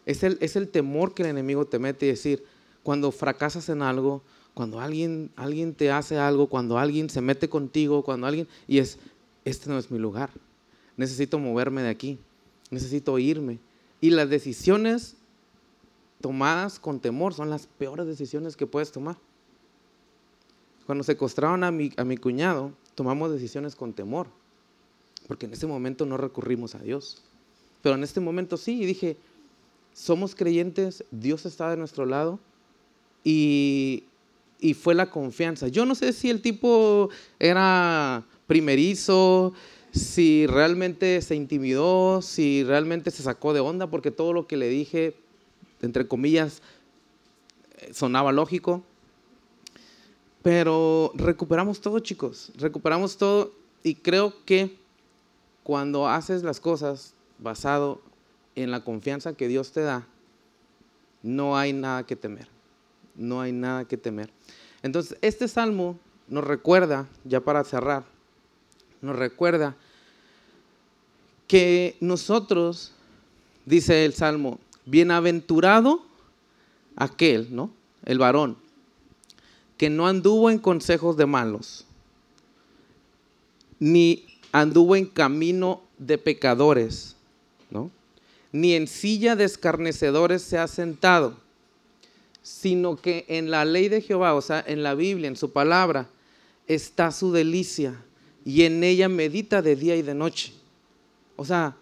Es 0.05 0.23
el, 0.23 0.37
es 0.41 0.55
el 0.55 0.67
temor 0.67 1.13
que 1.13 1.23
el 1.23 1.29
enemigo 1.29 1.65
te 1.65 1.79
mete 1.79 2.05
y 2.05 2.09
decir, 2.09 2.43
cuando 2.83 3.11
fracasas 3.11 3.69
en 3.69 3.81
algo, 3.81 4.21
cuando 4.53 4.79
alguien, 4.79 5.31
alguien 5.35 5.73
te 5.73 5.91
hace 5.91 6.17
algo, 6.17 6.47
cuando 6.47 6.77
alguien 6.77 7.09
se 7.09 7.21
mete 7.21 7.49
contigo, 7.49 8.03
cuando 8.03 8.27
alguien, 8.27 8.47
y 8.67 8.79
es, 8.79 8.97
este 9.45 9.69
no 9.69 9.77
es 9.77 9.91
mi 9.91 9.99
lugar, 9.99 10.29
necesito 10.97 11.39
moverme 11.39 11.83
de 11.83 11.89
aquí, 11.89 12.19
necesito 12.69 13.17
irme. 13.17 13.59
Y 14.01 14.09
las 14.09 14.29
decisiones 14.29 15.15
tomadas 16.21 16.79
con 16.79 16.99
temor 16.99 17.33
son 17.33 17.49
las 17.49 17.67
peores 17.67 18.07
decisiones 18.07 18.55
que 18.55 18.67
puedes 18.67 18.91
tomar. 18.91 19.17
Cuando 20.85 21.03
secuestraron 21.03 21.63
a 21.63 21.71
mi, 21.71 21.91
a 21.97 22.03
mi 22.03 22.17
cuñado, 22.17 22.71
tomamos 22.95 23.31
decisiones 23.31 23.75
con 23.75 23.93
temor, 23.93 24.27
porque 25.27 25.45
en 25.45 25.53
ese 25.53 25.67
momento 25.67 26.05
no 26.05 26.17
recurrimos 26.17 26.75
a 26.75 26.79
Dios. 26.79 27.21
Pero 27.81 27.95
en 27.95 28.03
este 28.03 28.19
momento 28.19 28.57
sí, 28.57 28.81
y 28.81 28.85
dije, 28.85 29.17
somos 29.93 30.35
creyentes, 30.35 31.03
Dios 31.11 31.45
está 31.45 31.69
de 31.69 31.77
nuestro 31.77 32.05
lado 32.05 32.39
y, 33.23 34.03
y 34.59 34.73
fue 34.73 34.95
la 34.95 35.09
confianza. 35.09 35.67
Yo 35.67 35.85
no 35.85 35.95
sé 35.95 36.13
si 36.13 36.29
el 36.29 36.41
tipo 36.41 37.09
era 37.39 38.25
primerizo, 38.47 39.53
si 39.91 40.47
realmente 40.47 41.21
se 41.21 41.35
intimidó, 41.35 42.21
si 42.21 42.63
realmente 42.63 43.11
se 43.11 43.23
sacó 43.23 43.53
de 43.53 43.59
onda, 43.59 43.87
porque 43.87 44.11
todo 44.11 44.33
lo 44.33 44.47
que 44.47 44.57
le 44.57 44.69
dije, 44.69 45.15
entre 45.81 46.07
comillas, 46.07 46.61
sonaba 47.91 48.31
lógico. 48.31 48.83
Pero 50.41 51.11
recuperamos 51.15 51.81
todo, 51.81 51.99
chicos, 51.99 52.51
recuperamos 52.57 53.17
todo 53.17 53.53
y 53.83 53.95
creo 53.95 54.33
que 54.45 54.77
cuando 55.63 56.07
haces 56.07 56.43
las 56.43 56.59
cosas 56.59 57.13
basado 57.37 58.01
en 58.55 58.71
la 58.71 58.83
confianza 58.83 59.33
que 59.33 59.47
Dios 59.47 59.71
te 59.71 59.81
da, 59.81 60.07
no 61.23 61.57
hay 61.57 61.73
nada 61.73 62.05
que 62.05 62.15
temer. 62.15 62.47
No 63.15 63.41
hay 63.41 63.51
nada 63.51 63.85
que 63.85 63.97
temer. 63.97 64.31
Entonces, 64.81 65.17
este 65.21 65.47
salmo 65.47 65.99
nos 66.27 66.43
recuerda, 66.43 67.07
ya 67.23 67.41
para 67.41 67.63
cerrar, 67.63 68.03
nos 69.01 69.15
recuerda 69.15 69.75
que 71.47 71.97
nosotros, 71.99 72.93
dice 73.65 74.05
el 74.05 74.13
salmo, 74.13 74.59
bienaventurado 74.85 76.03
aquel, 76.95 77.53
¿no? 77.53 77.69
El 78.05 78.17
varón, 78.17 78.57
que 79.81 79.89
no 79.89 80.05
anduvo 80.05 80.51
en 80.51 80.59
consejos 80.59 81.17
de 81.17 81.25
malos, 81.25 81.87
ni 83.79 84.27
anduvo 84.51 84.95
en 84.95 85.07
camino 85.07 85.81
de 85.97 86.19
pecadores, 86.19 87.15
¿no? 87.71 87.89
Ni 88.51 88.75
en 88.75 88.85
silla 88.85 89.35
de 89.35 89.45
escarnecedores 89.45 90.43
se 90.43 90.59
ha 90.59 90.67
sentado, 90.67 91.35
sino 92.43 92.95
que 92.95 93.25
en 93.27 93.49
la 93.49 93.65
ley 93.65 93.89
de 93.89 94.01
Jehová, 94.01 94.35
o 94.35 94.41
sea, 94.43 94.63
en 94.67 94.83
la 94.83 94.93
Biblia, 94.93 95.27
en 95.27 95.35
su 95.35 95.51
palabra, 95.51 96.07
está 96.67 97.11
su 97.11 97.31
delicia 97.31 97.95
y 98.45 98.65
en 98.65 98.83
ella 98.83 99.09
medita 99.09 99.63
de 99.63 99.75
día 99.75 99.95
y 99.95 100.03
de 100.03 100.13
noche. 100.13 100.53
O 101.37 101.43
sea, 101.43 101.75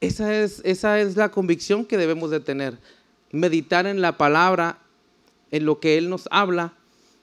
esa 0.00 0.40
es, 0.40 0.62
esa 0.64 1.00
es 1.00 1.16
la 1.16 1.32
convicción 1.32 1.84
que 1.84 1.98
debemos 1.98 2.30
de 2.30 2.38
tener. 2.38 2.78
Meditar 3.32 3.88
en 3.88 4.00
la 4.00 4.16
palabra, 4.16 4.78
en 5.50 5.64
lo 5.64 5.80
que 5.80 5.98
Él 5.98 6.10
nos 6.10 6.28
habla, 6.30 6.77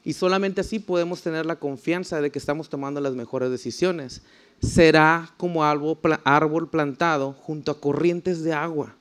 y 0.06 0.14
solamente 0.14 0.62
así 0.62 0.78
podemos 0.78 1.22
tener 1.24 1.48
la 1.48 1.58
confianza 1.58 2.22
de 2.22 2.32
que 2.32 2.38
estamos 2.38 2.70
tomando 2.70 3.02
las 3.02 3.16
mejores 3.16 3.50
decisiones 3.50 4.22
será 4.62 5.34
como 5.38 5.64
árbol, 5.64 6.70
plantado 6.70 7.34
junto 7.34 7.72
a 7.72 7.80
corrientes 7.80 8.44
de 8.44 8.54
agua, 8.54 8.96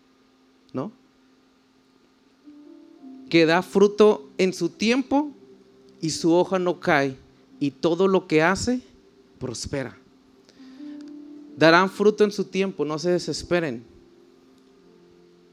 ¿no? 0.72 0.90
Que 3.28 3.46
da 3.46 3.62
fruto 3.62 4.30
en 4.38 4.52
su 4.52 4.70
tiempo 4.70 5.30
y 6.00 6.10
su 6.10 6.32
hoja 6.32 6.58
no 6.58 6.80
cae 6.80 7.16
y 7.60 7.70
todo 7.70 8.08
lo 8.08 8.26
que 8.26 8.42
hace 8.42 8.80
prospera. 9.38 9.96
Darán 11.56 11.90
fruto 11.90 12.24
en 12.24 12.32
su 12.32 12.44
tiempo, 12.44 12.84
no 12.84 12.98
se 12.98 13.10
desesperen. 13.10 13.84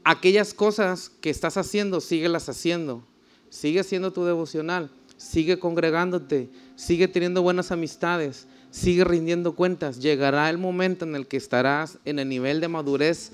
Aquellas 0.02 0.52
cosas 0.52 1.10
que 1.20 1.30
estás 1.30 1.56
haciendo, 1.56 2.00
síguelas 2.00 2.48
haciendo. 2.48 3.04
Sigue 3.50 3.80
haciendo 3.80 4.12
tu 4.12 4.24
devocional, 4.24 4.90
sigue 5.22 5.58
congregándote, 5.58 6.50
sigue 6.74 7.06
teniendo 7.06 7.42
buenas 7.42 7.70
amistades, 7.70 8.48
sigue 8.70 9.04
rindiendo 9.04 9.54
cuentas. 9.54 10.00
Llegará 10.00 10.50
el 10.50 10.58
momento 10.58 11.04
en 11.04 11.14
el 11.14 11.28
que 11.28 11.36
estarás 11.36 11.98
en 12.04 12.18
el 12.18 12.28
nivel 12.28 12.60
de 12.60 12.68
madurez 12.68 13.32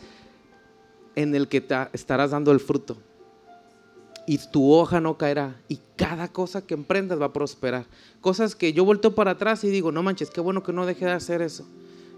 en 1.14 1.34
el 1.34 1.48
que 1.48 1.64
estarás 1.92 2.30
dando 2.30 2.52
el 2.52 2.60
fruto. 2.60 2.98
Y 4.26 4.38
tu 4.52 4.70
hoja 4.70 5.00
no 5.00 5.16
caerá. 5.16 5.56
Y 5.66 5.80
cada 5.96 6.28
cosa 6.28 6.64
que 6.64 6.74
emprendas 6.74 7.18
va 7.20 7.26
a 7.26 7.32
prosperar. 7.32 7.86
Cosas 8.20 8.54
que 8.54 8.74
yo 8.74 8.84
vuelto 8.84 9.14
para 9.14 9.32
atrás 9.32 9.64
y 9.64 9.68
digo, 9.68 9.90
no 9.90 10.02
manches, 10.02 10.30
qué 10.30 10.42
bueno 10.42 10.62
que 10.62 10.74
no 10.74 10.84
deje 10.84 11.06
de 11.06 11.12
hacer 11.12 11.40
eso. 11.40 11.66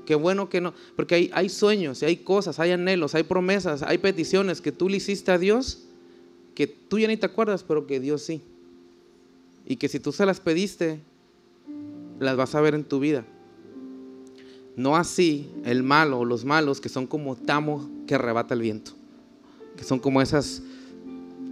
Qué 0.04 0.16
bueno 0.16 0.48
que 0.48 0.60
no. 0.60 0.74
Porque 0.96 1.14
hay, 1.14 1.30
hay 1.32 1.48
sueños, 1.48 2.02
hay 2.02 2.16
cosas, 2.16 2.58
hay 2.58 2.72
anhelos, 2.72 3.14
hay 3.14 3.22
promesas, 3.22 3.82
hay 3.82 3.98
peticiones 3.98 4.60
que 4.60 4.72
tú 4.72 4.88
le 4.88 4.96
hiciste 4.96 5.30
a 5.30 5.38
Dios, 5.38 5.84
que 6.56 6.66
tú 6.66 6.98
ya 6.98 7.06
ni 7.06 7.16
te 7.16 7.26
acuerdas, 7.26 7.62
pero 7.62 7.86
que 7.86 8.00
Dios 8.00 8.22
sí. 8.22 8.42
Y 9.70 9.76
que 9.76 9.88
si 9.88 10.00
tú 10.00 10.10
se 10.10 10.26
las 10.26 10.40
pediste, 10.40 11.00
las 12.18 12.36
vas 12.36 12.56
a 12.56 12.60
ver 12.60 12.74
en 12.74 12.82
tu 12.82 12.98
vida. 12.98 13.24
No 14.74 14.96
así 14.96 15.48
el 15.64 15.84
malo 15.84 16.18
o 16.18 16.24
los 16.24 16.44
malos 16.44 16.80
que 16.80 16.88
son 16.88 17.06
como 17.06 17.36
tamo 17.36 17.88
que 18.04 18.16
arrebata 18.16 18.52
el 18.54 18.62
viento, 18.62 18.90
que 19.76 19.84
son 19.84 20.00
como 20.00 20.20
esas 20.20 20.60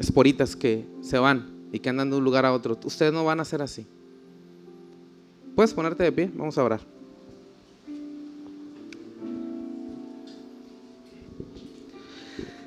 esporitas 0.01 0.57
que 0.57 0.85
se 1.01 1.17
van 1.21 1.49
y 1.71 1.79
que 1.79 1.91
andan 1.91 2.11
de 2.11 2.17
un 2.17 2.25
lugar 2.25 2.45
a 2.45 2.53
otro. 2.53 2.77
Ustedes 2.83 3.13
no 3.13 3.25
van 3.25 3.39
a 3.39 3.45
ser 3.45 3.63
así. 3.63 3.87
¿Puedes 5.55 5.73
ponerte 5.73 6.03
de 6.03 6.11
pie? 6.11 6.29
Vamos 6.35 6.59
a 6.59 6.65
orar. 6.65 6.81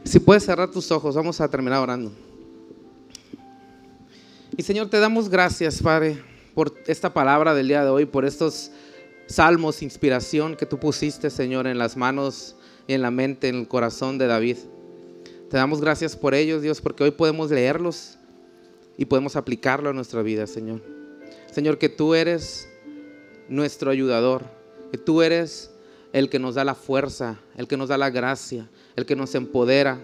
Si 0.06 0.18
puedes 0.18 0.46
cerrar 0.46 0.72
tus 0.72 0.90
ojos, 0.94 1.14
vamos 1.14 1.42
a 1.42 1.50
terminar 1.50 1.82
orando. 1.82 2.31
Y 4.62 4.64
Señor, 4.64 4.92
te 4.92 5.00
damos 5.00 5.28
gracias, 5.28 5.82
Padre 5.82 6.22
por 6.54 6.72
esta 6.86 7.12
palabra 7.12 7.56
del 7.56 7.68
día 7.68 7.84
de 7.84 7.90
hoy, 7.90 8.06
por 8.06 8.26
estos 8.26 8.70
salmos, 9.26 9.82
inspiración 9.82 10.56
que 10.56 10.68
tú 10.68 10.78
pusiste, 10.78 11.32
Señor, 11.32 11.66
en 11.66 11.80
las 11.80 11.98
manos 11.98 12.56
y 12.86 12.94
en 12.94 13.02
la 13.02 13.10
mente, 13.10 13.48
en 13.48 13.56
el 13.56 13.68
corazón 13.68 14.20
de 14.20 14.28
David. 14.28 14.58
Te 15.50 15.58
damos 15.58 15.82
gracias 15.82 16.16
por 16.16 16.36
ellos, 16.36 16.62
Dios, 16.62 16.80
porque 16.80 17.04
hoy 17.04 17.10
podemos 17.10 17.50
leerlos 17.50 18.20
y 19.00 19.06
podemos 19.06 19.36
aplicarlo 19.36 19.90
a 19.90 19.94
nuestra 19.94 20.22
vida, 20.22 20.46
Señor. 20.46 20.84
Señor, 21.52 21.80
que 21.80 21.90
tú 21.90 22.14
eres 22.14 22.70
nuestro 23.50 23.90
ayudador, 23.90 24.44
que 24.92 25.00
tú 25.00 25.24
eres 25.24 25.72
el 26.14 26.30
que 26.30 26.38
nos 26.38 26.54
da 26.54 26.64
la 26.64 26.76
fuerza, 26.76 27.40
el 27.58 27.68
que 27.68 27.78
nos 27.78 27.90
da 27.90 27.98
la 27.98 28.12
gracia, 28.12 28.70
el 28.96 29.08
que 29.08 29.16
nos 29.16 29.34
empodera, 29.34 30.00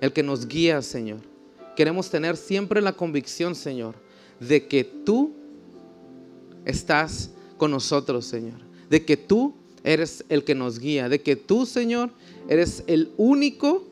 el 0.00 0.12
que 0.12 0.24
nos 0.24 0.48
guía, 0.48 0.82
Señor. 0.82 1.29
Queremos 1.80 2.10
tener 2.10 2.36
siempre 2.36 2.82
la 2.82 2.92
convicción, 2.92 3.54
Señor, 3.54 3.94
de 4.38 4.68
que 4.68 4.84
tú 4.84 5.32
estás 6.66 7.30
con 7.56 7.70
nosotros, 7.70 8.26
Señor. 8.26 8.60
De 8.90 9.06
que 9.06 9.16
tú 9.16 9.54
eres 9.82 10.22
el 10.28 10.44
que 10.44 10.54
nos 10.54 10.78
guía, 10.78 11.08
de 11.08 11.22
que 11.22 11.36
tú, 11.36 11.64
Señor, 11.64 12.10
eres 12.50 12.84
el 12.86 13.14
único, 13.16 13.88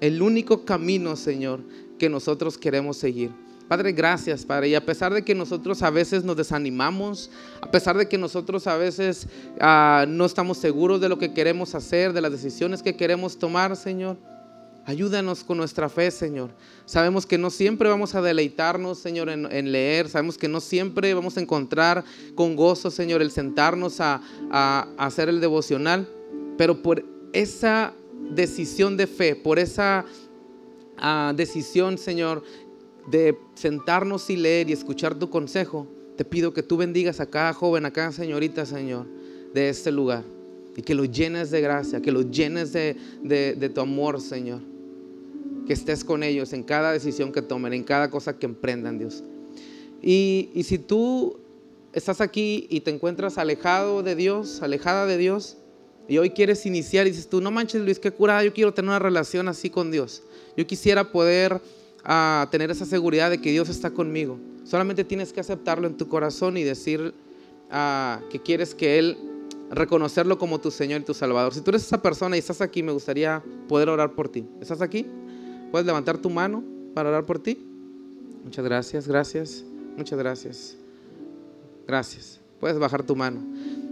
el 0.00 0.20
único 0.20 0.64
camino, 0.64 1.14
Señor, 1.14 1.60
que 1.96 2.08
nosotros 2.08 2.58
queremos 2.58 2.96
seguir. 2.96 3.30
Padre, 3.68 3.92
gracias, 3.92 4.44
Padre. 4.44 4.70
Y 4.70 4.74
a 4.74 4.84
pesar 4.84 5.14
de 5.14 5.22
que 5.22 5.36
nosotros 5.36 5.84
a 5.84 5.90
veces 5.90 6.24
nos 6.24 6.36
desanimamos, 6.36 7.30
a 7.60 7.70
pesar 7.70 7.96
de 7.96 8.08
que 8.08 8.18
nosotros 8.18 8.66
a 8.66 8.76
veces 8.76 9.28
ah, 9.60 10.06
no 10.08 10.24
estamos 10.24 10.58
seguros 10.58 11.00
de 11.00 11.08
lo 11.08 11.20
que 11.20 11.32
queremos 11.32 11.76
hacer, 11.76 12.12
de 12.12 12.20
las 12.20 12.32
decisiones 12.32 12.82
que 12.82 12.96
queremos 12.96 13.38
tomar, 13.38 13.76
Señor, 13.76 14.16
Ayúdanos 14.86 15.42
con 15.42 15.56
nuestra 15.56 15.88
fe, 15.88 16.12
Señor. 16.12 16.50
Sabemos 16.84 17.26
que 17.26 17.38
no 17.38 17.50
siempre 17.50 17.88
vamos 17.88 18.14
a 18.14 18.22
deleitarnos, 18.22 18.98
Señor, 18.98 19.28
en, 19.28 19.72
leer. 19.72 20.08
Sabemos 20.08 20.38
que 20.38 20.46
no 20.46 20.60
siempre 20.60 21.12
vamos 21.12 21.36
a 21.36 21.40
encontrar 21.40 22.04
con 22.36 22.54
gozo, 22.54 22.92
Señor, 22.92 23.20
el 23.20 23.32
sentarnos 23.32 24.00
a, 24.00 24.22
hacer 24.96 25.28
el 25.28 25.40
devocional. 25.40 26.08
Pero 26.56 26.82
por 26.82 27.04
esa 27.32 27.94
decisión 28.30 28.96
de 28.96 29.08
fe, 29.08 29.34
por 29.34 29.58
esa 29.58 30.04
ah, 30.98 31.32
decisión, 31.36 31.98
Señor, 31.98 32.44
de 33.10 33.36
sentarnos 33.54 34.30
y 34.30 34.36
leer 34.36 34.70
y 34.70 34.72
escuchar 34.72 35.16
tu 35.16 35.28
consejo, 35.28 35.88
te 36.16 36.24
pido 36.24 36.54
que 36.54 36.62
tú 36.62 36.76
bendigas 36.76 37.18
a 37.18 37.26
cada 37.26 37.52
joven, 37.52 37.86
a 37.86 37.92
cada 37.92 38.12
señorita, 38.12 38.64
Señor, 38.64 39.08
de 39.52 39.68
este 39.68 39.90
lugar. 39.90 40.22
Y 40.76 40.82
que 40.82 40.94
lo 40.94 41.06
llenes 41.06 41.50
de 41.50 41.60
gracia, 41.60 42.00
que 42.00 42.12
lo 42.12 42.22
llenes 42.22 42.72
de 42.72 43.70
tu 43.74 43.80
amor, 43.80 44.20
Señor 44.20 44.75
que 45.66 45.72
estés 45.72 46.04
con 46.04 46.22
ellos 46.22 46.52
en 46.52 46.62
cada 46.62 46.92
decisión 46.92 47.32
que 47.32 47.42
tomen, 47.42 47.72
en 47.72 47.84
cada 47.84 48.10
cosa 48.10 48.38
que 48.38 48.46
emprendan, 48.46 48.98
Dios. 48.98 49.22
Y, 50.02 50.50
si 50.64 50.78
tú 50.78 51.38
estás 51.92 52.20
aquí 52.20 52.66
y 52.70 52.80
te 52.80 52.90
encuentras 52.90 53.38
alejado 53.38 54.02
de 54.02 54.14
Dios, 54.14 54.62
alejada 54.62 55.06
de 55.06 55.18
Dios, 55.18 55.56
y 56.08 56.18
hoy 56.18 56.30
quieres 56.30 56.64
iniciar 56.66 57.06
y 57.06 57.10
dices 57.10 57.28
tú, 57.28 57.40
no 57.40 57.50
manches 57.50 57.82
Luis, 57.82 57.98
qué 57.98 58.12
curada, 58.12 58.44
yo 58.44 58.52
quiero 58.52 58.72
tener 58.72 58.90
una 58.90 58.98
relación 58.98 59.48
así 59.48 59.70
con 59.70 59.90
Dios. 59.90 60.22
Yo 60.56 60.66
quisiera 60.66 61.10
poder 61.10 61.60
ah, 62.04 62.46
tener 62.50 62.70
esa 62.70 62.86
seguridad 62.86 63.30
de 63.30 63.40
que 63.40 63.50
Dios 63.50 63.68
está 63.68 63.90
conmigo. 63.90 64.38
Solamente 64.64 65.04
tienes 65.04 65.32
que 65.32 65.40
aceptarlo 65.40 65.88
en 65.88 65.96
tu 65.96 66.08
corazón 66.08 66.56
y 66.56 66.62
decir 66.62 67.12
ah, 67.70 68.20
que 68.30 68.40
quieres 68.40 68.74
que 68.74 68.98
Él 69.00 69.18
reconocerlo 69.70 70.38
como 70.38 70.60
tu 70.60 70.70
Señor 70.70 71.00
y 71.00 71.04
tu 71.04 71.14
Salvador. 71.14 71.52
Si 71.52 71.60
tú 71.60 71.70
eres 71.70 71.82
esa 71.82 72.00
persona 72.00 72.36
y 72.36 72.38
estás 72.38 72.60
aquí, 72.60 72.82
me 72.84 72.92
gustaría 72.92 73.42
poder 73.68 73.88
orar 73.88 74.12
por 74.12 74.28
ti. 74.28 74.46
¿Estás 74.60 74.80
aquí? 74.80 75.06
¿Puedes 75.70 75.86
levantar 75.86 76.18
tu 76.18 76.30
mano 76.30 76.62
para 76.94 77.08
orar 77.08 77.24
por 77.24 77.38
ti? 77.38 77.58
Muchas 78.44 78.64
gracias, 78.64 79.08
gracias, 79.08 79.64
muchas 79.96 80.18
gracias. 80.18 80.76
Gracias. 81.86 82.40
Puedes 82.60 82.78
bajar 82.78 83.02
tu 83.02 83.14
mano. 83.14 83.40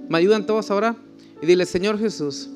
¿Me 0.09 0.19
ayudan 0.19 0.47
todos 0.47 0.71
ahora? 0.71 0.97
Y 1.43 1.47
dile, 1.47 1.67
Señor 1.67 1.99
Jesús, 1.99 2.49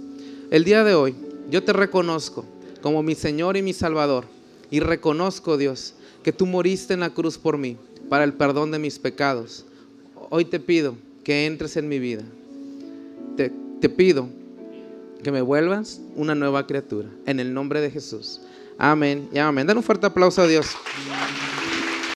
el 0.50 0.64
día 0.64 0.84
de 0.84 0.94
hoy 0.94 1.14
yo 1.50 1.62
te 1.62 1.72
reconozco 1.72 2.44
como 2.82 3.02
mi 3.02 3.14
Señor 3.14 3.56
y 3.56 3.62
mi 3.62 3.72
Salvador. 3.72 4.24
Y 4.70 4.80
reconozco, 4.80 5.56
Dios, 5.56 5.94
que 6.22 6.32
tú 6.32 6.46
moriste 6.46 6.94
en 6.94 7.00
la 7.00 7.10
cruz 7.10 7.38
por 7.38 7.58
mí, 7.58 7.76
para 8.08 8.24
el 8.24 8.34
perdón 8.34 8.70
de 8.70 8.78
mis 8.78 8.98
pecados. 8.98 9.64
Hoy 10.30 10.44
te 10.44 10.60
pido 10.60 10.94
que 11.24 11.46
entres 11.46 11.76
en 11.76 11.88
mi 11.88 11.98
vida. 11.98 12.22
Te, 13.36 13.52
te 13.80 13.88
pido 13.88 14.28
que 15.22 15.32
me 15.32 15.40
vuelvas 15.40 16.00
una 16.16 16.34
nueva 16.34 16.66
criatura. 16.66 17.08
En 17.26 17.40
el 17.40 17.54
nombre 17.54 17.80
de 17.80 17.90
Jesús. 17.90 18.42
Amén 18.78 19.28
y 19.32 19.38
amén. 19.38 19.66
Dan 19.66 19.76
un 19.76 19.82
fuerte 19.82 20.06
aplauso 20.06 20.40
a 20.40 20.46
Dios. 20.46 20.76